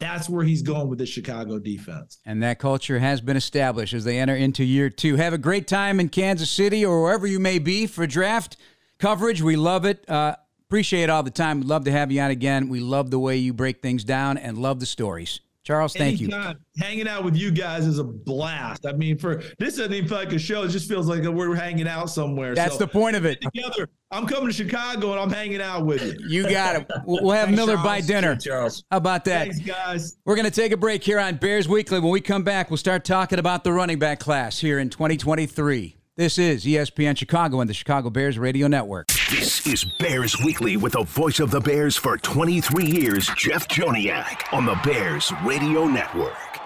That's 0.00 0.30
where 0.30 0.44
he's 0.44 0.62
going 0.62 0.88
with 0.88 0.98
the 0.98 1.06
Chicago 1.06 1.58
defense. 1.58 2.18
And 2.24 2.42
that 2.42 2.58
culture 2.58 2.98
has 2.98 3.20
been 3.20 3.36
established 3.36 3.92
as 3.92 4.04
they 4.04 4.18
enter 4.18 4.34
into 4.34 4.64
year 4.64 4.88
two. 4.88 5.16
Have 5.16 5.34
a 5.34 5.38
great 5.38 5.68
time 5.68 6.00
in 6.00 6.08
Kansas 6.08 6.50
City 6.50 6.84
or 6.84 7.02
wherever 7.02 7.26
you 7.26 7.38
may 7.38 7.58
be 7.58 7.86
for 7.86 8.06
draft 8.06 8.56
coverage. 8.98 9.42
We 9.42 9.56
love 9.56 9.84
it. 9.84 10.08
Uh, 10.08 10.36
appreciate 10.68 11.10
all 11.10 11.22
the 11.22 11.30
time. 11.30 11.60
We'd 11.60 11.68
love 11.68 11.84
to 11.84 11.92
have 11.92 12.10
you 12.10 12.20
on 12.22 12.30
again. 12.30 12.70
We 12.70 12.80
love 12.80 13.10
the 13.10 13.18
way 13.18 13.36
you 13.36 13.52
break 13.52 13.82
things 13.82 14.02
down 14.02 14.38
and 14.38 14.56
love 14.56 14.80
the 14.80 14.86
stories. 14.86 15.40
Charles, 15.70 15.94
thank 15.94 16.20
Anytime. 16.20 16.56
you. 16.74 16.82
Hanging 16.82 17.06
out 17.06 17.22
with 17.22 17.36
you 17.36 17.52
guys 17.52 17.86
is 17.86 18.00
a 18.00 18.04
blast. 18.04 18.86
I 18.86 18.92
mean, 18.92 19.16
for 19.16 19.36
this 19.60 19.76
doesn't 19.76 19.94
even 19.94 20.08
feel 20.08 20.18
like 20.18 20.32
a 20.32 20.38
show. 20.38 20.64
It 20.64 20.70
just 20.70 20.88
feels 20.88 21.06
like 21.06 21.22
we're 21.22 21.54
hanging 21.54 21.86
out 21.86 22.10
somewhere. 22.10 22.56
That's 22.56 22.72
so, 22.72 22.78
the 22.80 22.88
point 22.88 23.14
of 23.14 23.24
it. 23.24 23.40
Together, 23.40 23.88
I'm 24.10 24.26
coming 24.26 24.48
to 24.48 24.52
Chicago 24.52 25.12
and 25.12 25.20
I'm 25.20 25.30
hanging 25.30 25.60
out 25.60 25.86
with 25.86 26.02
you. 26.02 26.42
You 26.42 26.50
got 26.50 26.74
it. 26.74 26.90
We'll 27.06 27.30
have 27.30 27.50
Miller 27.52 27.74
Charles. 27.74 27.86
by 27.86 28.00
dinner. 28.00 28.34
Charles. 28.34 28.82
How 28.90 28.96
about 28.96 29.24
that? 29.26 29.42
Thanks, 29.42 29.60
guys. 29.60 30.16
We're 30.24 30.34
going 30.34 30.44
to 30.44 30.50
take 30.50 30.72
a 30.72 30.76
break 30.76 31.04
here 31.04 31.20
on 31.20 31.36
Bears 31.36 31.68
Weekly. 31.68 32.00
When 32.00 32.10
we 32.10 32.20
come 32.20 32.42
back, 32.42 32.68
we'll 32.68 32.76
start 32.76 33.04
talking 33.04 33.38
about 33.38 33.62
the 33.62 33.72
running 33.72 34.00
back 34.00 34.18
class 34.18 34.58
here 34.58 34.80
in 34.80 34.90
2023. 34.90 35.99
This 36.16 36.38
is 36.38 36.64
ESPN 36.64 37.16
Chicago 37.16 37.60
and 37.60 37.70
the 37.70 37.74
Chicago 37.74 38.10
Bears 38.10 38.36
Radio 38.36 38.66
Network. 38.66 39.06
This 39.30 39.64
is 39.64 39.84
Bears 39.84 40.36
Weekly 40.44 40.76
with 40.76 40.94
the 40.94 41.04
voice 41.04 41.38
of 41.38 41.52
the 41.52 41.60
Bears 41.60 41.96
for 41.96 42.16
23 42.16 42.84
years, 42.84 43.30
Jeff 43.36 43.68
Joniak, 43.68 44.52
on 44.52 44.66
the 44.66 44.78
Bears 44.84 45.32
Radio 45.44 45.86
Network. 45.86 46.59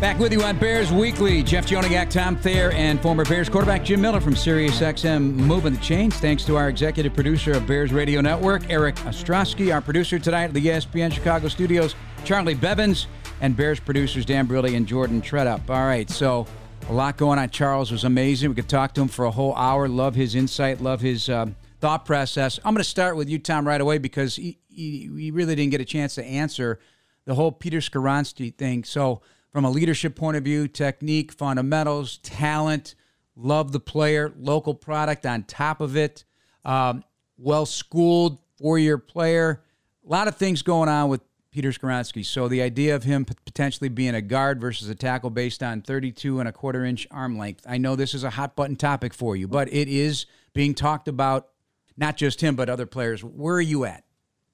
Back 0.00 0.18
with 0.18 0.32
you 0.32 0.42
on 0.42 0.56
Bears 0.56 0.90
Weekly. 0.90 1.42
Jeff 1.42 1.66
Joniak, 1.66 2.08
Tom 2.08 2.34
Thayer, 2.34 2.70
and 2.70 2.98
former 3.02 3.22
Bears 3.26 3.50
quarterback 3.50 3.84
Jim 3.84 4.00
Miller 4.00 4.18
from 4.18 4.32
SiriusXM 4.32 5.34
moving 5.34 5.74
the 5.74 5.80
chains. 5.80 6.16
Thanks 6.16 6.42
to 6.46 6.56
our 6.56 6.70
executive 6.70 7.12
producer 7.12 7.52
of 7.52 7.66
Bears 7.66 7.92
Radio 7.92 8.22
Network, 8.22 8.62
Eric 8.70 8.96
Ostrowski, 8.96 9.74
our 9.74 9.82
producer 9.82 10.18
tonight 10.18 10.44
at 10.44 10.54
the 10.54 10.64
ESPN 10.64 11.12
Chicago 11.12 11.48
studios, 11.48 11.94
Charlie 12.24 12.54
Bevins 12.54 13.08
and 13.42 13.54
Bears 13.54 13.78
producers 13.78 14.24
Dan 14.24 14.46
Briley 14.46 14.74
and 14.74 14.86
Jordan 14.86 15.20
Treadup. 15.20 15.68
All 15.68 15.84
right, 15.84 16.08
so 16.08 16.46
a 16.88 16.92
lot 16.94 17.18
going 17.18 17.38
on. 17.38 17.50
Charles 17.50 17.92
was 17.92 18.04
amazing. 18.04 18.48
We 18.48 18.54
could 18.54 18.70
talk 18.70 18.94
to 18.94 19.02
him 19.02 19.08
for 19.08 19.26
a 19.26 19.30
whole 19.30 19.54
hour. 19.54 19.86
Love 19.86 20.14
his 20.14 20.34
insight. 20.34 20.80
Love 20.80 21.02
his 21.02 21.28
uh, 21.28 21.50
thought 21.78 22.06
process. 22.06 22.58
I'm 22.64 22.72
going 22.72 22.82
to 22.82 22.88
start 22.88 23.16
with 23.16 23.28
you, 23.28 23.38
Tom, 23.38 23.68
right 23.68 23.80
away 23.80 23.98
because 23.98 24.36
he, 24.36 24.60
he, 24.66 25.10
he, 25.14 25.30
really 25.30 25.54
didn't 25.54 25.72
get 25.72 25.82
a 25.82 25.84
chance 25.84 26.14
to 26.14 26.24
answer 26.24 26.78
the 27.26 27.34
whole 27.34 27.52
Peter 27.52 27.80
Skoronski 27.80 28.54
thing. 28.54 28.82
So, 28.82 29.20
from 29.52 29.64
a 29.64 29.70
leadership 29.70 30.14
point 30.14 30.36
of 30.36 30.44
view, 30.44 30.68
technique, 30.68 31.32
fundamentals, 31.32 32.18
talent, 32.18 32.94
love 33.36 33.72
the 33.72 33.80
player, 33.80 34.32
local 34.38 34.74
product 34.74 35.26
on 35.26 35.42
top 35.44 35.80
of 35.80 35.96
it, 35.96 36.24
um, 36.64 37.02
well 37.36 37.66
schooled, 37.66 38.38
four 38.58 38.78
year 38.78 38.98
player. 38.98 39.62
A 40.06 40.08
lot 40.08 40.28
of 40.28 40.36
things 40.36 40.62
going 40.62 40.88
on 40.88 41.08
with 41.08 41.20
Peter 41.50 41.70
Skoronski. 41.70 42.24
So 42.24 42.48
the 42.48 42.62
idea 42.62 42.94
of 42.94 43.04
him 43.04 43.24
potentially 43.24 43.88
being 43.88 44.14
a 44.14 44.22
guard 44.22 44.60
versus 44.60 44.88
a 44.88 44.94
tackle 44.94 45.30
based 45.30 45.62
on 45.62 45.82
32 45.82 46.38
and 46.38 46.48
a 46.48 46.52
quarter 46.52 46.84
inch 46.84 47.06
arm 47.10 47.36
length. 47.36 47.64
I 47.68 47.78
know 47.78 47.96
this 47.96 48.14
is 48.14 48.24
a 48.24 48.30
hot 48.30 48.54
button 48.54 48.76
topic 48.76 49.12
for 49.12 49.34
you, 49.36 49.48
but 49.48 49.72
it 49.72 49.88
is 49.88 50.26
being 50.54 50.74
talked 50.74 51.08
about, 51.08 51.48
not 51.96 52.16
just 52.16 52.40
him, 52.40 52.54
but 52.54 52.68
other 52.68 52.86
players. 52.86 53.24
Where 53.24 53.56
are 53.56 53.60
you 53.60 53.84
at? 53.84 54.04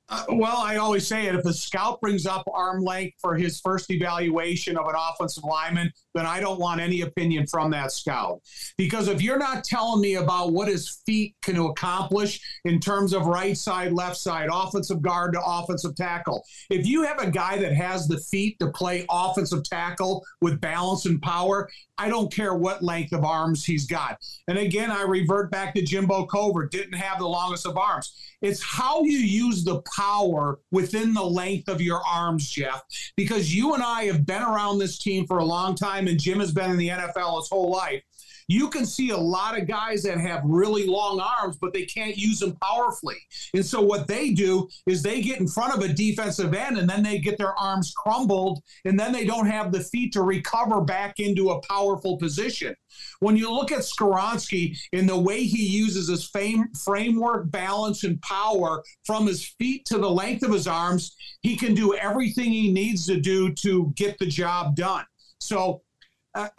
Uh, 0.08 0.24
well, 0.28 0.58
I 0.58 0.76
always 0.76 1.06
say 1.06 1.26
it. 1.26 1.34
If 1.34 1.44
a 1.46 1.52
scout 1.52 2.00
brings 2.00 2.26
up 2.26 2.44
arm 2.52 2.82
length 2.84 3.16
for 3.20 3.34
his 3.34 3.60
first 3.60 3.90
evaluation 3.90 4.76
of 4.76 4.86
an 4.86 4.94
offensive 4.96 5.42
lineman, 5.42 5.92
then 6.14 6.26
I 6.26 6.38
don't 6.38 6.60
want 6.60 6.80
any 6.80 7.00
opinion 7.00 7.46
from 7.48 7.72
that 7.72 7.90
scout. 7.90 8.40
Because 8.78 9.08
if 9.08 9.20
you're 9.20 9.38
not 9.38 9.64
telling 9.64 10.00
me 10.00 10.14
about 10.14 10.52
what 10.52 10.68
his 10.68 11.02
feet 11.04 11.34
can 11.42 11.58
accomplish 11.58 12.40
in 12.64 12.78
terms 12.78 13.12
of 13.12 13.26
right 13.26 13.56
side, 13.56 13.92
left 13.92 14.16
side, 14.16 14.48
offensive 14.52 15.02
guard 15.02 15.32
to 15.32 15.42
offensive 15.44 15.96
tackle, 15.96 16.44
if 16.70 16.86
you 16.86 17.02
have 17.02 17.20
a 17.20 17.30
guy 17.30 17.58
that 17.58 17.74
has 17.74 18.06
the 18.06 18.18
feet 18.18 18.58
to 18.60 18.70
play 18.70 19.04
offensive 19.10 19.64
tackle 19.64 20.24
with 20.40 20.60
balance 20.60 21.06
and 21.06 21.20
power, 21.20 21.68
I 21.98 22.08
don't 22.08 22.32
care 22.32 22.54
what 22.54 22.82
length 22.82 23.12
of 23.12 23.24
arms 23.24 23.64
he's 23.64 23.86
got. 23.86 24.18
And 24.46 24.58
again, 24.58 24.90
I 24.90 25.02
revert 25.02 25.50
back 25.50 25.74
to 25.74 25.82
Jimbo 25.82 26.26
Covert, 26.26 26.70
didn't 26.70 26.94
have 26.94 27.18
the 27.18 27.26
longest 27.26 27.66
of 27.66 27.76
arms. 27.76 28.12
It's 28.42 28.62
how 28.62 29.02
you 29.02 29.18
use 29.18 29.64
the 29.64 29.82
power 29.96 30.58
within 30.70 31.14
the 31.14 31.24
length 31.24 31.68
of 31.68 31.80
your 31.80 32.00
arms, 32.06 32.48
Jeff, 32.50 32.82
because 33.16 33.54
you 33.54 33.74
and 33.74 33.82
I 33.82 34.04
have 34.04 34.26
been 34.26 34.42
around 34.42 34.78
this 34.78 34.98
team 34.98 35.26
for 35.26 35.38
a 35.38 35.44
long 35.44 35.74
time, 35.74 36.06
and 36.06 36.20
Jim 36.20 36.40
has 36.40 36.52
been 36.52 36.70
in 36.70 36.76
the 36.76 36.88
NFL 36.88 37.40
his 37.40 37.48
whole 37.48 37.70
life 37.70 38.02
you 38.48 38.68
can 38.68 38.86
see 38.86 39.10
a 39.10 39.16
lot 39.16 39.58
of 39.58 39.66
guys 39.66 40.02
that 40.04 40.18
have 40.18 40.42
really 40.44 40.86
long 40.86 41.20
arms, 41.20 41.56
but 41.60 41.72
they 41.72 41.84
can't 41.84 42.16
use 42.16 42.38
them 42.38 42.56
powerfully. 42.62 43.16
And 43.54 43.64
so 43.64 43.80
what 43.80 44.06
they 44.06 44.30
do 44.30 44.68
is 44.86 45.02
they 45.02 45.20
get 45.20 45.40
in 45.40 45.48
front 45.48 45.74
of 45.74 45.82
a 45.82 45.92
defensive 45.92 46.54
end 46.54 46.78
and 46.78 46.88
then 46.88 47.02
they 47.02 47.18
get 47.18 47.38
their 47.38 47.58
arms 47.58 47.92
crumbled 47.96 48.62
and 48.84 48.98
then 48.98 49.12
they 49.12 49.24
don't 49.24 49.46
have 49.46 49.72
the 49.72 49.80
feet 49.80 50.12
to 50.12 50.22
recover 50.22 50.80
back 50.80 51.18
into 51.18 51.50
a 51.50 51.60
powerful 51.62 52.16
position. 52.16 52.74
When 53.20 53.36
you 53.36 53.52
look 53.52 53.72
at 53.72 53.80
Skoronski 53.80 54.78
in 54.92 55.06
the 55.06 55.18
way 55.18 55.42
he 55.44 55.66
uses 55.66 56.08
his 56.08 56.28
fame, 56.28 56.68
framework, 56.84 57.50
balance, 57.50 58.04
and 58.04 58.20
power 58.22 58.82
from 59.04 59.26
his 59.26 59.54
feet 59.58 59.84
to 59.86 59.98
the 59.98 60.10
length 60.10 60.42
of 60.42 60.52
his 60.52 60.66
arms, 60.66 61.16
he 61.42 61.56
can 61.56 61.74
do 61.74 61.94
everything 61.94 62.52
he 62.52 62.72
needs 62.72 63.06
to 63.06 63.20
do 63.20 63.52
to 63.54 63.92
get 63.96 64.18
the 64.18 64.26
job 64.26 64.76
done. 64.76 65.04
So 65.40 65.82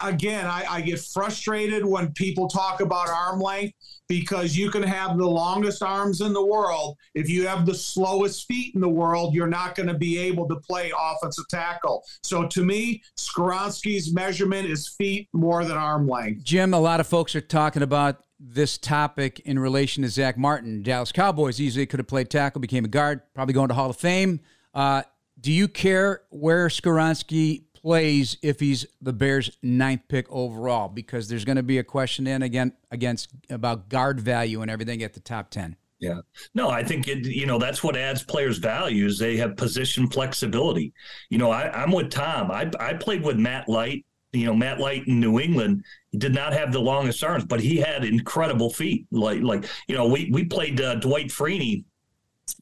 again, 0.00 0.46
I, 0.46 0.64
I, 0.68 0.80
get 0.80 1.00
frustrated 1.00 1.84
when 1.84 2.12
people 2.12 2.48
talk 2.48 2.80
about 2.80 3.08
arm 3.08 3.40
length 3.40 3.74
because 4.08 4.56
you 4.56 4.70
can 4.70 4.82
have 4.82 5.16
the 5.18 5.26
longest 5.26 5.82
arms 5.82 6.20
in 6.20 6.32
the 6.32 6.44
world. 6.44 6.96
If 7.14 7.28
you 7.28 7.46
have 7.46 7.66
the 7.66 7.74
slowest 7.74 8.46
feet 8.46 8.74
in 8.74 8.80
the 8.80 8.88
world, 8.88 9.34
you're 9.34 9.46
not 9.46 9.74
going 9.74 9.88
to 9.88 9.94
be 9.94 10.18
able 10.18 10.48
to 10.48 10.56
play 10.56 10.92
offensive 10.98 11.46
tackle. 11.48 12.02
So 12.22 12.46
to 12.46 12.64
me, 12.64 13.02
Skoronski's 13.18 14.12
measurement 14.12 14.68
is 14.68 14.88
feet 14.88 15.28
more 15.32 15.64
than 15.64 15.76
arm 15.76 16.08
length. 16.08 16.42
Jim, 16.42 16.74
a 16.74 16.80
lot 16.80 17.00
of 17.00 17.06
folks 17.06 17.36
are 17.36 17.40
talking 17.40 17.82
about 17.82 18.24
this 18.40 18.78
topic 18.78 19.40
in 19.40 19.58
relation 19.58 20.02
to 20.02 20.08
Zack 20.08 20.38
Martin. 20.38 20.82
Dallas 20.82 21.12
Cowboys 21.12 21.60
easily 21.60 21.86
could 21.86 22.00
have 22.00 22.06
played 22.06 22.30
tackle, 22.30 22.60
became 22.60 22.84
a 22.84 22.88
guard, 22.88 23.20
probably 23.34 23.54
going 23.54 23.68
to 23.68 23.74
Hall 23.74 23.90
of 23.90 23.96
Fame. 23.96 24.40
Uh, 24.72 25.02
do 25.40 25.52
you 25.52 25.68
care 25.68 26.22
where 26.30 26.68
Skoronski 26.68 27.64
plays 27.82 28.36
if 28.42 28.60
he's 28.60 28.86
the 29.00 29.12
Bears' 29.12 29.56
ninth 29.62 30.02
pick 30.08 30.30
overall? 30.30 30.88
Because 30.88 31.28
there's 31.28 31.44
going 31.44 31.56
to 31.56 31.62
be 31.62 31.78
a 31.78 31.84
question 31.84 32.26
in 32.26 32.42
again 32.42 32.72
against 32.90 33.30
about 33.50 33.88
guard 33.88 34.20
value 34.20 34.62
and 34.62 34.70
everything 34.70 35.02
at 35.02 35.14
the 35.14 35.20
top 35.20 35.50
ten. 35.50 35.76
Yeah. 36.00 36.20
No, 36.54 36.70
I 36.70 36.84
think 36.84 37.08
it, 37.08 37.26
you 37.26 37.46
know, 37.46 37.58
that's 37.58 37.82
what 37.82 37.96
adds 37.96 38.22
players 38.22 38.58
values. 38.58 39.18
They 39.18 39.36
have 39.38 39.56
position 39.56 40.08
flexibility. 40.08 40.92
You 41.28 41.38
know, 41.38 41.50
I, 41.50 41.82
am 41.82 41.90
with 41.90 42.10
Tom. 42.10 42.50
I, 42.50 42.70
I 42.78 42.94
played 42.94 43.24
with 43.24 43.36
Matt 43.36 43.68
Light. 43.68 44.04
You 44.32 44.44
know, 44.44 44.54
Matt 44.54 44.78
Light 44.78 45.08
in 45.08 45.20
New 45.20 45.40
England. 45.40 45.82
He 46.10 46.18
did 46.18 46.34
not 46.34 46.52
have 46.52 46.70
the 46.70 46.80
longest 46.80 47.24
arms, 47.24 47.46
but 47.46 47.60
he 47.60 47.78
had 47.78 48.04
incredible 48.04 48.70
feet. 48.70 49.06
Like, 49.10 49.40
like 49.40 49.64
you 49.88 49.96
know, 49.96 50.06
we 50.06 50.30
we 50.30 50.44
played 50.44 50.80
uh, 50.80 50.96
Dwight 50.96 51.28
Freeney 51.28 51.84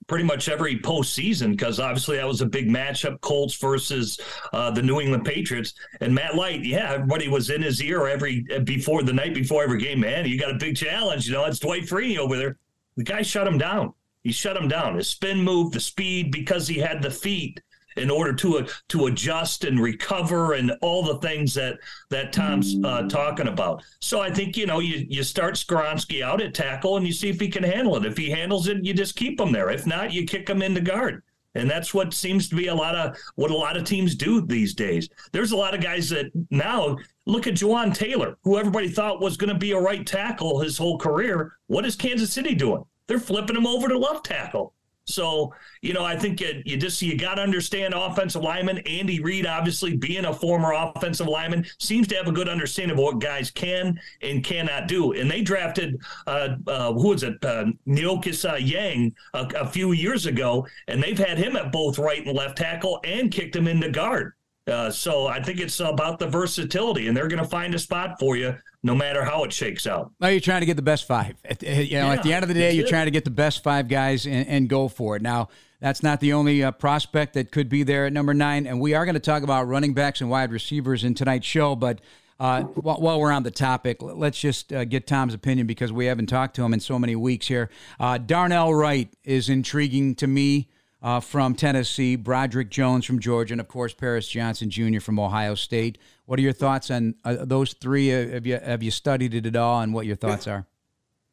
pretty 0.06 0.24
much 0.24 0.48
every 0.48 0.78
postseason 0.78 1.50
because 1.52 1.80
obviously 1.80 2.16
that 2.16 2.26
was 2.26 2.40
a 2.40 2.46
big 2.46 2.68
matchup 2.68 3.20
Colts 3.20 3.54
versus 3.56 4.20
uh, 4.52 4.70
the 4.70 4.82
New 4.82 5.00
England 5.00 5.24
Patriots. 5.24 5.74
And 6.00 6.14
Matt 6.14 6.34
Light, 6.34 6.64
yeah, 6.64 6.92
everybody 6.92 7.28
was 7.28 7.50
in 7.50 7.62
his 7.62 7.82
ear 7.82 8.06
every 8.06 8.46
before 8.64 9.02
the 9.02 9.12
night 9.12 9.34
before 9.34 9.62
every 9.62 9.80
game. 9.80 10.00
Man, 10.00 10.26
you 10.26 10.38
got 10.38 10.50
a 10.50 10.58
big 10.58 10.76
challenge. 10.76 11.26
You 11.26 11.34
know, 11.34 11.44
it's 11.44 11.58
Dwight 11.58 11.82
Freeney 11.82 12.18
over 12.18 12.36
there. 12.36 12.56
The 12.96 13.04
guy 13.04 13.22
shut 13.22 13.46
him 13.46 13.58
down. 13.58 13.92
He 14.22 14.32
shut 14.32 14.56
him 14.56 14.66
down. 14.66 14.96
His 14.96 15.08
spin 15.08 15.40
move, 15.40 15.70
the 15.70 15.78
speed, 15.78 16.32
because 16.32 16.66
he 16.66 16.78
had 16.78 17.00
the 17.00 17.10
feet. 17.10 17.60
In 17.96 18.10
order 18.10 18.32
to 18.32 18.58
uh, 18.58 18.68
to 18.88 19.06
adjust 19.06 19.64
and 19.64 19.80
recover 19.80 20.54
and 20.54 20.72
all 20.82 21.02
the 21.02 21.18
things 21.18 21.54
that 21.54 21.78
that 22.10 22.32
Tom's 22.32 22.76
uh, 22.84 23.02
talking 23.08 23.48
about. 23.48 23.82
So 24.00 24.20
I 24.20 24.30
think 24.30 24.56
you 24.56 24.66
know 24.66 24.80
you 24.80 25.06
you 25.08 25.22
start 25.22 25.54
Skoronski 25.54 26.22
out 26.22 26.40
at 26.40 26.54
tackle 26.54 26.96
and 26.96 27.06
you 27.06 27.12
see 27.12 27.28
if 27.28 27.40
he 27.40 27.48
can 27.48 27.62
handle 27.62 27.96
it. 27.96 28.06
If 28.06 28.16
he 28.16 28.30
handles 28.30 28.68
it, 28.68 28.84
you 28.84 28.94
just 28.94 29.16
keep 29.16 29.40
him 29.40 29.52
there. 29.52 29.70
If 29.70 29.86
not, 29.86 30.12
you 30.12 30.26
kick 30.26 30.48
him 30.48 30.62
into 30.62 30.80
guard. 30.80 31.22
And 31.56 31.70
that's 31.70 31.94
what 31.94 32.12
seems 32.12 32.50
to 32.50 32.54
be 32.54 32.66
a 32.66 32.74
lot 32.74 32.94
of 32.94 33.16
what 33.36 33.50
a 33.50 33.56
lot 33.56 33.78
of 33.78 33.84
teams 33.84 34.14
do 34.14 34.42
these 34.42 34.74
days. 34.74 35.08
There's 35.32 35.52
a 35.52 35.56
lot 35.56 35.74
of 35.74 35.80
guys 35.80 36.10
that 36.10 36.26
now 36.50 36.98
look 37.24 37.46
at 37.46 37.54
Jawaan 37.54 37.94
Taylor, 37.94 38.36
who 38.42 38.58
everybody 38.58 38.88
thought 38.88 39.22
was 39.22 39.38
going 39.38 39.52
to 39.52 39.58
be 39.58 39.72
a 39.72 39.80
right 39.80 40.06
tackle 40.06 40.60
his 40.60 40.76
whole 40.76 40.98
career. 40.98 41.56
What 41.66 41.86
is 41.86 41.96
Kansas 41.96 42.32
City 42.32 42.54
doing? 42.54 42.84
They're 43.06 43.18
flipping 43.18 43.56
him 43.56 43.66
over 43.66 43.88
to 43.88 43.98
left 43.98 44.26
tackle. 44.26 44.74
So, 45.06 45.54
you 45.82 45.92
know, 45.92 46.04
I 46.04 46.16
think 46.16 46.40
it, 46.40 46.66
you 46.66 46.76
just 46.76 47.00
you 47.00 47.16
got 47.16 47.36
to 47.36 47.42
understand 47.42 47.94
offensive 47.94 48.42
lineman. 48.42 48.78
Andy 48.78 49.20
Reid, 49.20 49.46
obviously 49.46 49.96
being 49.96 50.24
a 50.24 50.34
former 50.34 50.72
offensive 50.72 51.28
lineman, 51.28 51.64
seems 51.78 52.08
to 52.08 52.16
have 52.16 52.26
a 52.26 52.32
good 52.32 52.48
understanding 52.48 52.98
of 52.98 53.02
what 53.02 53.20
guys 53.20 53.50
can 53.50 53.98
and 54.22 54.42
cannot 54.42 54.88
do. 54.88 55.12
And 55.12 55.30
they 55.30 55.42
drafted 55.42 56.00
uh, 56.26 56.56
uh, 56.66 56.92
who 56.92 57.08
was 57.08 57.22
it, 57.22 57.44
uh, 57.44 57.66
Neokis 57.86 58.50
uh, 58.50 58.56
Yang, 58.56 59.14
a, 59.34 59.46
a 59.60 59.66
few 59.66 59.92
years 59.92 60.26
ago, 60.26 60.66
and 60.88 61.02
they've 61.02 61.18
had 61.18 61.38
him 61.38 61.56
at 61.56 61.70
both 61.70 61.98
right 61.98 62.26
and 62.26 62.36
left 62.36 62.58
tackle 62.58 63.00
and 63.04 63.30
kicked 63.30 63.54
him 63.54 63.68
into 63.68 63.90
guard. 63.90 64.32
Uh, 64.66 64.90
so 64.90 65.28
I 65.28 65.40
think 65.40 65.60
it's 65.60 65.78
about 65.78 66.18
the 66.18 66.26
versatility, 66.26 67.06
and 67.06 67.16
they're 67.16 67.28
going 67.28 67.42
to 67.42 67.48
find 67.48 67.72
a 67.74 67.78
spot 67.78 68.18
for 68.18 68.36
you 68.36 68.56
no 68.82 68.96
matter 68.96 69.24
how 69.24 69.44
it 69.44 69.52
shakes 69.52 69.86
out. 69.86 70.10
Well, 70.18 70.32
you're 70.32 70.40
trying 70.40 70.60
to 70.60 70.66
get 70.66 70.74
the 70.74 70.82
best 70.82 71.06
five. 71.06 71.36
At, 71.44 71.62
you 71.62 71.98
know, 71.98 72.06
yeah, 72.06 72.12
at 72.12 72.24
the 72.24 72.32
end 72.32 72.42
of 72.42 72.48
the 72.48 72.54
day, 72.54 72.72
you're 72.72 72.84
it. 72.84 72.88
trying 72.88 73.06
to 73.06 73.12
get 73.12 73.24
the 73.24 73.30
best 73.30 73.62
five 73.62 73.86
guys 73.86 74.26
and, 74.26 74.46
and, 74.48 74.68
go 74.68 74.88
for 74.88 75.14
it. 75.14 75.22
Now, 75.22 75.50
that's 75.80 76.02
not 76.02 76.18
the 76.18 76.32
only 76.32 76.64
uh, 76.64 76.72
prospect 76.72 77.34
that 77.34 77.52
could 77.52 77.68
be 77.68 77.84
there 77.84 78.06
at 78.06 78.12
number 78.12 78.34
nine, 78.34 78.66
and 78.66 78.80
we 78.80 78.94
are 78.94 79.04
going 79.04 79.14
to 79.14 79.20
talk 79.20 79.44
about 79.44 79.68
running 79.68 79.94
backs 79.94 80.20
and 80.20 80.30
wide 80.30 80.50
receivers 80.50 81.04
in 81.04 81.14
tonight's 81.14 81.46
show. 81.46 81.76
But 81.76 82.00
uh, 82.40 82.62
while, 82.62 83.00
while, 83.00 83.20
we're 83.20 83.32
on 83.32 83.44
the 83.44 83.52
topic, 83.52 84.02
let's 84.02 84.38
just 84.38 84.72
uh, 84.72 84.84
get 84.84 85.06
Tom's 85.06 85.34
opinion 85.34 85.68
because 85.68 85.92
we 85.92 86.06
haven't 86.06 86.26
talked 86.26 86.56
to 86.56 86.64
him 86.64 86.74
in 86.74 86.80
so 86.80 86.98
many 86.98 87.14
weeks 87.14 87.46
here. 87.46 87.70
Uh, 88.00 88.18
Darnell 88.18 88.74
Wright 88.74 89.08
is 89.22 89.48
intriguing 89.48 90.16
to 90.16 90.26
me 90.26 90.68
uh, 91.06 91.20
from 91.20 91.54
Tennessee, 91.54 92.16
Broderick 92.16 92.68
Jones 92.68 93.04
from 93.04 93.20
Georgia, 93.20 93.54
and 93.54 93.60
of 93.60 93.68
course 93.68 93.94
Paris 93.94 94.26
Johnson 94.26 94.68
Jr. 94.68 94.98
from 94.98 95.20
Ohio 95.20 95.54
State. 95.54 95.98
What 96.24 96.40
are 96.40 96.42
your 96.42 96.52
thoughts 96.52 96.90
on 96.90 97.14
uh, 97.24 97.44
those 97.44 97.74
three? 97.74 98.12
Uh, 98.12 98.30
have 98.30 98.44
you 98.44 98.58
have 98.58 98.82
you 98.82 98.90
studied 98.90 99.32
it 99.32 99.46
at 99.46 99.54
all, 99.54 99.80
and 99.82 99.94
what 99.94 100.04
your 100.04 100.16
thoughts 100.16 100.48
are? 100.48 100.66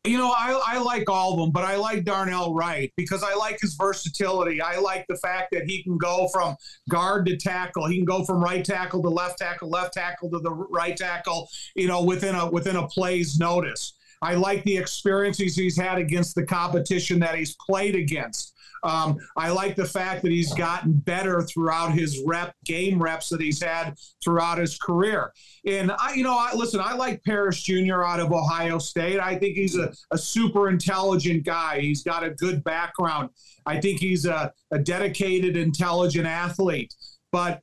You 0.04 0.20
know, 0.20 0.30
I, 0.30 0.62
I 0.68 0.80
like 0.80 1.10
all 1.10 1.34
of 1.34 1.40
them, 1.40 1.50
but 1.50 1.64
I 1.64 1.78
like 1.78 2.04
Darnell 2.04 2.54
Wright 2.54 2.94
because 2.98 3.24
I 3.24 3.34
like 3.34 3.60
his 3.62 3.74
versatility. 3.74 4.62
I 4.62 4.78
like 4.78 5.08
the 5.10 5.16
fact 5.16 5.48
that 5.54 5.64
he 5.64 5.82
can 5.82 5.98
go 5.98 6.28
from 6.32 6.56
guard 6.88 7.26
to 7.26 7.38
tackle. 7.38 7.88
He 7.88 7.96
can 7.96 8.06
go 8.06 8.24
from 8.24 8.44
right 8.44 8.64
tackle 8.64 9.02
to 9.02 9.10
left 9.10 9.40
tackle, 9.40 9.70
left 9.70 9.94
tackle 9.94 10.30
to 10.30 10.40
the 10.40 10.52
right 10.52 10.96
tackle. 10.96 11.50
You 11.76 11.88
know, 11.88 12.04
within 12.04 12.36
a 12.36 12.48
within 12.48 12.76
a 12.76 12.88
play's 12.88 13.40
notice. 13.40 13.94
I 14.22 14.36
like 14.36 14.64
the 14.66 14.78
experiences 14.78 15.56
he's 15.56 15.76
had 15.76 15.98
against 15.98 16.36
the 16.36 16.46
competition 16.46 17.20
that 17.20 17.36
he's 17.36 17.56
played 17.56 17.96
against. 17.96 18.53
Um, 18.84 19.18
I 19.38 19.50
like 19.50 19.76
the 19.76 19.86
fact 19.86 20.22
that 20.24 20.32
he's 20.32 20.54
gotten 20.54 20.94
better 20.94 21.42
throughout 21.42 21.94
his 21.94 22.22
rep 22.26 22.54
game 22.66 23.02
reps 23.02 23.30
that 23.30 23.42
he's 23.42 23.64
had 23.64 23.96
throughout 24.24 24.58
his 24.58 24.78
career. 24.78 25.32
And 25.66 25.92
I, 25.92 26.14
you 26.14 26.24
know, 26.24 26.38
I, 26.38 26.54
listen, 26.54 26.82
I 26.84 26.94
like 26.94 27.24
Paris 27.24 27.62
Jr. 27.62 28.04
out 28.04 28.20
of 28.20 28.32
Ohio 28.32 28.80
State. 28.80 29.20
I 29.20 29.38
think 29.38 29.56
he's 29.56 29.78
a, 29.78 29.94
a 30.12 30.18
super 30.18 30.70
intelligent 30.70 31.46
guy. 31.46 31.80
He's 31.80 32.04
got 32.04 32.24
a 32.24 32.32
good 32.32 32.64
background. 32.64 33.30
I 33.66 33.80
think 33.80 34.00
he's 34.00 34.26
a, 34.26 34.52
a 34.72 34.80
dedicated, 34.80 35.56
intelligent 35.56 36.28
athlete. 36.28 36.94
But 37.32 37.62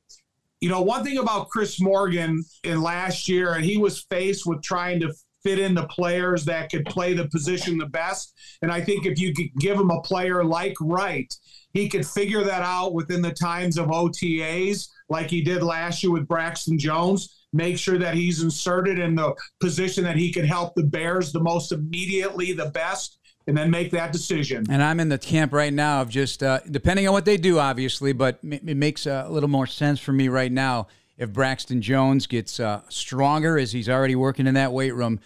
you 0.59 0.69
know, 0.69 0.81
one 0.81 1.03
thing 1.03 1.17
about 1.17 1.49
Chris 1.49 1.81
Morgan 1.81 2.43
in 2.63 2.81
last 2.81 3.27
year, 3.27 3.53
and 3.53 3.65
he 3.65 3.77
was 3.77 4.03
faced 4.03 4.45
with 4.45 4.61
trying 4.61 4.99
to 4.99 5.11
fit 5.43 5.59
in 5.59 5.73
the 5.73 5.87
players 5.87 6.45
that 6.45 6.71
could 6.71 6.85
play 6.85 7.13
the 7.13 7.27
position 7.29 7.77
the 7.77 7.85
best. 7.85 8.33
And 8.61 8.71
I 8.71 8.81
think 8.81 9.05
if 9.05 9.19
you 9.19 9.33
could 9.33 9.49
give 9.59 9.77
him 9.77 9.91
a 9.91 10.01
player 10.01 10.43
like 10.43 10.75
Wright, 10.79 11.33
he 11.73 11.87
could 11.87 12.05
figure 12.05 12.43
that 12.43 12.63
out 12.63 12.93
within 12.93 13.21
the 13.21 13.31
times 13.31 13.77
of 13.77 13.87
OTAs, 13.87 14.89
like 15.09 15.29
he 15.29 15.41
did 15.41 15.63
last 15.63 16.03
year 16.03 16.11
with 16.11 16.27
Braxton 16.27 16.77
Jones. 16.77 17.45
Make 17.53 17.77
sure 17.77 17.97
that 17.97 18.13
he's 18.13 18.41
inserted 18.43 18.99
in 18.99 19.15
the 19.15 19.33
position 19.59 20.03
that 20.05 20.15
he 20.15 20.31
can 20.31 20.45
help 20.45 20.73
the 20.75 20.83
Bears 20.83 21.31
the 21.31 21.41
most 21.41 21.71
immediately, 21.71 22.53
the 22.53 22.67
best, 22.67 23.17
and 23.47 23.57
then 23.57 23.69
make 23.69 23.91
that 23.91 24.13
decision. 24.13 24.65
And 24.69 24.81
I'm 24.81 24.99
in 24.99 25.09
the 25.09 25.17
camp 25.17 25.51
right 25.51 25.73
now 25.73 26.01
of 26.01 26.09
just 26.09 26.43
uh, 26.43 26.59
depending 26.69 27.07
on 27.07 27.13
what 27.13 27.25
they 27.25 27.37
do, 27.37 27.59
obviously, 27.59 28.13
but 28.13 28.39
it 28.43 28.77
makes 28.77 29.05
a 29.05 29.27
little 29.29 29.49
more 29.49 29.67
sense 29.67 29.99
for 29.99 30.13
me 30.13 30.29
right 30.29 30.51
now 30.51 30.87
if 31.17 31.31
Braxton 31.31 31.81
Jones 31.81 32.25
gets 32.25 32.59
uh, 32.59 32.81
stronger 32.89 33.57
as 33.57 33.71
he's 33.71 33.89
already 33.89 34.15
working 34.15 34.47
in 34.47 34.55
that 34.55 34.71
weight 34.73 34.95
room. 34.95 35.19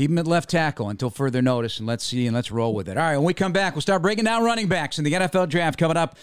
Keep 0.00 0.12
him 0.12 0.16
at 0.16 0.26
left 0.26 0.48
tackle 0.48 0.88
until 0.88 1.10
further 1.10 1.42
notice, 1.42 1.76
and 1.78 1.86
let's 1.86 2.06
see 2.06 2.26
and 2.26 2.34
let's 2.34 2.50
roll 2.50 2.72
with 2.72 2.88
it. 2.88 2.96
All 2.96 3.02
right, 3.02 3.18
when 3.18 3.26
we 3.26 3.34
come 3.34 3.52
back, 3.52 3.74
we'll 3.74 3.82
start 3.82 4.00
breaking 4.00 4.24
down 4.24 4.42
running 4.42 4.66
backs 4.66 4.96
in 4.96 5.04
the 5.04 5.12
NFL 5.12 5.50
draft 5.50 5.78
coming 5.78 5.98
up 5.98 6.16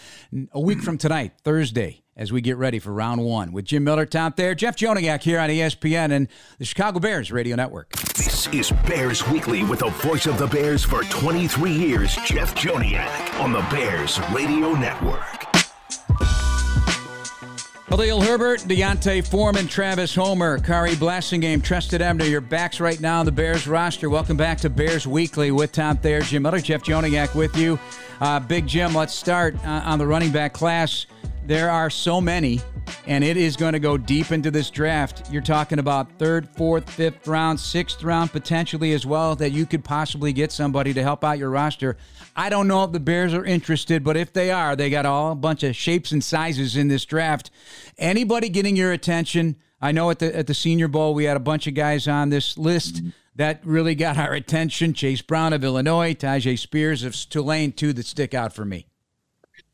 a 0.50 0.58
week 0.58 0.80
from 0.80 0.98
tonight, 0.98 1.34
Thursday, 1.44 2.02
as 2.16 2.32
we 2.32 2.40
get 2.40 2.56
ready 2.56 2.80
for 2.80 2.92
round 2.92 3.24
one 3.24 3.52
with 3.52 3.66
Jim 3.66 3.84
Miller, 3.84 4.04
Tom 4.04 4.32
Thayer, 4.32 4.56
Jeff 4.56 4.74
Joniak 4.74 5.22
here 5.22 5.38
on 5.38 5.48
ESPN 5.48 6.10
and 6.10 6.26
the 6.58 6.64
Chicago 6.64 6.98
Bears 6.98 7.30
Radio 7.30 7.54
Network. 7.54 7.92
This 8.16 8.48
is 8.48 8.72
Bears 8.84 9.24
Weekly 9.28 9.62
with 9.62 9.78
the 9.78 9.90
voice 9.90 10.26
of 10.26 10.38
the 10.38 10.48
Bears 10.48 10.82
for 10.82 11.04
23 11.04 11.70
years, 11.70 12.16
Jeff 12.24 12.56
Joniak, 12.56 13.40
on 13.40 13.52
the 13.52 13.64
Bears 13.70 14.18
Radio 14.32 14.72
Network. 14.72 15.57
Khalil 17.88 18.20
Herbert, 18.20 18.68
D'Onta 18.68 19.22
Foreman, 19.26 19.66
Travis 19.66 20.14
Homer, 20.14 20.58
Khari 20.58 20.94
Blasingame, 20.94 21.62
Trestan 21.62 22.02
Ebner, 22.02 22.26
your 22.26 22.42
backs 22.42 22.80
right 22.80 23.00
now 23.00 23.20
on 23.20 23.24
the 23.24 23.32
Bears 23.32 23.66
roster. 23.66 24.10
Welcome 24.10 24.36
back 24.36 24.58
to 24.58 24.68
Bears 24.68 25.06
Weekly 25.06 25.50
with 25.52 25.72
Tom 25.72 25.96
Thayer, 25.96 26.20
Jim 26.20 26.42
Miller, 26.42 26.60
Jeff 26.60 26.82
Joniak 26.82 27.34
with 27.34 27.56
you. 27.56 27.78
Uh, 28.20 28.40
Big 28.40 28.66
Jim, 28.66 28.94
let's 28.94 29.14
start 29.14 29.56
uh, 29.64 29.82
on 29.86 29.98
the 29.98 30.06
running 30.06 30.30
back 30.30 30.52
class. 30.52 31.06
There 31.46 31.70
are 31.70 31.88
so 31.88 32.20
many, 32.20 32.60
and 33.06 33.24
it 33.24 33.38
is 33.38 33.56
going 33.56 33.72
to 33.72 33.78
go 33.78 33.96
deep 33.96 34.32
into 34.32 34.50
this 34.50 34.68
draft. 34.68 35.32
You're 35.32 35.40
talking 35.40 35.78
about 35.78 36.18
third, 36.18 36.46
fourth, 36.46 36.90
fifth 36.90 37.26
round, 37.26 37.58
sixth 37.58 38.02
round 38.02 38.32
potentially 38.32 38.92
as 38.92 39.06
well, 39.06 39.34
that 39.36 39.52
you 39.52 39.64
could 39.64 39.82
possibly 39.82 40.34
get 40.34 40.52
somebody 40.52 40.92
to 40.92 41.02
help 41.02 41.24
out 41.24 41.38
your 41.38 41.48
roster. 41.48 41.96
I 42.36 42.50
don't 42.50 42.68
know 42.68 42.84
if 42.84 42.92
the 42.92 43.00
Bears 43.00 43.32
are 43.32 43.46
interested, 43.46 44.04
but 44.04 44.16
if 44.16 44.32
they 44.32 44.50
are, 44.50 44.76
they 44.76 44.90
got 44.90 45.06
all 45.06 45.32
a 45.32 45.34
bunch 45.34 45.62
of 45.62 45.74
shapes 45.74 46.12
and 46.12 46.22
sizes 46.22 46.76
in 46.76 46.88
this 46.88 47.06
draft. 47.06 47.50
Anybody 47.96 48.50
getting 48.50 48.76
your 48.76 48.92
attention? 48.92 49.56
I 49.80 49.92
know 49.92 50.10
at 50.10 50.18
the 50.18 50.36
at 50.36 50.48
the 50.48 50.54
Senior 50.54 50.88
Bowl 50.88 51.14
we 51.14 51.24
had 51.24 51.36
a 51.36 51.40
bunch 51.40 51.66
of 51.66 51.74
guys 51.74 52.06
on 52.06 52.28
this 52.28 52.58
list 52.58 53.00
that 53.36 53.64
really 53.64 53.94
got 53.94 54.18
our 54.18 54.34
attention. 54.34 54.92
Chase 54.92 55.22
Brown 55.22 55.52
of 55.52 55.64
Illinois, 55.64 56.12
Tyjae 56.12 56.58
Spears 56.58 57.04
of 57.04 57.14
Tulane, 57.30 57.72
two 57.72 57.92
that 57.94 58.04
stick 58.04 58.34
out 58.34 58.52
for 58.52 58.64
me. 58.64 58.86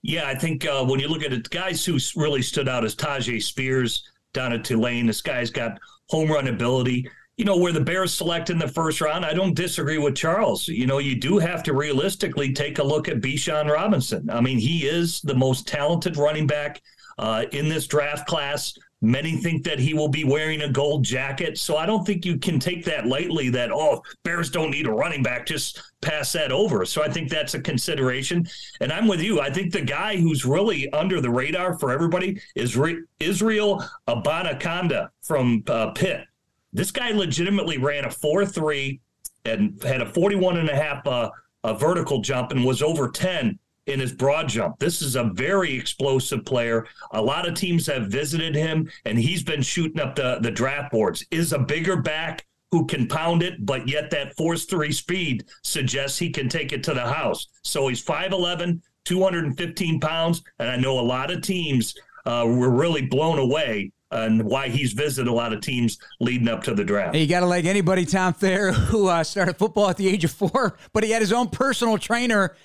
Yeah, 0.04 0.28
I 0.28 0.34
think 0.34 0.66
uh, 0.66 0.84
when 0.84 1.00
you 1.00 1.08
look 1.08 1.24
at 1.24 1.32
it, 1.32 1.50
guys 1.50 1.84
who 1.84 1.98
really 2.14 2.42
stood 2.42 2.68
out 2.68 2.84
as 2.84 2.94
Tyjae 2.94 3.42
Spears 3.42 4.08
down 4.32 4.52
at 4.52 4.64
Tulane. 4.64 5.06
This 5.06 5.22
guy's 5.22 5.50
got 5.50 5.78
home 6.10 6.30
run 6.30 6.48
ability 6.48 7.08
you 7.36 7.44
know, 7.44 7.56
where 7.56 7.72
the 7.72 7.80
Bears 7.80 8.14
select 8.14 8.50
in 8.50 8.58
the 8.58 8.68
first 8.68 9.00
round, 9.00 9.24
I 9.24 9.34
don't 9.34 9.54
disagree 9.54 9.98
with 9.98 10.14
Charles. 10.14 10.68
You 10.68 10.86
know, 10.86 10.98
you 10.98 11.16
do 11.16 11.38
have 11.38 11.64
to 11.64 11.72
realistically 11.72 12.52
take 12.52 12.78
a 12.78 12.84
look 12.84 13.08
at 13.08 13.20
Bijan 13.20 13.68
Robinson. 13.68 14.30
I 14.30 14.40
mean, 14.40 14.58
he 14.58 14.86
is 14.86 15.20
the 15.22 15.34
most 15.34 15.66
talented 15.66 16.16
running 16.16 16.46
back 16.46 16.80
uh, 17.18 17.44
in 17.50 17.68
this 17.68 17.88
draft 17.88 18.28
class. 18.28 18.72
Many 19.04 19.36
think 19.36 19.64
that 19.64 19.78
he 19.78 19.92
will 19.92 20.08
be 20.08 20.24
wearing 20.24 20.62
a 20.62 20.68
gold 20.68 21.04
jacket. 21.04 21.58
So 21.58 21.76
I 21.76 21.84
don't 21.84 22.06
think 22.06 22.24
you 22.24 22.38
can 22.38 22.58
take 22.58 22.86
that 22.86 23.06
lightly 23.06 23.50
that, 23.50 23.70
oh, 23.70 24.02
Bears 24.22 24.50
don't 24.50 24.70
need 24.70 24.86
a 24.86 24.90
running 24.90 25.22
back. 25.22 25.44
Just 25.44 25.82
pass 26.00 26.32
that 26.32 26.50
over. 26.50 26.86
So 26.86 27.02
I 27.02 27.10
think 27.10 27.28
that's 27.28 27.52
a 27.52 27.60
consideration. 27.60 28.48
And 28.80 28.90
I'm 28.90 29.06
with 29.06 29.20
you. 29.20 29.42
I 29.42 29.50
think 29.50 29.72
the 29.72 29.82
guy 29.82 30.16
who's 30.16 30.46
really 30.46 30.90
under 30.92 31.20
the 31.20 31.28
radar 31.28 31.78
for 31.78 31.92
everybody 31.92 32.40
is 32.54 32.78
Re- 32.78 33.02
Israel 33.20 33.84
Abanikanda 34.08 35.10
from 35.20 35.62
uh, 35.66 35.90
Pitt. 35.90 36.24
This 36.72 36.90
guy 36.90 37.10
legitimately 37.10 37.76
ran 37.76 38.06
a 38.06 38.10
4 38.10 38.46
3 38.46 39.00
and 39.44 39.82
had 39.82 40.00
a 40.00 40.06
41 40.06 40.56
and 40.56 40.70
a 40.70 40.74
half 40.74 41.06
uh, 41.06 41.30
a 41.62 41.74
vertical 41.74 42.20
jump 42.20 42.52
and 42.52 42.64
was 42.64 42.82
over 42.82 43.10
10 43.10 43.58
in 43.86 44.00
his 44.00 44.12
broad 44.12 44.48
jump. 44.48 44.78
This 44.78 45.02
is 45.02 45.16
a 45.16 45.24
very 45.24 45.74
explosive 45.74 46.44
player. 46.44 46.86
A 47.12 47.20
lot 47.20 47.46
of 47.46 47.54
teams 47.54 47.86
have 47.86 48.08
visited 48.08 48.54
him, 48.54 48.90
and 49.04 49.18
he's 49.18 49.42
been 49.42 49.62
shooting 49.62 50.00
up 50.00 50.16
the, 50.16 50.38
the 50.40 50.50
draft 50.50 50.92
boards. 50.92 51.24
Is 51.30 51.52
a 51.52 51.58
bigger 51.58 51.96
back 51.96 52.46
who 52.70 52.86
can 52.86 53.06
pound 53.06 53.42
it, 53.42 53.64
but 53.64 53.88
yet 53.88 54.10
that 54.10 54.36
force 54.36 54.64
three 54.64 54.90
speed 54.90 55.44
suggests 55.62 56.18
he 56.18 56.30
can 56.30 56.48
take 56.48 56.72
it 56.72 56.82
to 56.84 56.94
the 56.94 57.06
house. 57.06 57.46
So 57.62 57.86
he's 57.88 58.04
5'11, 58.04 58.80
215 59.04 60.00
pounds, 60.00 60.42
and 60.58 60.70
I 60.70 60.76
know 60.76 60.98
a 60.98 61.00
lot 61.00 61.30
of 61.30 61.42
teams 61.42 61.94
uh, 62.26 62.44
were 62.48 62.70
really 62.70 63.02
blown 63.02 63.38
away 63.38 63.92
and 64.10 64.42
why 64.42 64.68
he's 64.68 64.92
visited 64.92 65.28
a 65.28 65.32
lot 65.32 65.52
of 65.52 65.60
teams 65.60 65.98
leading 66.20 66.48
up 66.48 66.62
to 66.64 66.74
the 66.74 66.84
draft. 66.84 67.14
You 67.14 67.26
got 67.26 67.40
to 67.40 67.46
like 67.46 67.64
anybody, 67.64 68.04
Tom 68.06 68.32
Thayer, 68.32 68.72
who 68.72 69.08
uh, 69.08 69.22
started 69.24 69.56
football 69.56 69.88
at 69.90 69.96
the 69.96 70.08
age 70.08 70.24
of 70.24 70.30
four, 70.30 70.76
but 70.92 71.04
he 71.04 71.10
had 71.10 71.20
his 71.22 71.32
own 71.32 71.48
personal 71.48 71.98
trainer 71.98 72.56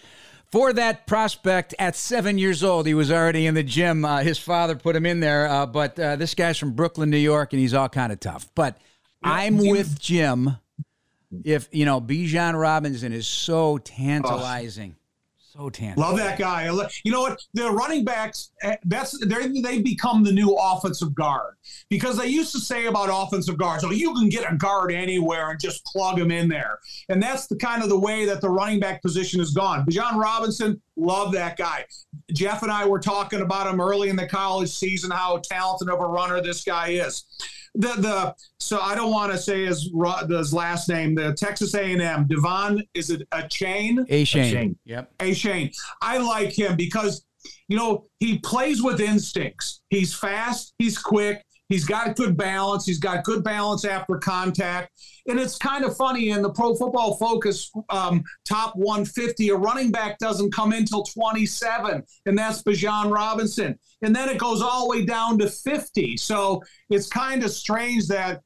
for 0.51 0.73
that 0.73 1.07
prospect 1.07 1.75
at 1.79 1.95
seven 1.95 2.37
years 2.37 2.63
old. 2.63 2.87
He 2.87 2.93
was 2.93 3.11
already 3.11 3.45
in 3.45 3.53
the 3.55 3.63
gym. 3.63 4.03
Uh, 4.03 4.19
his 4.19 4.37
father 4.37 4.75
put 4.75 4.95
him 4.95 5.05
in 5.05 5.19
there, 5.19 5.47
uh, 5.47 5.65
but 5.65 5.99
uh, 5.99 6.15
this 6.15 6.33
guy's 6.35 6.57
from 6.57 6.73
Brooklyn, 6.73 7.09
New 7.09 7.17
York, 7.17 7.53
and 7.53 7.59
he's 7.59 7.73
all 7.73 7.89
kind 7.89 8.11
of 8.11 8.19
tough. 8.19 8.49
But 8.55 8.77
I'm 9.23 9.57
with 9.57 9.99
Jim. 9.99 10.57
If 11.43 11.69
you 11.71 11.85
know, 11.85 12.01
Bijan 12.01 12.59
Robinson 12.59 13.13
is 13.13 13.27
so 13.27 13.77
tantalizing. 13.77 14.95
So 15.51 15.67
tantalizing. 15.71 16.01
Love 16.01 16.17
that 16.17 16.37
guy. 16.37 16.65
You 17.03 17.11
know 17.11 17.21
what? 17.21 17.41
The 17.55 17.71
running 17.71 18.05
backs, 18.05 18.51
eh, 18.61 18.75
that's 18.85 19.17
they 19.25 19.47
they 19.61 19.81
become 19.81 20.23
the 20.23 20.31
new 20.31 20.55
offensive 20.55 21.15
guard 21.15 21.55
because 21.89 22.17
they 22.17 22.27
used 22.27 22.51
to 22.51 22.59
say 22.59 22.85
about 22.85 23.09
offensive 23.11 23.57
guards, 23.57 23.83
oh, 23.83 23.89
you 23.89 24.13
can 24.13 24.29
get 24.29 24.51
a 24.51 24.55
guard 24.55 24.91
anywhere 24.91 25.49
and 25.49 25.59
just 25.59 25.83
plug 25.85 26.19
them 26.19 26.29
in 26.29 26.49
there. 26.49 26.77
And 27.09 27.21
that's 27.21 27.47
the 27.47 27.55
kind 27.55 27.81
of 27.81 27.89
the 27.89 27.99
way 27.99 28.25
that 28.25 28.41
the 28.41 28.49
running 28.49 28.79
back 28.79 29.01
position 29.01 29.39
has 29.39 29.51
gone. 29.51 29.87
Bijan 29.87 30.21
Robinson, 30.21 30.79
love 30.95 31.31
that 31.31 31.57
guy. 31.57 31.85
Jeff 32.31 32.61
and 32.61 32.71
I 32.71 32.85
were 32.85 32.99
talking 32.99 33.41
about 33.41 33.65
him 33.65 33.81
early 33.81 34.09
in 34.09 34.15
the 34.15 34.27
college 34.27 34.69
season, 34.69 35.09
how 35.09 35.41
talented 35.43 35.89
of 35.89 35.99
a 35.99 36.05
runner 36.05 36.41
this 36.41 36.63
guy 36.63 36.89
is 36.89 37.25
the 37.79 37.93
the 38.01 38.35
so 38.59 38.79
I 38.79 38.93
don't 38.93 39.11
want 39.11 39.31
to 39.31 39.37
say 39.37 39.65
his 39.65 39.89
his 40.27 40.53
last 40.53 40.89
name. 40.89 41.15
The 41.15 41.33
Texas 41.33 41.73
A 41.73 41.81
and 41.81 42.01
M 42.01 42.27
Devon 42.27 42.83
is 42.93 43.09
it 43.09 43.27
Achane? 43.31 44.05
A 44.09 44.23
Shane. 44.25 44.77
Yep. 44.85 45.17
Achane. 45.19 45.73
I 46.01 46.17
like 46.17 46.51
him 46.51 46.75
because 46.75 47.25
you 47.69 47.77
know 47.77 48.05
he 48.19 48.37
plays 48.39 48.83
with 48.83 48.99
instincts. 48.99 49.81
He's 49.89 50.13
fast. 50.13 50.73
He's 50.77 50.97
quick. 50.97 51.43
He's 51.69 51.85
got 51.85 52.15
good 52.15 52.35
balance. 52.35 52.85
He's 52.85 52.99
got 52.99 53.23
good 53.23 53.43
balance 53.43 53.85
after 53.85 54.17
contact. 54.17 54.91
And 55.27 55.39
it's 55.39 55.57
kind 55.57 55.85
of 55.85 55.95
funny 55.95 56.29
in 56.29 56.41
the 56.41 56.51
Pro 56.51 56.75
Football 56.75 57.15
Focus 57.17 57.71
um, 57.89 58.23
top 58.43 58.75
150, 58.75 59.49
a 59.49 59.55
running 59.55 59.91
back 59.91 60.17
doesn't 60.17 60.51
come 60.51 60.73
in 60.73 60.85
till 60.85 61.03
27, 61.03 62.03
and 62.25 62.37
that's 62.37 62.63
Bijan 62.63 63.13
Robinson. 63.13 63.77
And 64.01 64.15
then 64.15 64.29
it 64.29 64.39
goes 64.39 64.61
all 64.63 64.85
the 64.85 64.89
way 64.89 65.05
down 65.05 65.37
to 65.39 65.49
50. 65.49 66.17
So 66.17 66.63
it's 66.89 67.07
kind 67.07 67.43
of 67.43 67.51
strange 67.51 68.07
that 68.07 68.41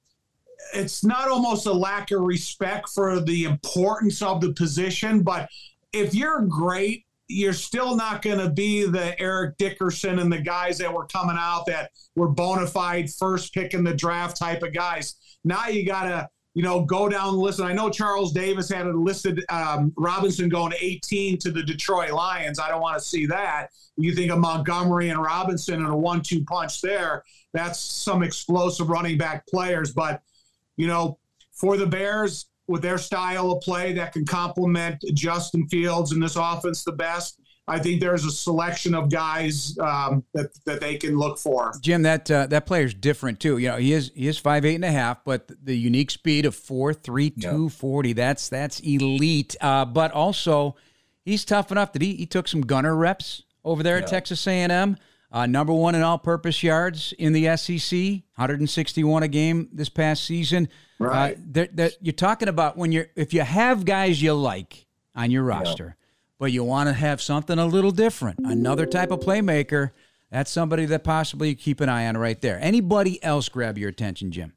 it's 0.73 1.03
not 1.03 1.29
almost 1.29 1.65
a 1.65 1.73
lack 1.73 2.11
of 2.11 2.21
respect 2.21 2.89
for 2.89 3.21
the 3.21 3.45
importance 3.45 4.21
of 4.21 4.41
the 4.41 4.51
position, 4.53 5.23
but 5.23 5.47
if 5.93 6.13
you're 6.13 6.41
great 6.41 7.02
you're 7.27 7.53
still 7.53 7.95
not 7.95 8.21
going 8.21 8.39
to 8.39 8.49
be 8.49 8.85
the 8.85 9.19
Eric 9.19 9.57
Dickerson 9.57 10.19
and 10.19 10.31
the 10.31 10.41
guys 10.41 10.77
that 10.79 10.93
were 10.93 11.07
coming 11.07 11.37
out 11.39 11.65
that 11.67 11.91
were 12.15 12.27
bona 12.27 12.67
fide 12.67 13.09
first 13.09 13.53
pick 13.53 13.73
in 13.73 13.83
the 13.83 13.93
draft 13.93 14.37
type 14.37 14.61
of 14.63 14.73
guys. 14.73 15.15
Now 15.43 15.67
you 15.67 15.85
got 15.85 16.03
to, 16.03 16.29
you 16.53 16.63
know, 16.63 16.83
go 16.83 17.09
down 17.09 17.33
the 17.33 17.39
list. 17.39 17.59
And 17.59 17.67
I 17.67 17.73
know 17.73 17.89
Charles 17.89 18.33
Davis 18.33 18.69
had 18.69 18.85
a 18.85 18.91
listed 18.91 19.43
um, 19.49 19.93
Robinson 19.97 20.49
going 20.49 20.73
18 20.79 21.37
to 21.39 21.51
the 21.51 21.63
Detroit 21.63 22.11
Lions. 22.11 22.59
I 22.59 22.67
don't 22.67 22.81
want 22.81 22.97
to 22.97 23.03
see 23.03 23.25
that. 23.27 23.69
You 23.95 24.13
think 24.13 24.31
of 24.31 24.39
Montgomery 24.39 25.09
and 25.09 25.21
Robinson 25.21 25.75
and 25.75 25.93
a 25.93 25.97
one 25.97 26.21
two 26.21 26.43
punch 26.43 26.81
there. 26.81 27.23
That's 27.53 27.79
some 27.79 28.23
explosive 28.23 28.89
running 28.89 29.17
back 29.17 29.47
players. 29.47 29.93
But, 29.93 30.21
you 30.77 30.87
know, 30.87 31.19
for 31.51 31.77
the 31.77 31.85
Bears, 31.85 32.47
with 32.67 32.81
their 32.81 32.97
style 32.97 33.51
of 33.51 33.61
play 33.61 33.93
that 33.93 34.13
can 34.13 34.25
complement 34.25 35.03
Justin 35.13 35.67
Fields 35.67 36.11
in 36.11 36.19
this 36.19 36.35
offense 36.35 36.83
the 36.83 36.91
best. 36.91 37.39
I 37.65 37.79
think 37.79 38.01
there's 38.01 38.25
a 38.25 38.31
selection 38.31 38.93
of 38.93 39.09
guys 39.09 39.77
um, 39.79 40.23
that 40.33 40.47
that 40.65 40.81
they 40.81 40.97
can 40.97 41.17
look 41.17 41.39
for. 41.39 41.73
Jim, 41.81 42.01
that 42.01 42.29
uh, 42.29 42.47
that 42.47 42.65
player's 42.65 42.93
different 42.93 43.39
too. 43.39 43.57
You 43.57 43.69
know, 43.69 43.77
he 43.77 43.93
is 43.93 44.11
he 44.13 44.27
is 44.27 44.37
five 44.37 44.65
eight 44.65 44.75
and 44.75 44.83
a 44.83 44.91
half, 44.91 45.23
but 45.23 45.49
the 45.63 45.77
unique 45.77 46.11
speed 46.11 46.45
of 46.45 46.55
four 46.55 46.93
three 46.93 47.29
two 47.29 47.69
forty. 47.69 48.11
That's 48.11 48.49
that's 48.49 48.81
elite. 48.81 49.55
Uh, 49.61 49.85
but 49.85 50.11
also, 50.11 50.75
he's 51.23 51.45
tough 51.45 51.71
enough 51.71 51.93
that 51.93 52.01
he 52.01 52.15
he 52.15 52.25
took 52.25 52.49
some 52.49 52.61
gunner 52.61 52.95
reps 52.95 53.43
over 53.63 53.81
there 53.81 53.97
at 53.97 54.07
Texas 54.07 54.45
A 54.45 54.51
and 54.51 54.71
M. 54.71 54.97
Uh, 55.33 55.47
number 55.47 55.73
one 55.73 55.95
in 55.95 56.03
all-purpose 56.03 56.61
yards 56.61 57.11
in 57.17 57.33
the 57.33 57.57
SEC, 57.57 58.21
161 58.35 59.23
a 59.23 59.27
game 59.27 59.67
this 59.73 59.89
past 59.89 60.23
season. 60.25 60.69
Uh, 61.01 61.05
right. 61.05 61.35
Uh, 61.35 61.39
they're, 61.47 61.69
they're, 61.73 61.91
you're 62.01 62.13
talking 62.13 62.47
about 62.47 62.77
when 62.77 62.91
you're 62.91 63.07
if 63.15 63.33
you 63.33 63.41
have 63.41 63.83
guys 63.83 64.21
you 64.21 64.31
like 64.35 64.85
on 65.15 65.31
your 65.31 65.41
roster, 65.41 65.95
but 66.37 66.51
you 66.51 66.63
want 66.63 66.87
to 66.87 66.93
have 66.93 67.19
something 67.19 67.57
a 67.57 67.65
little 67.65 67.89
different, 67.89 68.37
another 68.45 68.85
type 68.85 69.09
of 69.09 69.21
playmaker. 69.21 69.89
That's 70.29 70.51
somebody 70.51 70.85
that 70.85 71.03
possibly 71.03 71.49
you 71.49 71.55
keep 71.55 71.81
an 71.81 71.89
eye 71.89 72.07
on 72.07 72.15
right 72.15 72.39
there. 72.39 72.59
Anybody 72.61 73.21
else 73.23 73.49
grab 73.49 73.77
your 73.77 73.89
attention, 73.89 74.31
Jim? 74.31 74.53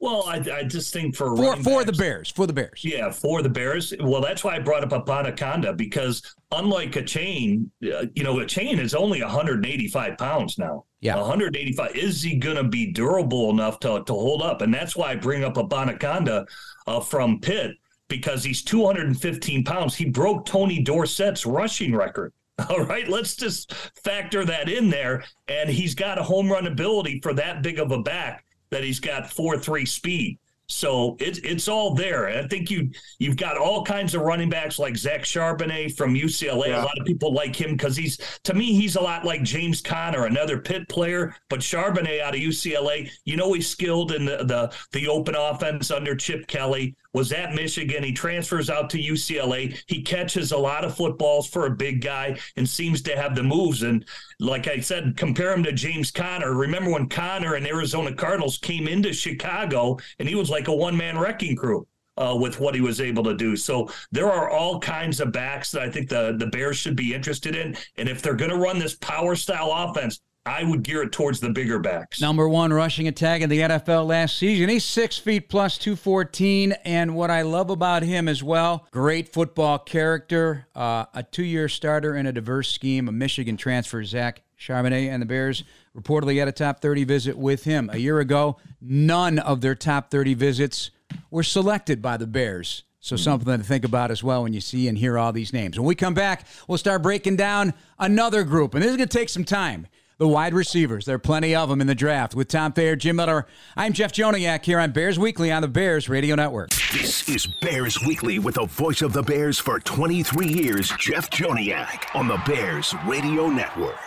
Well, 0.00 0.24
I, 0.26 0.36
I 0.52 0.64
just 0.64 0.92
think 0.92 1.16
for 1.16 1.36
for, 1.36 1.56
for 1.62 1.84
the 1.84 1.92
Bears, 1.92 2.30
for 2.30 2.46
the 2.46 2.52
Bears, 2.52 2.84
yeah, 2.84 3.10
for 3.10 3.42
the 3.42 3.48
Bears. 3.48 3.94
Well, 4.00 4.20
that's 4.20 4.44
why 4.44 4.56
I 4.56 4.58
brought 4.58 4.84
up 4.84 5.06
Abanikanda 5.06 5.76
because 5.76 6.34
unlike 6.52 6.92
Achane, 6.92 7.68
uh, 7.84 8.06
you 8.14 8.22
know, 8.22 8.34
Achane 8.34 8.78
is 8.78 8.94
only 8.94 9.22
185 9.22 10.18
pounds 10.18 10.58
now. 10.58 10.84
Yeah, 11.00 11.16
185. 11.16 11.96
Is 11.96 12.22
he 12.22 12.36
going 12.36 12.56
to 12.56 12.64
be 12.64 12.92
durable 12.92 13.50
enough 13.50 13.80
to 13.80 14.02
to 14.04 14.12
hold 14.12 14.42
up? 14.42 14.60
And 14.60 14.74
that's 14.74 14.96
why 14.96 15.12
I 15.12 15.16
bring 15.16 15.44
up 15.44 15.54
Abanikanda 15.54 16.46
uh, 16.86 17.00
from 17.00 17.40
Pitt 17.40 17.76
because 18.08 18.44
he's 18.44 18.62
215 18.62 19.64
pounds. 19.64 19.94
He 19.94 20.06
broke 20.06 20.44
Tony 20.44 20.84
Dorsett's 20.84 21.46
rushing 21.46 21.94
record. 21.94 22.32
All 22.68 22.84
right, 22.84 23.08
let's 23.08 23.36
just 23.36 23.72
factor 24.04 24.44
that 24.44 24.68
in 24.68 24.90
there. 24.90 25.24
And 25.48 25.70
he's 25.70 25.94
got 25.94 26.18
a 26.18 26.22
home 26.22 26.50
run 26.50 26.66
ability 26.66 27.20
for 27.22 27.32
that 27.34 27.62
big 27.62 27.78
of 27.78 27.90
a 27.90 28.02
back 28.02 28.44
that 28.70 28.84
he's 28.84 29.00
got 29.00 29.30
four 29.30 29.58
three 29.58 29.86
speed. 29.86 30.38
So 30.66 31.16
it's 31.20 31.38
it's 31.40 31.68
all 31.68 31.94
there. 31.94 32.28
I 32.28 32.46
think 32.48 32.70
you 32.70 32.90
you've 33.18 33.36
got 33.36 33.58
all 33.58 33.84
kinds 33.84 34.14
of 34.14 34.22
running 34.22 34.48
backs 34.48 34.78
like 34.78 34.96
Zach 34.96 35.22
Charbonnet 35.22 35.94
from 35.94 36.14
UCLA. 36.14 36.68
Yeah. 36.68 36.82
A 36.82 36.84
lot 36.84 36.98
of 36.98 37.06
people 37.06 37.34
like 37.34 37.54
him 37.54 37.72
because 37.72 37.96
he's 37.96 38.18
to 38.44 38.54
me 38.54 38.72
he's 38.72 38.96
a 38.96 39.00
lot 39.00 39.26
like 39.26 39.42
James 39.42 39.82
Conner, 39.82 40.24
another 40.24 40.58
Pitt 40.58 40.88
player. 40.88 41.36
But 41.50 41.60
Charbonnet 41.60 42.20
out 42.20 42.34
of 42.34 42.40
UCLA, 42.40 43.10
you 43.26 43.36
know 43.36 43.52
he's 43.52 43.68
skilled 43.68 44.12
in 44.12 44.24
the 44.24 44.38
the, 44.38 44.74
the 44.92 45.06
open 45.06 45.34
offense 45.34 45.90
under 45.90 46.16
Chip 46.16 46.46
Kelly. 46.46 46.96
Was 47.14 47.32
at 47.32 47.54
Michigan. 47.54 48.02
He 48.02 48.12
transfers 48.12 48.68
out 48.68 48.90
to 48.90 48.98
UCLA. 48.98 49.80
He 49.86 50.02
catches 50.02 50.52
a 50.52 50.58
lot 50.58 50.84
of 50.84 50.96
footballs 50.96 51.46
for 51.46 51.66
a 51.66 51.70
big 51.70 52.02
guy 52.02 52.38
and 52.56 52.68
seems 52.68 53.00
to 53.02 53.16
have 53.16 53.34
the 53.34 53.42
moves. 53.42 53.84
And 53.84 54.04
like 54.40 54.66
I 54.66 54.80
said, 54.80 55.16
compare 55.16 55.52
him 55.52 55.62
to 55.62 55.72
James 55.72 56.10
Conner. 56.10 56.52
Remember 56.52 56.90
when 56.90 57.08
Conner 57.08 57.54
and 57.54 57.66
Arizona 57.66 58.12
Cardinals 58.12 58.58
came 58.58 58.88
into 58.88 59.12
Chicago 59.12 59.96
and 60.18 60.28
he 60.28 60.34
was 60.34 60.50
like 60.50 60.66
a 60.66 60.74
one 60.74 60.96
man 60.96 61.16
wrecking 61.16 61.56
crew. 61.56 61.86
Uh, 62.16 62.36
with 62.40 62.60
what 62.60 62.76
he 62.76 62.80
was 62.80 63.00
able 63.00 63.24
to 63.24 63.34
do. 63.34 63.56
So 63.56 63.90
there 64.12 64.30
are 64.30 64.48
all 64.48 64.78
kinds 64.78 65.18
of 65.18 65.32
backs 65.32 65.72
that 65.72 65.82
I 65.82 65.90
think 65.90 66.08
the, 66.08 66.36
the 66.38 66.46
Bears 66.46 66.76
should 66.76 66.94
be 66.94 67.12
interested 67.12 67.56
in. 67.56 67.76
And 67.96 68.08
if 68.08 68.22
they're 68.22 68.36
going 68.36 68.52
to 68.52 68.56
run 68.56 68.78
this 68.78 68.94
power 68.94 69.34
style 69.34 69.72
offense, 69.72 70.20
I 70.46 70.62
would 70.62 70.82
gear 70.82 71.02
it 71.02 71.12
towards 71.12 71.40
the 71.40 71.48
bigger 71.48 71.78
backs. 71.78 72.20
Number 72.20 72.46
one 72.46 72.70
rushing 72.70 73.08
attack 73.08 73.40
in 73.40 73.48
the 73.48 73.60
NFL 73.60 74.06
last 74.06 74.36
season. 74.36 74.68
He's 74.68 74.84
six 74.84 75.16
feet 75.16 75.48
plus 75.48 75.78
214. 75.78 76.72
And 76.84 77.14
what 77.14 77.30
I 77.30 77.42
love 77.42 77.70
about 77.70 78.02
him 78.02 78.28
as 78.28 78.42
well, 78.42 78.86
great 78.90 79.32
football 79.32 79.78
character, 79.78 80.66
uh, 80.74 81.06
a 81.14 81.22
two 81.22 81.44
year 81.44 81.68
starter 81.68 82.14
in 82.14 82.26
a 82.26 82.32
diverse 82.32 82.70
scheme, 82.70 83.08
a 83.08 83.12
Michigan 83.12 83.56
transfer, 83.56 84.04
Zach 84.04 84.42
Charbonnet 84.58 85.08
and 85.08 85.22
the 85.22 85.26
Bears 85.26 85.64
reportedly 85.96 86.38
had 86.38 86.48
a 86.48 86.52
top 86.52 86.80
30 86.80 87.04
visit 87.04 87.38
with 87.38 87.64
him. 87.64 87.88
A 87.92 87.98
year 87.98 88.18
ago, 88.18 88.58
none 88.82 89.38
of 89.38 89.62
their 89.62 89.74
top 89.74 90.10
30 90.10 90.34
visits 90.34 90.90
were 91.30 91.42
selected 91.42 92.02
by 92.02 92.18
the 92.18 92.26
Bears. 92.26 92.84
So 93.00 93.16
something 93.16 93.58
to 93.58 93.62
think 93.62 93.84
about 93.84 94.10
as 94.10 94.22
well 94.24 94.42
when 94.44 94.54
you 94.54 94.62
see 94.62 94.88
and 94.88 94.96
hear 94.96 95.18
all 95.18 95.30
these 95.30 95.52
names. 95.52 95.78
When 95.78 95.86
we 95.86 95.94
come 95.94 96.14
back, 96.14 96.46
we'll 96.66 96.78
start 96.78 97.02
breaking 97.02 97.36
down 97.36 97.74
another 97.98 98.44
group, 98.44 98.72
and 98.72 98.82
this 98.82 98.90
is 98.90 98.96
going 98.96 99.08
to 99.08 99.18
take 99.18 99.28
some 99.28 99.44
time. 99.44 99.86
The 100.16 100.28
wide 100.28 100.54
receivers. 100.54 101.06
There 101.06 101.16
are 101.16 101.18
plenty 101.18 101.56
of 101.56 101.68
them 101.68 101.80
in 101.80 101.88
the 101.88 101.94
draft. 101.94 102.36
With 102.36 102.46
Tom 102.46 102.72
Thayer, 102.72 102.94
Jim 102.94 103.16
Miller, 103.16 103.46
I'm 103.76 103.92
Jeff 103.92 104.12
Joniak 104.12 104.64
here 104.64 104.78
on 104.78 104.92
Bears 104.92 105.18
Weekly 105.18 105.50
on 105.50 105.60
the 105.60 105.66
Bears 105.66 106.08
Radio 106.08 106.36
Network. 106.36 106.70
This 106.92 107.28
is 107.28 107.48
Bears 107.60 107.98
Weekly 108.06 108.38
with 108.38 108.54
the 108.54 108.66
voice 108.66 109.02
of 109.02 109.12
the 109.12 109.24
Bears 109.24 109.58
for 109.58 109.80
23 109.80 110.46
years, 110.46 110.92
Jeff 111.00 111.30
Joniak, 111.30 112.14
on 112.14 112.28
the 112.28 112.40
Bears 112.46 112.94
Radio 113.08 113.48
Network. 113.48 113.98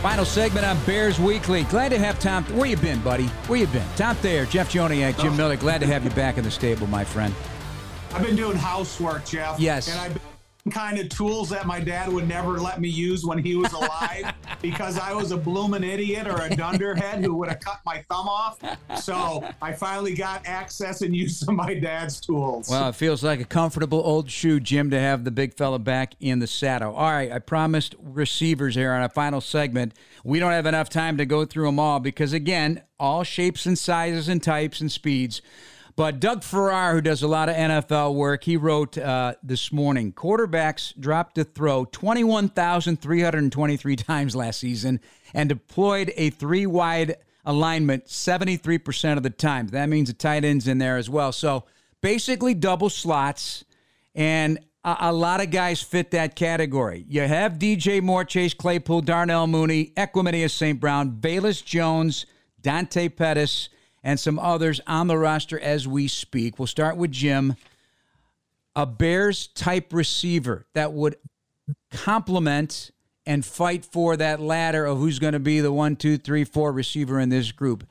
Final 0.00 0.24
segment 0.24 0.64
on 0.64 0.82
Bears 0.86 1.20
Weekly. 1.20 1.64
Glad 1.64 1.90
to 1.90 1.98
have 1.98 2.18
Tom. 2.18 2.42
Where 2.56 2.70
you 2.70 2.78
been, 2.78 3.02
buddy? 3.02 3.26
Where 3.48 3.60
you 3.60 3.66
been? 3.66 3.86
Tom 3.96 4.16
Thayer, 4.16 4.46
Jeff 4.46 4.72
Joniak, 4.72 5.18
Jim 5.18 5.34
oh. 5.34 5.36
Miller. 5.36 5.56
Glad 5.56 5.82
to 5.82 5.86
have 5.86 6.04
you 6.04 6.10
back 6.12 6.38
in 6.38 6.44
the 6.44 6.50
stable, 6.50 6.86
my 6.86 7.04
friend. 7.04 7.34
I've 8.14 8.22
been 8.22 8.34
doing 8.34 8.56
housework, 8.56 9.26
Jeff. 9.26 9.60
Yes. 9.60 9.88
And 9.88 10.00
I've 10.00 10.14
been 10.14 10.29
kind 10.70 10.98
of 10.98 11.08
tools 11.08 11.48
that 11.50 11.66
my 11.66 11.80
dad 11.80 12.12
would 12.12 12.28
never 12.28 12.60
let 12.60 12.80
me 12.80 12.88
use 12.88 13.24
when 13.24 13.38
he 13.38 13.56
was 13.56 13.72
alive 13.72 14.32
because 14.62 14.98
I 14.98 15.12
was 15.12 15.32
a 15.32 15.36
blooming 15.36 15.84
idiot 15.84 16.26
or 16.26 16.42
a 16.42 16.54
dunderhead 16.54 17.24
who 17.24 17.34
would 17.36 17.48
have 17.48 17.60
cut 17.60 17.80
my 17.86 18.04
thumb 18.10 18.28
off. 18.28 18.58
So 19.00 19.48
I 19.62 19.72
finally 19.72 20.14
got 20.14 20.46
access 20.46 21.02
and 21.02 21.14
use 21.16 21.38
some 21.38 21.58
of 21.58 21.66
my 21.66 21.74
dad's 21.74 22.20
tools. 22.20 22.68
Well, 22.68 22.90
it 22.90 22.94
feels 22.94 23.22
like 23.22 23.40
a 23.40 23.44
comfortable 23.44 24.02
old 24.04 24.30
shoe, 24.30 24.60
Jim, 24.60 24.90
to 24.90 25.00
have 25.00 25.24
the 25.24 25.30
big 25.30 25.54
fella 25.54 25.78
back 25.78 26.14
in 26.20 26.40
the 26.40 26.46
saddle. 26.46 26.94
All 26.94 27.10
right, 27.10 27.32
I 27.32 27.38
promised 27.38 27.94
receivers 27.98 28.74
here 28.74 28.92
on 28.92 29.02
a 29.02 29.08
final 29.08 29.40
segment. 29.40 29.94
We 30.24 30.38
don't 30.38 30.52
have 30.52 30.66
enough 30.66 30.90
time 30.90 31.16
to 31.16 31.24
go 31.24 31.44
through 31.44 31.66
them 31.66 31.78
all 31.78 32.00
because, 32.00 32.32
again, 32.32 32.82
all 32.98 33.24
shapes 33.24 33.64
and 33.64 33.78
sizes 33.78 34.28
and 34.28 34.42
types 34.42 34.80
and 34.80 34.92
speeds. 34.92 35.40
But 35.96 36.20
Doug 36.20 36.42
Farrar, 36.42 36.94
who 36.94 37.00
does 37.00 37.22
a 37.22 37.28
lot 37.28 37.48
of 37.48 37.56
NFL 37.56 38.14
work, 38.14 38.44
he 38.44 38.56
wrote 38.56 38.96
uh, 38.96 39.34
this 39.42 39.72
morning 39.72 40.12
quarterbacks 40.12 40.98
dropped 40.98 41.34
to 41.34 41.44
throw 41.44 41.84
21,323 41.86 43.96
times 43.96 44.36
last 44.36 44.60
season 44.60 45.00
and 45.34 45.48
deployed 45.48 46.12
a 46.16 46.30
three 46.30 46.66
wide 46.66 47.16
alignment 47.44 48.06
73% 48.06 49.16
of 49.16 49.22
the 49.22 49.30
time. 49.30 49.68
That 49.68 49.88
means 49.88 50.08
the 50.08 50.14
tight 50.14 50.44
ends 50.44 50.68
in 50.68 50.78
there 50.78 50.96
as 50.96 51.10
well. 51.10 51.32
So 51.32 51.64
basically, 52.00 52.54
double 52.54 52.90
slots. 52.90 53.64
And 54.14 54.58
a, 54.84 54.96
a 55.00 55.12
lot 55.12 55.42
of 55.42 55.50
guys 55.50 55.82
fit 55.82 56.12
that 56.12 56.36
category. 56.36 57.04
You 57.08 57.22
have 57.22 57.54
DJ 57.54 58.02
Moore, 58.02 58.24
Chase 58.24 58.54
Claypool, 58.54 59.02
Darnell 59.02 59.46
Mooney, 59.46 59.92
Equanimeous 59.96 60.52
St. 60.52 60.80
Brown, 60.80 61.12
Velus 61.12 61.64
Jones, 61.64 62.26
Dante 62.60 63.08
Pettis, 63.08 63.68
and 64.02 64.18
some 64.18 64.38
others 64.38 64.80
on 64.86 65.06
the 65.06 65.18
roster 65.18 65.58
as 65.58 65.86
we 65.86 66.08
speak. 66.08 66.58
We'll 66.58 66.66
start 66.66 66.96
with 66.96 67.12
Jim. 67.12 67.56
A 68.76 68.86
Bears 68.86 69.48
type 69.48 69.92
receiver 69.92 70.66
that 70.74 70.92
would 70.92 71.16
complement 71.90 72.90
and 73.26 73.44
fight 73.44 73.84
for 73.84 74.16
that 74.16 74.40
ladder 74.40 74.86
of 74.86 74.98
who's 74.98 75.18
going 75.18 75.34
to 75.34 75.38
be 75.40 75.60
the 75.60 75.72
one, 75.72 75.96
two, 75.96 76.16
three, 76.16 76.44
four 76.44 76.72
receiver 76.72 77.20
in 77.20 77.28
this 77.28 77.52
group 77.52 77.86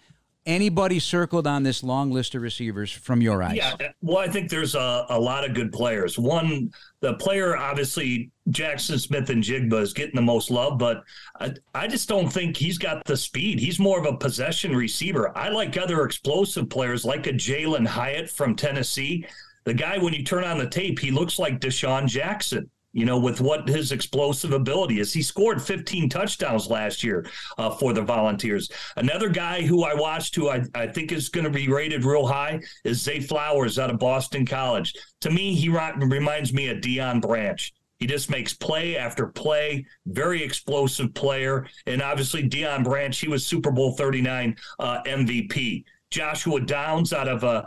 anybody 0.46 1.00
circled 1.00 1.46
on 1.46 1.64
this 1.64 1.84
long 1.84 2.12
list 2.12 2.36
of 2.36 2.42
receivers 2.42 2.92
from 2.92 3.22
your 3.22 3.44
eyes? 3.44 3.56
Yeah, 3.56 3.76
well, 4.02 4.18
I 4.18 4.28
think 4.28 4.50
there's 4.50 4.76
a, 4.76 5.06
a 5.10 5.20
lot 5.20 5.48
of 5.48 5.54
good 5.54 5.72
players. 5.72 6.18
One, 6.18 6.72
the 7.02 7.14
player, 7.16 7.56
obviously, 7.58 8.32
Jackson 8.50 8.98
Smith-Njigba 8.98 9.82
is 9.82 9.94
getting 9.94 10.16
the 10.16 10.22
most 10.22 10.50
love, 10.50 10.78
but 10.78 11.04
I, 11.40 11.54
I 11.76 11.88
just 11.88 12.10
don't 12.10 12.30
think 12.30 12.58
he's 12.58 12.78
got 12.78 13.04
the 13.06 13.18
speed. 13.18 13.60
He's 13.60 13.80
more 13.80 14.00
of 14.00 14.06
a 14.06 14.18
possession 14.18 14.76
receiver. 14.76 15.38
I 15.38 15.50
like 15.50 15.78
other 15.78 16.04
explosive 16.04 16.70
players 16.70 17.06
like 17.06 17.28
a 17.28 17.34
Jalen 17.34 17.88
Hyatt 17.88 18.30
from 18.30 18.56
Tennessee. 18.56 19.26
The 19.66 19.74
guy, 19.74 19.98
when 19.98 20.14
you 20.14 20.24
turn 20.24 20.44
on 20.44 20.58
the 20.58 20.70
tape, 20.70 21.00
he 21.00 21.12
looks 21.12 21.38
like 21.38 21.60
DeSean 21.60 22.08
Jackson 22.08 22.70
you 22.94 23.06
know, 23.06 23.20
with 23.20 23.40
what 23.40 23.68
his 23.68 23.92
explosive 23.92 24.52
ability 24.52 25.00
is. 25.00 25.14
He 25.14 25.22
scored 25.22 25.62
15 25.62 26.10
touchdowns 26.10 26.68
last 26.68 27.04
year 27.04 27.26
uh, 27.58 27.70
for 27.70 27.94
the 27.94 28.02
Volunteers. 28.02 28.70
Another 28.98 29.30
guy 29.30 29.62
who 29.62 29.84
I 29.84 29.94
watched 29.94 30.36
who 30.36 30.50
I, 30.50 30.64
I 30.74 30.88
think 30.88 31.12
is 31.12 31.30
going 31.30 31.44
to 31.44 31.52
be 31.52 31.68
rated 31.68 32.04
real 32.04 32.26
high 32.26 32.62
is 32.84 33.02
Zay 33.02 33.20
Flowers 33.20 33.78
out 33.78 33.92
of 33.92 34.00
Boston 34.00 34.46
College. 34.46 34.94
To 35.22 35.30
me, 35.30 35.54
he 35.54 35.70
reminds 35.70 36.54
me 36.54 36.70
of 36.70 36.78
Deion 36.78 37.22
Branch. 37.22 37.74
He 38.00 38.08
just 38.08 38.30
makes 38.30 38.54
play 38.54 38.98
after 38.98 39.28
play, 39.28 39.86
very 40.08 40.42
explosive 40.42 41.14
player. 41.14 41.68
And 41.86 42.02
obviously, 42.02 42.48
Deion 42.48 42.84
Branch, 42.84 43.18
he 43.18 43.28
was 43.28 43.46
Super 43.46 43.72
Bowl 43.72 43.92
39 43.98 44.56
uh, 44.80 45.04
MVP. 45.04 45.84
Joshua 46.10 46.62
Downs 46.62 47.12
out 47.14 47.28
of 47.28 47.44
uh, 47.44 47.64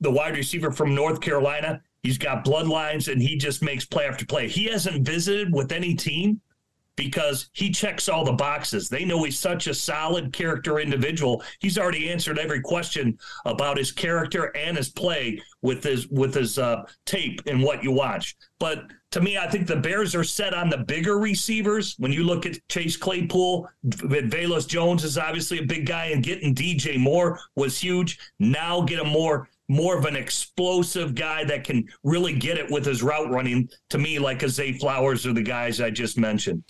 the 0.00 0.10
wide 0.10 0.36
receiver 0.36 0.70
from 0.70 0.94
North 0.94 1.20
Carolina. 1.20 1.82
He's 2.02 2.18
got 2.18 2.44
bloodlines 2.44 3.10
and 3.10 3.22
he 3.22 3.36
just 3.36 3.62
makes 3.62 3.84
play 3.84 4.06
after 4.06 4.26
play. 4.26 4.48
He 4.48 4.64
hasn't 4.66 5.06
visited 5.06 5.52
with 5.52 5.72
any 5.72 5.94
team 5.94 6.40
because 6.96 7.48
he 7.52 7.70
checks 7.70 8.08
all 8.08 8.24
the 8.24 8.32
boxes. 8.32 8.88
They 8.88 9.04
know 9.04 9.22
he's 9.24 9.38
such 9.38 9.66
a 9.66 9.74
solid 9.74 10.32
character 10.32 10.78
individual. 10.78 11.42
He's 11.60 11.78
already 11.78 12.10
answered 12.10 12.38
every 12.38 12.60
question 12.60 13.18
about 13.44 13.78
his 13.78 13.92
character 13.92 14.54
and 14.56 14.76
his 14.76 14.90
play 14.90 15.40
with 15.62 15.82
his 15.82 16.08
with 16.08 16.34
his 16.34 16.58
uh, 16.58 16.84
tape 17.06 17.40
and 17.46 17.62
what 17.62 17.82
you 17.82 17.92
watch. 17.92 18.36
But 18.58 18.84
to 19.12 19.20
me, 19.20 19.38
I 19.38 19.48
think 19.48 19.66
the 19.66 19.76
Bears 19.76 20.14
are 20.14 20.24
set 20.24 20.54
on 20.54 20.70
the 20.70 20.78
bigger 20.78 21.18
receivers. 21.18 21.94
When 21.98 22.12
you 22.12 22.24
look 22.24 22.46
at 22.46 22.56
Chase 22.68 22.96
Claypool, 22.96 23.68
Velus 23.86 24.66
Jones 24.66 25.04
is 25.04 25.18
obviously 25.18 25.58
a 25.58 25.66
big 25.66 25.86
guy, 25.86 26.06
and 26.06 26.22
getting 26.22 26.54
DJ 26.54 26.98
Moore 26.98 27.38
was 27.56 27.78
huge. 27.78 28.18
Now 28.38 28.80
get 28.80 29.00
a 29.00 29.04
more 29.04 29.48
more 29.68 29.96
of 29.96 30.04
an 30.04 30.16
explosive 30.16 31.14
guy 31.14 31.44
that 31.44 31.64
can 31.64 31.84
really 32.04 32.34
get 32.34 32.58
it 32.58 32.70
with 32.70 32.84
his 32.84 33.02
route 33.02 33.30
running 33.30 33.68
to 33.90 33.98
me 33.98 34.18
like 34.18 34.42
a 34.42 34.48
Zay 34.48 34.72
Flowers 34.72 35.26
or 35.26 35.32
the 35.32 35.42
guys 35.42 35.80
I 35.80 35.90
just 35.90 36.18
mentioned. 36.18 36.62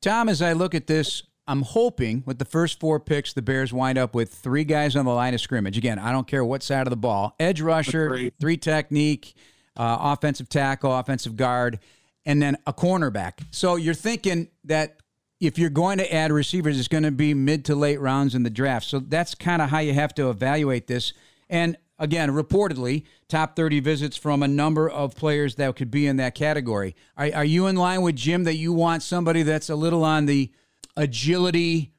Tom, 0.00 0.28
as 0.28 0.42
I 0.42 0.52
look 0.52 0.74
at 0.74 0.86
this, 0.86 1.22
I'm 1.46 1.62
hoping 1.62 2.22
with 2.26 2.38
the 2.38 2.44
first 2.44 2.80
four 2.80 3.00
picks, 3.00 3.32
the 3.32 3.42
Bears 3.42 3.72
wind 3.72 3.98
up 3.98 4.14
with 4.14 4.32
three 4.32 4.64
guys 4.64 4.96
on 4.96 5.04
the 5.04 5.12
line 5.12 5.34
of 5.34 5.40
scrimmage. 5.40 5.76
Again, 5.76 5.98
I 5.98 6.12
don't 6.12 6.26
care 6.26 6.44
what 6.44 6.62
side 6.62 6.86
of 6.86 6.90
the 6.90 6.96
ball 6.96 7.34
edge 7.38 7.60
rusher, 7.60 8.30
three 8.40 8.56
technique, 8.56 9.34
uh, 9.76 9.98
offensive 10.00 10.48
tackle, 10.48 10.96
offensive 10.96 11.36
guard, 11.36 11.80
and 12.24 12.40
then 12.40 12.56
a 12.66 12.72
cornerback. 12.72 13.44
So 13.50 13.76
you're 13.76 13.94
thinking 13.94 14.48
that 14.64 14.98
if 15.40 15.58
you're 15.58 15.70
going 15.70 15.98
to 15.98 16.14
add 16.14 16.32
receivers, 16.32 16.78
it's 16.78 16.88
going 16.88 17.02
to 17.02 17.10
be 17.10 17.34
mid 17.34 17.66
to 17.66 17.74
late 17.74 18.00
rounds 18.00 18.34
in 18.34 18.42
the 18.42 18.50
draft. 18.50 18.86
So 18.86 19.00
that's 19.00 19.34
kind 19.34 19.60
of 19.60 19.68
how 19.68 19.80
you 19.80 19.92
have 19.92 20.14
to 20.14 20.30
evaluate 20.30 20.86
this. 20.86 21.12
And 21.50 21.76
again, 22.04 22.30
reportedly, 22.30 23.04
top 23.28 23.56
30 23.56 23.80
visits 23.80 24.16
from 24.16 24.42
a 24.42 24.48
number 24.48 24.88
of 24.88 25.16
players 25.16 25.56
that 25.56 25.74
could 25.74 25.90
be 25.90 26.06
in 26.06 26.16
that 26.18 26.34
category. 26.34 26.94
Are, 27.16 27.30
are 27.34 27.44
you 27.44 27.66
in 27.66 27.76
line 27.76 28.02
with 28.02 28.14
Jim 28.14 28.44
that 28.44 28.56
you 28.56 28.72
want 28.72 29.02
somebody 29.02 29.42
that's 29.42 29.70
a 29.70 29.74
little 29.74 30.04
on 30.04 30.26
the 30.26 30.52
agility, 30.96 31.92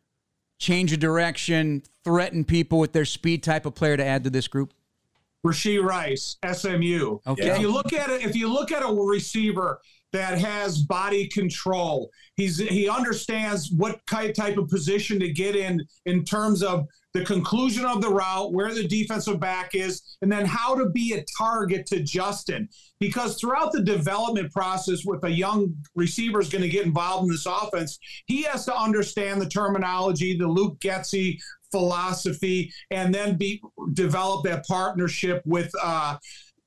change 0.60 0.94
of 0.94 1.00
direction, 1.00 1.84
threaten 2.04 2.46
people 2.46 2.80
with 2.80 2.94
their 2.94 3.04
speed 3.04 3.44
type 3.44 3.66
of 3.66 3.76
player 3.76 3.98
to 3.98 4.06
add 4.06 4.24
to 4.24 4.30
this 4.30 4.48
group? 4.48 4.74
Rashee 5.46 5.84
Rice, 5.84 6.38
SMU. 6.50 7.20
Okay. 7.28 7.50
If 7.50 7.60
you 7.60 7.72
look 7.72 7.92
at 7.92 8.10
it, 8.10 8.24
if 8.24 8.36
you 8.36 8.48
look 8.52 8.72
at 8.72 8.82
a 8.82 8.92
receiver 8.92 9.82
that 10.16 10.40
has 10.40 10.80
body 10.80 11.28
control, 11.28 12.10
he's 12.36 12.58
he 12.58 12.90
understands 12.90 13.72
what 13.72 14.00
type 14.08 14.58
of 14.58 14.70
position 14.70 15.20
to 15.20 15.32
get 15.32 15.56
in 15.56 15.86
in 16.06 16.24
terms 16.24 16.64
of 16.64 16.88
the 17.16 17.24
conclusion 17.24 17.86
of 17.86 18.02
the 18.02 18.10
route, 18.10 18.52
where 18.52 18.74
the 18.74 18.86
defensive 18.86 19.40
back 19.40 19.74
is, 19.74 20.18
and 20.22 20.30
then 20.30 20.46
how 20.46 20.76
to 20.76 20.90
be 20.90 21.14
a 21.14 21.24
target 21.38 21.86
to 21.86 22.04
Justin. 22.04 22.68
Because 23.00 23.40
throughout 23.40 23.72
the 23.72 23.84
development 23.84 24.52
process, 24.52 25.06
with 25.06 25.24
a 25.24 25.30
young 25.30 25.74
receiver 25.96 26.42
is 26.42 26.50
going 26.50 26.62
to 26.62 26.70
get 26.70 26.86
involved 26.86 27.26
in 27.26 27.32
this 27.32 27.46
offense, 27.46 27.98
he 28.26 28.44
has 28.44 28.66
to 28.66 28.76
understand 28.76 29.42
the 29.42 29.48
terminology, 29.48 30.38
the 30.38 30.48
Luke 30.48 30.78
Getsy 30.82 31.40
philosophy, 31.72 32.72
and 32.92 33.16
then 33.16 33.38
be 33.38 33.62
develop 33.94 34.44
that 34.46 34.66
partnership 34.68 35.42
with 35.46 35.72
uh, 35.82 36.18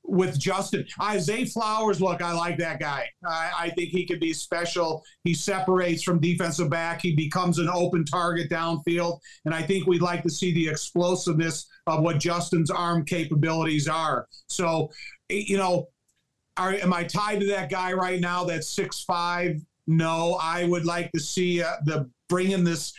with 0.08 0.38
Justin. 0.38 0.86
Isaiah 1.02 1.46
Flowers, 1.46 2.00
look, 2.00 2.22
I 2.22 2.32
like 2.32 2.56
that 2.58 2.80
guy. 2.80 3.08
I, 3.26 3.52
I, 3.58 3.70
think 3.70 3.90
he 3.90 4.06
could 4.06 4.20
be 4.20 4.32
special. 4.32 5.04
He 5.22 5.34
separates 5.34 6.02
from 6.02 6.18
defensive 6.18 6.70
back. 6.70 7.02
He 7.02 7.14
becomes 7.14 7.58
an 7.58 7.68
open 7.68 8.04
target 8.04 8.50
downfield. 8.50 9.20
And 9.44 9.54
I 9.54 9.62
think 9.62 9.86
we'd 9.86 10.02
like 10.02 10.22
to 10.22 10.30
see 10.30 10.52
the 10.54 10.68
explosiveness 10.68 11.66
of 11.86 12.02
what 12.02 12.18
Justin's 12.18 12.70
arm 12.70 13.04
capabilities 13.04 13.86
are. 13.86 14.26
So, 14.46 14.90
you 15.28 15.58
know, 15.58 15.88
are, 16.56 16.72
am 16.72 16.92
I 16.92 17.04
tied 17.04 17.40
to 17.40 17.46
that 17.48 17.70
guy 17.70 17.92
right 17.92 18.20
now 18.20 18.44
that's 18.44 18.74
six 18.74 19.04
five? 19.04 19.60
No, 19.86 20.38
I 20.42 20.64
would 20.64 20.84
like 20.84 21.12
to 21.12 21.20
see 21.20 21.62
uh, 21.62 21.76
the 21.84 22.10
bringing 22.28 22.64
this 22.64 22.92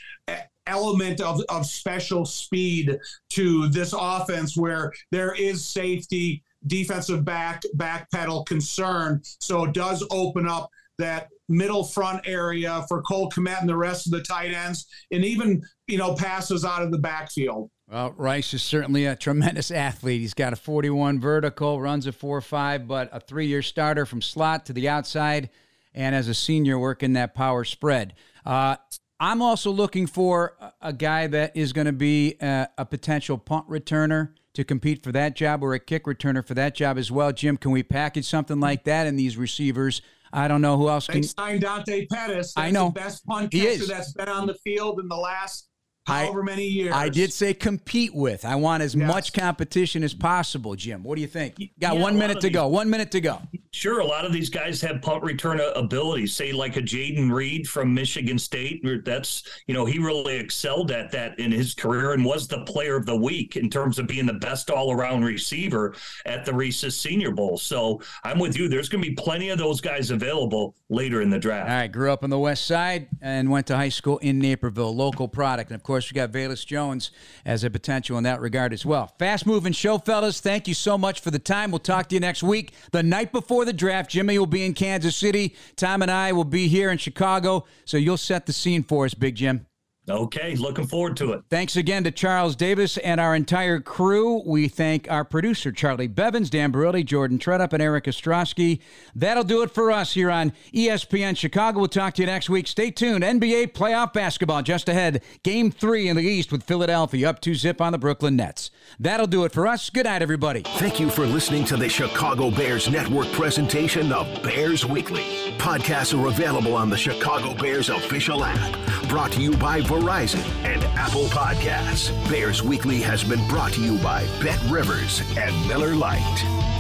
element 0.70 1.20
of, 1.20 1.42
of 1.50 1.66
special 1.66 2.26
speed 2.26 2.98
to 3.30 3.68
this 3.70 3.94
offense 3.98 4.56
where 4.56 4.94
there 5.12 5.34
is 5.34 5.66
safety 5.66 6.44
defensive 6.68 7.26
back 7.26 7.64
back 7.76 8.10
pedal 8.12 8.44
concern. 8.44 9.22
So 9.40 9.66
it 9.66 9.74
does 9.74 10.06
open 10.12 10.48
up 10.48 10.70
that 10.98 11.30
middle 11.48 11.84
front 11.84 12.28
area 12.28 12.86
for 12.88 13.02
Cole 13.02 13.30
Kmet 13.32 13.62
and 13.62 13.70
the 13.70 13.76
rest 13.76 14.06
of 14.06 14.12
the 14.12 14.22
tight 14.22 14.54
ends, 14.54 14.86
and 15.12 15.26
even 15.26 15.62
you 15.88 15.98
know 15.98 16.14
passes 16.14 16.64
out 16.64 16.84
of 16.84 16.92
the 16.92 16.98
backfield. 16.98 17.72
Well, 17.90 18.14
Rice 18.18 18.54
is 18.54 18.62
certainly 18.62 19.06
a 19.06 19.16
tremendous 19.16 19.72
athlete. 19.72 20.22
He's 20.22 20.36
got 20.36 20.54
a 20.54 20.56
41 20.56 21.20
vertical, 21.20 21.82
runs 21.82 22.06
a 22.06 22.12
4-5, 22.12 22.86
but 22.86 23.10
a 23.12 23.20
three-year 23.20 23.64
starter 23.64 24.06
from 24.06 24.22
slot 24.22 24.68
to 24.68 24.74
the 24.74 24.88
outside, 24.88 25.50
and 25.96 26.14
as 26.14 26.28
a 26.28 26.36
senior 26.36 26.78
working 26.78 27.14
that 27.14 27.34
power 27.34 27.64
spread. 27.64 28.14
Uh, 28.46 28.76
I'm 29.20 29.42
also 29.42 29.72
looking 29.72 30.06
for 30.06 30.56
a 30.82 30.94
guy 30.94 31.28
that 31.28 31.58
is 31.58 31.74
going 31.74 31.88
to 31.88 31.94
be 31.94 32.36
a, 32.40 32.70
a 32.78 32.86
potential 32.86 33.38
punt 33.38 33.68
returner 33.68 34.34
to 34.54 34.64
compete 34.64 35.04
for 35.04 35.12
that 35.12 35.36
job 35.36 35.64
or 35.64 35.74
a 35.74 35.80
kick 35.80 36.06
returner 36.06 36.46
for 36.46 36.54
that 36.56 36.76
job 36.76 36.98
as 36.98 37.12
well. 37.12 37.32
Jim, 37.32 37.58
can 37.58 37.72
we 37.72 37.84
package 37.84 38.26
something 38.26 38.60
like 38.60 38.84
that 38.86 39.08
in 39.08 39.16
these 39.16 39.38
receivers? 39.38 40.02
I 40.32 40.48
don't 40.48 40.62
know 40.62 40.78
who 40.78 40.90
else 40.90 41.08
can. 41.08 41.22
They 41.22 41.28
signed 41.28 41.62
Dante 41.62 42.06
Pettis. 42.08 42.54
That's 42.54 42.68
I 42.68 42.72
know 42.72 42.88
the 42.88 43.00
best 43.00 43.26
punt 43.26 43.52
catcher 43.52 43.86
that's 43.86 44.14
been 44.14 44.30
on 44.30 44.48
the 44.48 44.54
field 44.56 45.00
in 45.00 45.08
the 45.08 45.16
last 45.16 45.69
however 46.10 46.44
many 46.44 46.66
years. 46.66 46.94
I 46.94 47.10
did 47.10 47.34
say 47.34 47.54
compete 47.54 48.14
with. 48.14 48.46
I 48.46 48.56
want 48.56 48.84
as 48.84 48.96
yes. 48.96 49.08
much 49.08 49.34
competition 49.34 50.04
as 50.04 50.14
possible, 50.14 50.76
Jim. 50.76 51.04
What 51.04 51.16
do 51.16 51.22
you 51.22 51.28
think? 51.28 51.58
Got 51.80 51.96
yeah, 51.96 52.02
one 52.02 52.18
minute 52.18 52.42
to 52.42 52.48
these, 52.48 52.54
go. 52.54 52.68
One 52.68 52.90
minute 52.90 53.12
to 53.12 53.22
go. 53.22 53.42
Sure, 53.72 54.00
a 54.00 54.06
lot 54.06 54.26
of 54.26 54.34
these 54.34 54.50
guys 54.50 54.82
have 54.82 55.02
punt 55.02 55.24
return 55.24 55.62
ability. 55.76 56.28
Say 56.28 56.52
like 56.52 56.78
a 56.78 56.82
Jayden 56.82 57.32
Reed 57.32 57.68
from 57.68 57.94
Michigan 57.94 58.40
State. 58.40 58.84
That's 59.06 59.44
you 59.68 59.74
know 59.74 59.86
he 59.86 60.00
really 60.00 60.38
excelled 60.38 60.92
at 60.92 61.12
that 61.12 61.38
in 61.40 61.52
his 61.52 61.74
career 61.74 62.14
and 62.14 62.26
was 62.26 62.48
the 62.48 62.64
player 62.66 62.96
of 62.96 63.06
the 63.06 63.16
week 63.16 63.56
in 63.56 63.70
terms 63.70 64.00
of 64.00 64.08
being 64.08 64.26
the 64.26 64.34
best 64.34 64.70
all 64.70 64.92
around 64.92 65.24
receiver 65.24 65.96
at 66.26 66.46
the 66.46 66.54
Reese's 66.54 66.98
Senior 66.98 67.32
Bowl. 67.32 67.58
So 67.58 68.02
I'm 68.24 68.40
with 68.40 68.58
you. 68.58 68.68
There's 68.68 68.90
going 68.90 69.04
to 69.04 69.10
be 69.10 69.16
plenty 69.16 69.50
of 69.50 69.58
those 69.58 69.82
guys 69.82 70.12
available 70.12 70.76
later 70.90 71.22
in 71.22 71.30
the 71.30 71.40
draft. 71.40 71.70
All 71.70 71.76
right, 71.76 71.92
grew 71.92 72.12
up 72.12 72.24
on 72.24 72.30
the 72.30 72.40
West 72.40 72.66
Side 72.66 73.08
and 73.22 73.50
went 73.50 73.68
to 73.68 73.76
high 73.76 73.90
school 73.90 74.18
in 74.20 74.40
Naperville, 74.40 74.96
local 74.96 75.28
product, 75.28 75.70
and 75.72 75.76
of 75.76 75.84
course 75.84 75.99
course, 76.00 76.12
we 76.14 76.16
got 76.16 76.32
Velus 76.32 76.66
Jones 76.66 77.12
as 77.46 77.66
a 77.66 77.70
potential 77.70 78.18
in 78.18 78.24
that 78.24 78.40
regard 78.40 78.72
as 78.72 78.86
well. 78.86 79.14
Fast 79.20 79.46
moving 79.46 79.74
show, 79.74 79.98
fellas. 79.98 80.40
Thank 80.40 80.68
you 80.68 80.74
so 80.74 80.98
much 80.98 81.20
for 81.20 81.30
the 81.30 81.40
time. 81.40 81.72
We'll 81.72 81.80
talk 81.80 82.08
to 82.10 82.16
you 82.16 82.22
next 82.22 82.42
week. 82.42 82.74
The 82.92 83.04
night 83.04 83.34
before 83.34 83.66
the 83.66 83.74
draft, 83.74 84.10
Jimmy 84.10 84.40
will 84.40 84.46
be 84.46 84.66
in 84.66 84.74
Kansas 84.74 85.18
City. 85.18 85.56
Tom 85.76 86.02
and 86.02 86.10
I 86.10 86.32
will 86.32 86.46
be 86.46 86.70
here 86.70 86.90
in 86.90 86.98
Chicago. 86.98 87.66
So 87.84 87.98
you'll 87.98 88.16
set 88.16 88.46
the 88.46 88.54
scene 88.54 88.84
for 88.84 89.04
us, 89.04 89.14
Big 89.14 89.36
Jim. 89.36 89.66
Okay, 90.10 90.56
looking 90.56 90.88
forward 90.88 91.16
to 91.18 91.34
it. 91.34 91.44
Thanks 91.50 91.76
again 91.76 92.04
to 92.04 92.12
Charles 92.12 92.56
Davis 92.56 92.98
and 92.98 93.22
our 93.22 93.36
entire 93.36 93.80
crew. 93.80 94.42
We 94.46 94.68
thank 94.68 95.10
our 95.10 95.24
producer, 95.24 95.72
Charlie 95.72 96.08
Bevins, 96.08 96.50
Dan 96.50 96.72
Barilli, 96.72 97.06
Jordan 97.06 97.38
Tredup, 97.38 97.74
and 97.74 97.82
Eric 97.82 98.06
Ostrowski. 98.06 98.80
That'll 99.16 99.44
do 99.44 99.62
it 99.62 99.72
for 99.72 99.92
us 99.92 100.14
here 100.14 100.32
on 100.32 100.54
ESPN 100.74 101.38
Chicago. 101.38 101.80
We'll 101.80 101.88
talk 101.88 102.16
to 102.16 102.22
you 102.22 102.26
next 102.26 102.50
week. 102.50 102.68
Stay 102.68 102.92
tuned. 102.92 103.24
NBA 103.24 103.74
playoff 103.74 104.14
basketball 104.14 104.64
just 104.64 104.90
ahead. 104.90 105.22
Game 105.44 105.72
three 105.72 106.08
in 106.08 106.16
the 106.16 106.24
East 106.24 106.52
with 106.52 106.64
Philadelphia 106.64 107.30
up 107.30 107.42
2 107.42 107.56
zip 107.56 107.82
on 107.82 107.92
the 107.92 107.98
Brooklyn 107.98 108.36
Nets. 108.36 108.72
That'll 109.00 109.28
do 109.28 109.44
it 109.46 109.52
for 109.52 109.68
us. 109.68 109.90
Good 109.90 110.06
night, 110.06 110.22
everybody. 110.22 110.64
Thank 110.64 111.00
you 111.00 111.10
for 111.10 111.26
listening 111.26 111.66
to 111.66 111.78
the 111.78 111.90
Chicago 111.90 112.50
Bears 112.50 112.90
Network 112.90 113.32
presentation 113.32 114.12
of 114.12 114.42
Bears 114.42 114.86
Weekly. 114.86 115.24
Podcasts 115.58 116.20
are 116.20 116.28
available 116.28 116.76
on 116.76 116.90
the 116.90 116.98
Chicago 116.98 117.54
Bears 117.54 117.90
official 117.90 118.44
app. 118.44 119.08
Brought 119.10 119.32
to 119.34 119.42
you 119.42 119.56
by 119.58 119.82
Verizon 120.00 120.46
and 120.64 120.82
Apple 120.98 121.26
Podcasts. 121.26 122.10
Bears 122.30 122.64
Weekly 122.64 123.02
has 123.02 123.22
been 123.22 123.46
brought 123.48 123.74
to 123.74 123.82
you 123.82 123.98
by 123.98 124.26
Bet 124.42 124.62
Rivers 124.70 125.22
and 125.38 125.68
Miller 125.68 125.94
Lite. 125.94 126.79